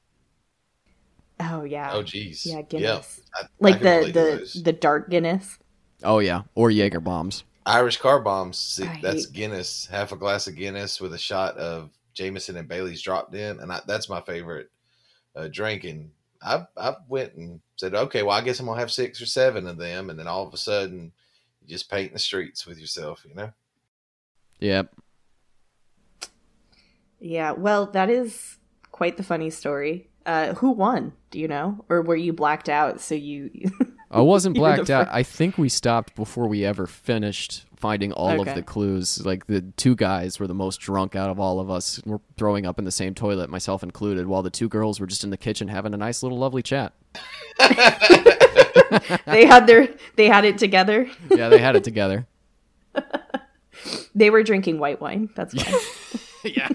Oh 1.40 1.64
yeah. 1.64 1.90
Oh, 1.92 2.02
geez. 2.02 2.44
Yeah, 2.46 2.62
Guinness. 2.62 3.20
I- 3.34 3.42
I 3.44 3.46
like 3.60 3.80
can 3.80 4.00
the 4.02 4.06
the 4.06 4.12
those. 4.12 4.62
the 4.62 4.72
dark 4.72 5.08
Guinness. 5.10 5.58
Oh 6.02 6.18
yeah, 6.18 6.42
or 6.54 6.70
Jaeger 6.70 7.00
bombs. 7.00 7.44
Irish 7.66 7.98
car 7.98 8.20
bombs. 8.20 8.58
See, 8.58 8.84
I 8.84 9.00
that's 9.02 9.26
hate- 9.26 9.34
Guinness. 9.34 9.86
Half 9.86 10.12
a 10.12 10.16
glass 10.16 10.46
of 10.46 10.56
Guinness 10.56 11.00
with 11.00 11.14
a 11.14 11.18
shot 11.18 11.56
of 11.56 11.90
Jameson 12.14 12.56
and 12.56 12.66
Bailey's 12.68 13.02
dropped 13.02 13.34
in, 13.34 13.60
and 13.60 13.70
I, 13.72 13.80
that's 13.86 14.08
my 14.08 14.20
favorite 14.22 14.70
uh, 15.36 15.48
drink. 15.48 15.84
And 15.84 16.10
I 16.42 16.66
I 16.76 16.96
went 17.08 17.34
and 17.34 17.60
said, 17.76 17.94
okay, 17.94 18.22
well, 18.22 18.36
I 18.36 18.40
guess 18.42 18.60
I'm 18.60 18.66
gonna 18.66 18.80
have 18.80 18.90
six 18.90 19.20
or 19.20 19.26
seven 19.26 19.66
of 19.66 19.76
them, 19.78 20.10
and 20.10 20.18
then 20.18 20.26
all 20.26 20.46
of 20.46 20.52
a 20.54 20.58
sudden, 20.58 21.12
you 21.62 21.68
just 21.68 21.90
paint 21.90 22.12
the 22.12 22.18
streets 22.18 22.66
with 22.66 22.78
yourself, 22.78 23.24
you 23.28 23.34
know. 23.34 23.52
Yep. 24.60 24.94
Yeah. 27.20 27.52
Well, 27.52 27.86
that 27.86 28.10
is 28.10 28.56
quite 28.90 29.16
the 29.16 29.22
funny 29.22 29.50
story. 29.50 30.08
Uh, 30.26 30.54
who 30.54 30.70
won? 30.72 31.12
Do 31.30 31.38
you 31.38 31.48
know, 31.48 31.84
or 31.88 32.02
were 32.02 32.16
you 32.16 32.32
blacked 32.32 32.68
out? 32.68 33.00
So 33.00 33.14
you. 33.14 33.50
I 34.10 34.20
wasn't 34.20 34.56
blacked 34.56 34.90
out. 34.90 35.06
I 35.10 35.22
think 35.22 35.56
we 35.56 35.68
stopped 35.68 36.16
before 36.16 36.48
we 36.48 36.64
ever 36.64 36.86
finished 36.88 37.64
finding 37.76 38.12
all 38.12 38.40
Okay. 38.40 38.50
of 38.50 38.56
the 38.56 38.62
clues. 38.62 39.24
Like 39.24 39.46
the 39.46 39.62
two 39.76 39.94
guys 39.94 40.40
were 40.40 40.48
the 40.48 40.54
most 40.54 40.78
drunk 40.80 41.14
out 41.14 41.30
of 41.30 41.38
all 41.38 41.60
of 41.60 41.70
us. 41.70 42.00
We're 42.04 42.18
throwing 42.36 42.66
up 42.66 42.78
in 42.78 42.84
the 42.84 42.90
same 42.90 43.14
toilet, 43.14 43.48
myself 43.50 43.82
included, 43.84 44.26
while 44.26 44.42
the 44.42 44.50
two 44.50 44.68
girls 44.68 44.98
were 45.00 45.06
just 45.06 45.22
in 45.24 45.30
the 45.30 45.36
kitchen 45.36 45.68
having 45.68 45.94
a 45.94 45.96
nice 45.96 46.22
little 46.24 46.38
lovely 46.38 46.62
chat. 46.62 46.92
they 49.26 49.46
had 49.46 49.66
their 49.66 49.88
they 50.16 50.26
had 50.26 50.44
it 50.44 50.58
together. 50.58 51.08
Yeah, 51.30 51.48
they 51.48 51.58
had 51.58 51.76
it 51.76 51.84
together. 51.84 52.26
They 54.14 54.28
were 54.28 54.42
drinking 54.42 54.78
white 54.78 55.00
wine. 55.00 55.30
That's 55.34 55.54
why. 55.54 55.80
yeah. 56.44 56.68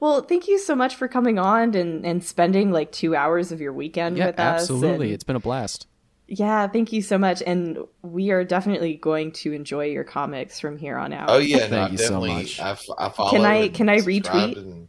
Well, 0.00 0.22
thank 0.22 0.48
you 0.48 0.58
so 0.58 0.74
much 0.74 0.94
for 0.96 1.08
coming 1.08 1.38
on 1.38 1.74
and 1.74 2.04
and 2.06 2.22
spending 2.24 2.70
like 2.72 2.92
two 2.92 3.14
hours 3.16 3.52
of 3.52 3.60
your 3.60 3.72
weekend 3.72 4.16
Yeah, 4.16 4.26
with 4.26 4.38
us. 4.40 4.62
absolutely. 4.62 5.06
and- 5.06 5.14
It's 5.14 5.24
been 5.24 5.36
a 5.36 5.40
blast. 5.40 5.86
yeah, 6.26 6.66
thank 6.68 6.92
you 6.92 7.00
so 7.02 7.16
much, 7.18 7.42
and 7.46 7.78
we 8.02 8.30
are 8.30 8.44
definitely 8.44 8.94
going 8.96 9.32
to 9.32 9.52
enjoy 9.52 9.86
your 9.86 10.04
comics 10.04 10.60
from 10.60 10.76
here 10.78 10.96
on 10.98 11.12
out. 11.12 11.30
Oh 11.30 11.38
yeah, 11.38 11.66
Thank 11.68 11.72
I 11.72 11.92
you 11.92 11.98
so 11.98 12.20
much. 12.20 12.60
I, 12.60 12.70
f- 12.70 12.84
I 12.98 13.08
follow. 13.08 13.30
Can 13.30 13.44
I- 13.44 13.68
can 13.68 13.88
I 13.88 13.98
retweet? 13.98 14.56
and- 14.56 14.88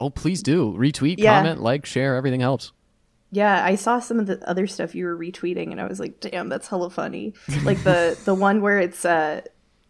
Oh, 0.00 0.10
please 0.10 0.44
do. 0.44 0.72
Retweet, 0.78 1.16
Yeah. 1.18 1.38
comment, 1.38 1.60
like, 1.60 1.84
share. 1.84 2.14
Everything 2.14 2.38
helps. 2.38 2.70
Yeah, 3.32 3.64
I 3.64 3.74
saw 3.74 3.98
some 3.98 4.20
of 4.20 4.26
the 4.28 4.38
other 4.48 4.68
stuff 4.68 4.94
you 4.94 5.04
were 5.06 5.18
retweeting, 5.18 5.72
and 5.72 5.80
I 5.80 5.86
was 5.88 5.98
like, 5.98 6.20
"Damn, 6.20 6.48
that's 6.48 6.68
hella 6.68 6.88
funny!" 6.88 7.34
Like 7.64 7.82
the 7.82 8.16
the 8.24 8.34
one 8.34 8.62
where 8.62 8.78
it's 8.78 9.04
uh, 9.04 9.40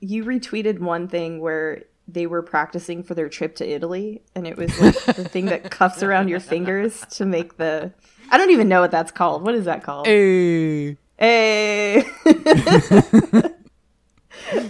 you 0.00 0.24
retweeted 0.24 0.78
one 0.80 1.08
thing 1.08 1.40
where 1.40 1.84
they 2.08 2.26
were 2.26 2.42
practicing 2.42 3.02
for 3.02 3.14
their 3.14 3.28
trip 3.28 3.54
to 3.56 3.68
Italy, 3.68 4.22
and 4.34 4.46
it 4.46 4.56
was 4.56 4.78
like 4.80 4.94
the 5.16 5.24
thing 5.28 5.46
that 5.46 5.70
cuffs 5.70 6.02
around 6.02 6.28
your 6.28 6.40
fingers 6.54 7.04
to 7.10 7.24
make 7.26 7.58
the. 7.58 7.92
I 8.30 8.38
don't 8.38 8.50
even 8.50 8.68
know 8.68 8.80
what 8.80 8.90
that's 8.90 9.12
called. 9.12 9.42
What 9.42 9.54
is 9.54 9.66
that 9.66 9.82
called? 9.82 10.06
Hey. 10.06 10.90
Eh. 10.90 10.94
Eh. 11.20 12.02
Hey. 12.24 13.42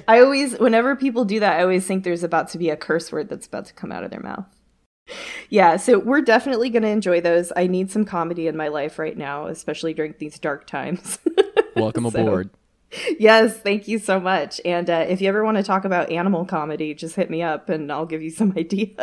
I 0.09 0.20
always, 0.20 0.59
whenever 0.59 0.97
people 0.97 1.24
do 1.24 1.41
that, 1.41 1.59
I 1.59 1.62
always 1.62 1.86
think 1.86 2.03
there's 2.03 2.24
about 2.24 2.49
to 2.49 2.59
be 2.59 2.70
a 2.70 2.76
curse 2.76 3.12
word 3.12 3.28
that's 3.28 3.47
about 3.47 3.66
to 3.66 3.74
come 3.74 3.93
out 3.93 4.03
of 4.03 4.11
their 4.11 4.20
mouth. 4.20 4.47
Yeah, 5.49 5.76
so 5.76 5.99
we're 5.99 6.20
definitely 6.20 6.68
going 6.70 6.82
to 6.82 6.89
enjoy 6.89 7.20
those. 7.20 7.53
I 7.57 7.66
need 7.66 7.91
some 7.91 8.05
comedy 8.05 8.47
in 8.47 8.57
my 8.57 8.68
life 8.68 8.99
right 8.99 9.16
now, 9.16 9.47
especially 9.47 9.95
during 9.95 10.14
these 10.18 10.39
dark 10.39 10.66
times. 10.66 11.18
Welcome 11.76 12.11
So- 12.11 12.20
aboard. 12.20 12.51
Yes, 13.18 13.57
thank 13.59 13.89
you 13.89 13.99
so 13.99 14.18
much. 14.20 14.61
And 14.64 14.89
uh, 14.89 15.07
if 15.09 15.20
you 15.20 15.28
ever 15.28 15.45
want 15.45 15.57
to 15.59 15.62
talk 15.62 15.84
about 15.84 16.11
animal 16.11 16.45
comedy, 16.45 16.95
just 16.95 17.16
hit 17.16 17.30
me 17.30 17.43
up 17.43 17.68
and 17.68 17.91
I'll 17.93 18.07
give 18.07 18.22
you 18.22 18.30
some 18.30 18.53
ideas. 18.57 18.97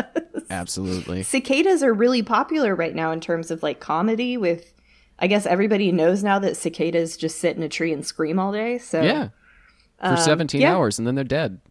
Absolutely. 0.50 1.24
Cicadas 1.24 1.84
are 1.84 1.94
really 1.94 2.24
popular 2.24 2.76
right 2.76 2.96
now 2.96 3.12
in 3.12 3.20
terms 3.20 3.52
of 3.52 3.64
like 3.64 3.80
comedy 3.80 4.38
with 4.38 4.72
I 5.18 5.28
guess 5.28 5.46
everybody 5.46 5.92
knows 5.94 6.24
now 6.24 6.40
that 6.40 6.58
cicadas 6.58 7.16
just 7.16 7.40
sit 7.40 7.56
in 7.56 7.64
a 7.64 7.70
tree 7.70 7.94
and 7.94 8.06
scream 8.06 8.38
all 8.38 8.52
day. 8.52 8.78
So 8.78 9.02
Yeah. 9.02 9.30
For 10.00 10.08
Um, 10.08 10.18
17 10.18 10.60
yeah. 10.62 10.74
hours 10.76 10.98
and 11.00 11.08
then 11.08 11.16
they're 11.16 11.24
dead. 11.24 11.62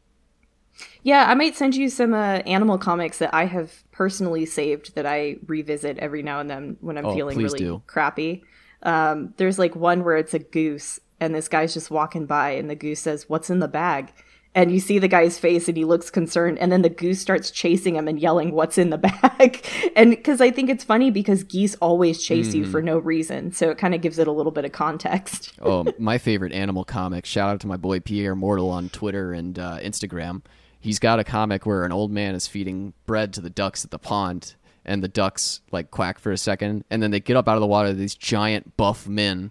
Yeah, 1.03 1.27
I 1.29 1.35
might 1.35 1.55
send 1.55 1.77
you 1.77 1.89
some 1.91 2.15
uh, 2.15 2.41
animal 2.47 2.79
comics 2.79 3.19
that 3.19 3.35
I 3.35 3.45
have 3.45 3.71
personally 3.93 4.47
saved 4.47 4.95
that 4.95 5.05
I 5.07 5.37
revisit 5.47 5.99
every 5.99 6.23
now 6.23 6.41
and 6.41 6.49
then 6.51 6.77
when 6.81 6.97
I'm 6.97 7.05
Oh, 7.07 7.15
feeling 7.15 7.37
really 7.39 7.59
do. 7.59 7.83
crappy. 7.87 8.43
Um, 8.83 9.35
there's 9.37 9.59
like 9.59 9.77
one 9.77 10.03
where 10.05 10.17
it's 10.17 10.35
a 10.35 10.39
goose 10.39 10.99
and 11.21 11.35
this 11.35 11.49
guy's 11.49 11.75
just 11.75 11.91
walking 11.91 12.27
by 12.27 12.51
and 12.51 12.69
the 12.71 12.75
goose 12.75 13.01
says, 13.01 13.29
"What's 13.29 13.51
in 13.51 13.59
the 13.61 13.69
bag?" 13.69 14.13
And 14.57 14.71
you 14.71 14.79
see 14.79 15.01
the 15.01 15.09
guy's 15.09 15.37
face 15.37 15.67
and 15.67 15.77
he 15.77 15.85
looks 15.85 16.11
concerned 16.11 16.61
and 16.61 16.71
then 16.71 16.83
the 16.83 16.89
goose 16.89 17.19
starts 17.21 17.51
chasing 17.51 17.97
him 17.97 18.07
and 18.07 18.21
yelling, 18.21 18.53
"What's 18.53 18.79
in 18.79 18.91
the 18.91 18.99
bag?" 19.39 19.65
and 19.97 20.23
cuz 20.23 20.41
I 20.41 20.51
think 20.53 20.71
it's 20.71 20.85
funny 20.85 21.11
because 21.11 21.43
geese 21.43 21.75
always 21.77 22.23
chase 22.23 22.55
you 22.55 22.63
Mm-hmm. 22.63 22.71
for 22.71 22.81
no 22.83 22.99
reason. 22.99 23.51
So 23.53 23.71
it 23.71 23.79
kind 23.79 23.95
of 23.95 24.01
gives 24.01 24.19
it 24.19 24.29
a 24.29 24.33
little 24.33 24.53
bit 24.53 24.65
of 24.65 24.71
context. 24.73 25.55
oh, 25.63 25.87
my 25.99 26.19
favorite 26.19 26.53
animal 26.53 26.85
comic. 26.85 27.27
Shout 27.27 27.49
out 27.51 27.61
to 27.61 27.67
my 27.67 27.77
boy 27.77 27.99
Pierre 28.01 28.37
Mortal 28.37 28.71
on 28.71 28.89
Twitter 28.91 29.33
and 29.33 29.59
uh, 29.59 29.79
Instagram. 29.81 30.43
He's 30.79 30.99
got 31.01 31.19
a 31.19 31.25
comic 31.25 31.67
where 31.67 31.85
an 31.85 31.93
old 31.93 32.11
man 32.13 32.35
is 32.35 32.47
feeding 32.47 32.93
bread 33.07 33.33
to 33.33 33.41
the 33.41 33.51
ducks 33.51 33.85
at 33.85 33.91
the 33.91 33.99
pond, 33.99 34.55
and 34.85 35.03
the 35.03 35.09
ducks 35.09 35.63
like 35.73 35.91
quack 35.91 36.19
for 36.19 36.31
a 36.31 36.37
second, 36.37 36.85
and 36.91 37.03
then 37.03 37.11
they 37.11 37.21
get 37.21 37.37
up 37.37 37.49
out 37.49 37.57
of 37.57 37.61
the 37.63 37.67
water. 37.67 37.93
These 37.95 38.15
giant 38.15 38.77
buff 38.77 39.09
men, 39.09 39.51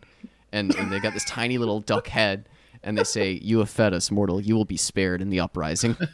and, 0.54 0.74
and 0.76 0.92
they 0.92 1.00
got 1.00 1.14
this 1.14 1.26
tiny 1.26 1.58
little 1.58 1.82
duck 1.82 2.08
head, 2.08 2.48
and 2.82 2.98
they 2.98 3.04
say, 3.04 3.40
"You 3.42 3.60
have 3.60 3.70
fed 3.70 3.94
us, 3.94 4.10
mortal. 4.12 4.40
You 4.40 4.56
will 4.56 4.64
be 4.66 4.78
spared 4.78 5.22
in 5.22 5.30
the 5.30 5.42
uprising." 5.42 5.98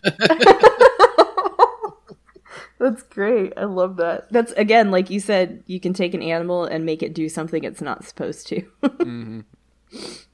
That's 2.80 3.04
great. 3.04 3.52
I 3.58 3.66
love 3.66 3.98
that. 3.98 4.32
That's 4.32 4.54
again, 4.54 4.90
like 4.90 5.10
you 5.10 5.20
said, 5.20 5.64
you 5.68 5.82
can 5.82 5.94
take 5.94 6.14
an 6.14 6.22
animal 6.22 6.64
and 6.64 6.86
make 6.86 7.04
it 7.04 7.14
do 7.14 7.28
something 7.28 7.64
it's 7.66 7.82
not 7.82 8.06
supposed 8.06 8.48
to. 8.48 8.64
Mm-hmm. 9.00 9.42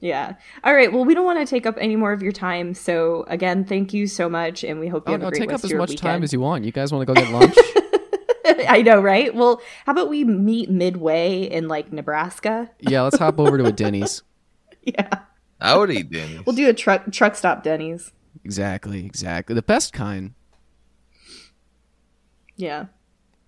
Yeah. 0.00 0.34
All 0.64 0.74
right. 0.74 0.92
Well, 0.92 1.06
we 1.06 1.14
don't 1.14 1.24
want 1.24 1.38
to 1.38 1.46
take 1.46 1.64
up 1.64 1.76
any 1.80 1.96
more 1.96 2.12
of 2.12 2.22
your 2.22 2.32
time. 2.32 2.74
So 2.74 3.24
again, 3.26 3.64
thank 3.64 3.94
you 3.94 4.06
so 4.06 4.28
much, 4.28 4.62
and 4.62 4.78
we 4.78 4.88
hope 4.88 5.08
you 5.08 5.12
oh 5.12 5.14
have 5.14 5.22
no, 5.22 5.28
a 5.28 5.30
great 5.30 5.40
take 5.40 5.52
up 5.52 5.64
as 5.64 5.72
much 5.72 5.88
weekend. 5.90 6.00
time 6.02 6.22
as 6.22 6.32
you 6.32 6.40
want. 6.40 6.64
You 6.64 6.72
guys 6.72 6.92
want 6.92 7.06
to 7.08 7.14
go 7.14 7.18
get 7.18 7.32
lunch? 7.32 7.56
I 8.68 8.82
know, 8.82 9.00
right? 9.00 9.34
Well, 9.34 9.60
how 9.84 9.92
about 9.92 10.08
we 10.08 10.24
meet 10.24 10.70
midway 10.70 11.42
in 11.42 11.68
like 11.68 11.92
Nebraska? 11.92 12.70
yeah, 12.80 13.02
let's 13.02 13.18
hop 13.18 13.38
over 13.38 13.58
to 13.58 13.64
a 13.64 13.72
Denny's. 13.72 14.22
Yeah. 14.82 15.22
I 15.60 15.76
would 15.76 15.90
eat 15.90 16.12
Denny's. 16.12 16.46
We'll 16.46 16.54
do 16.54 16.68
a 16.68 16.72
truck 16.72 17.10
truck 17.10 17.34
stop 17.34 17.64
Denny's. 17.64 18.12
Exactly, 18.44 19.04
exactly. 19.04 19.56
The 19.56 19.62
best 19.62 19.92
kind. 19.92 20.34
Yeah. 22.54 22.86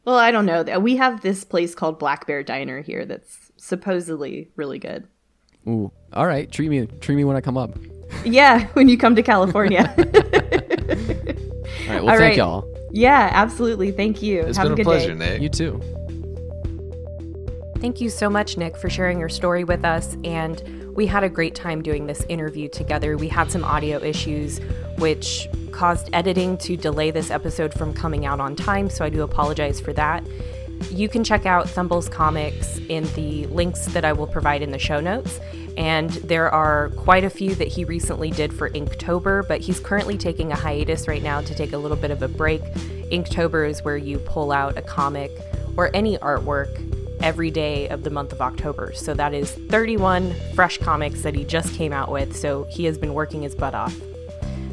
Well, 0.05 0.17
I 0.17 0.33
don't 0.33 0.47
know. 0.47 0.65
We 0.81 0.97
have 0.97 1.21
this 1.21 1.45
place 1.45 1.77
called 1.77 2.01
Black 2.01 2.27
Bear 2.27 2.43
Diner 2.43 2.81
here 2.81 3.05
that's 3.05 3.53
supposedly 3.57 4.51
really 4.57 4.81
good. 4.81 5.07
Ooh. 5.69 5.93
All 6.13 6.27
right, 6.27 6.51
treat 6.51 6.71
me 6.71 6.87
treat 6.87 7.15
me 7.15 7.25
when 7.25 7.37
I 7.37 7.41
come 7.41 7.57
up. 7.57 7.79
Yeah, 8.25 8.67
when 8.73 8.89
you 8.89 8.99
come 8.99 9.15
to 9.15 9.23
California. 9.23 9.95
All 9.97 10.05
right, 10.05 12.03
well, 12.03 12.11
All 12.11 12.17
thank 12.17 12.21
right. 12.21 12.37
y'all. 12.37 12.78
Yeah, 12.91 13.31
absolutely. 13.33 13.93
Thank 13.93 14.23
you. 14.23 14.43
It's 14.43 14.57
Have 14.57 14.65
been 14.69 14.79
a 14.79 14.83
a 14.83 14.85
pleasure, 14.85 15.15
day. 15.15 15.39
Nick. 15.39 15.43
You 15.43 15.49
too. 15.49 15.81
Thank 17.81 18.01
you 18.01 18.11
so 18.11 18.29
much, 18.29 18.57
Nick, 18.57 18.77
for 18.77 18.91
sharing 18.91 19.21
your 19.21 19.29
story 19.29 19.63
with 19.63 19.85
us. 19.85 20.17
And 20.25 20.95
we 20.97 21.07
had 21.07 21.23
a 21.23 21.29
great 21.29 21.55
time 21.55 21.81
doing 21.81 22.07
this 22.07 22.25
interview 22.29 22.69
together. 22.69 23.17
We 23.17 23.29
had 23.29 23.53
some 23.53 23.63
audio 23.63 24.03
issues, 24.03 24.59
which 24.99 25.49
caused 25.71 26.11
editing 26.13 26.59
to 26.59 26.77
delay 26.77 27.13
this 27.13 27.31
episode 27.31 27.73
from 27.73 27.95
coming 27.95 28.27
out 28.27 28.41
on 28.41 28.57
time. 28.57 28.91
So 28.91 29.05
I 29.05 29.11
do 29.11 29.23
apologize 29.23 29.79
for 29.79 29.93
that. 29.93 30.27
You 30.91 31.09
can 31.09 31.25
check 31.25 31.47
out 31.47 31.69
Thumble's 31.69 32.09
comics 32.09 32.79
in 32.89 33.05
the 33.15 33.47
links 33.47 33.87
that 33.87 34.05
I 34.05 34.13
will 34.13 34.27
provide 34.27 34.63
in 34.63 34.71
the 34.71 34.79
show 34.79 35.01
notes. 35.01 35.41
And 35.77 36.11
there 36.11 36.51
are 36.51 36.91
quite 36.97 37.23
a 37.23 37.31
few 37.31 37.55
that 37.55 37.69
he 37.69 37.85
recently 37.85 38.31
did 38.31 38.53
for 38.53 38.69
Inktober, 38.71 39.47
but 39.47 39.61
he's 39.61 39.79
currently 39.79 40.19
taking 40.19 40.51
a 40.51 40.57
hiatus 40.57 41.07
right 41.07 41.23
now 41.23 41.41
to 41.41 41.55
take 41.55 41.73
a 41.73 41.79
little 41.79 41.97
bit 41.97 42.11
of 42.11 42.23
a 42.23 42.29
break. 42.29 42.63
Inktober 43.13 43.69
is 43.69 43.85
where 43.85 43.97
you 43.97 44.19
pull 44.19 44.51
out 44.51 44.77
a 44.77 44.83
comic 44.83 45.31
or 45.77 45.95
any 45.95 46.19
artwork 46.19 46.69
every 47.23 47.51
day 47.51 47.89
of 47.89 48.03
the 48.03 48.11
month 48.11 48.33
of 48.33 48.41
October. 48.41 48.93
So 48.95 49.15
that 49.15 49.35
is 49.35 49.53
31 49.53 50.35
fresh 50.55 50.79
comics 50.79 51.23
that 51.23 51.35
he 51.35 51.45
just 51.45 51.75
came 51.75 51.93
out 51.93 52.11
with. 52.11 52.37
So 52.37 52.65
he 52.65 52.85
has 52.85 52.99
been 52.99 53.15
working 53.15 53.43
his 53.43 53.55
butt 53.55 53.75
off. 53.75 53.95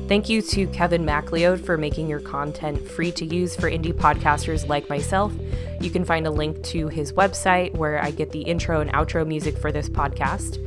Thank 0.08 0.30
you 0.30 0.43
to 0.43 0.68
Kevin 0.68 1.03
MacLeod 1.03 1.66
for 1.66 1.78
making 1.78 2.08
your 2.08 2.20
content 2.20 2.88
free 2.88 3.12
to 3.14 3.26
use 3.26 3.56
for 3.56 3.72
indie 3.72 3.91
podcasters 3.91 4.68
like 4.68 4.88
myself. 4.88 5.34
You 5.82 5.89
can 5.89 6.06
find 6.06 6.28
a 6.28 6.32
link 6.32 6.62
to 6.66 6.89
his 6.89 7.12
website 7.14 7.76
where 7.76 7.99
I 7.99 8.12
get 8.12 8.32
the 8.32 8.41
intro 8.41 8.82
and 8.82 8.93
outro 8.93 9.26
music 9.26 9.58
for 9.58 9.72
this 9.72 9.89
podcast. 9.89 10.62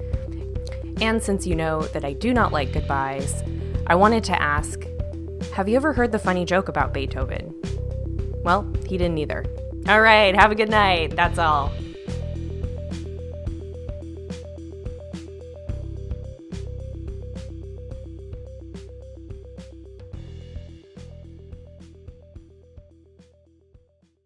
And 1.01 1.23
since 1.23 1.47
you 1.47 1.55
know 1.55 1.83
that 1.83 2.05
I 2.05 2.15
do 2.15 2.35
not 2.35 2.53
like 2.53 2.73
goodbyes, 2.73 3.45
I 3.87 3.95
wanted 3.95 4.25
to 4.25 4.43
ask 4.43 4.85
Have 5.53 5.69
you 5.69 5.77
ever 5.77 5.93
heard 5.93 6.11
the 6.11 6.19
funny 6.19 6.45
joke 6.45 6.69
about 6.69 6.93
Beethoven? 6.93 7.55
Well, 8.43 8.69
he 8.89 8.99
didn't 8.99 9.19
either. 9.19 9.45
All 9.89 10.01
right, 10.01 10.35
have 10.35 10.51
a 10.51 10.57
good 10.57 10.71
night. 10.71 11.15
That's 11.15 11.39
all. 11.39 11.73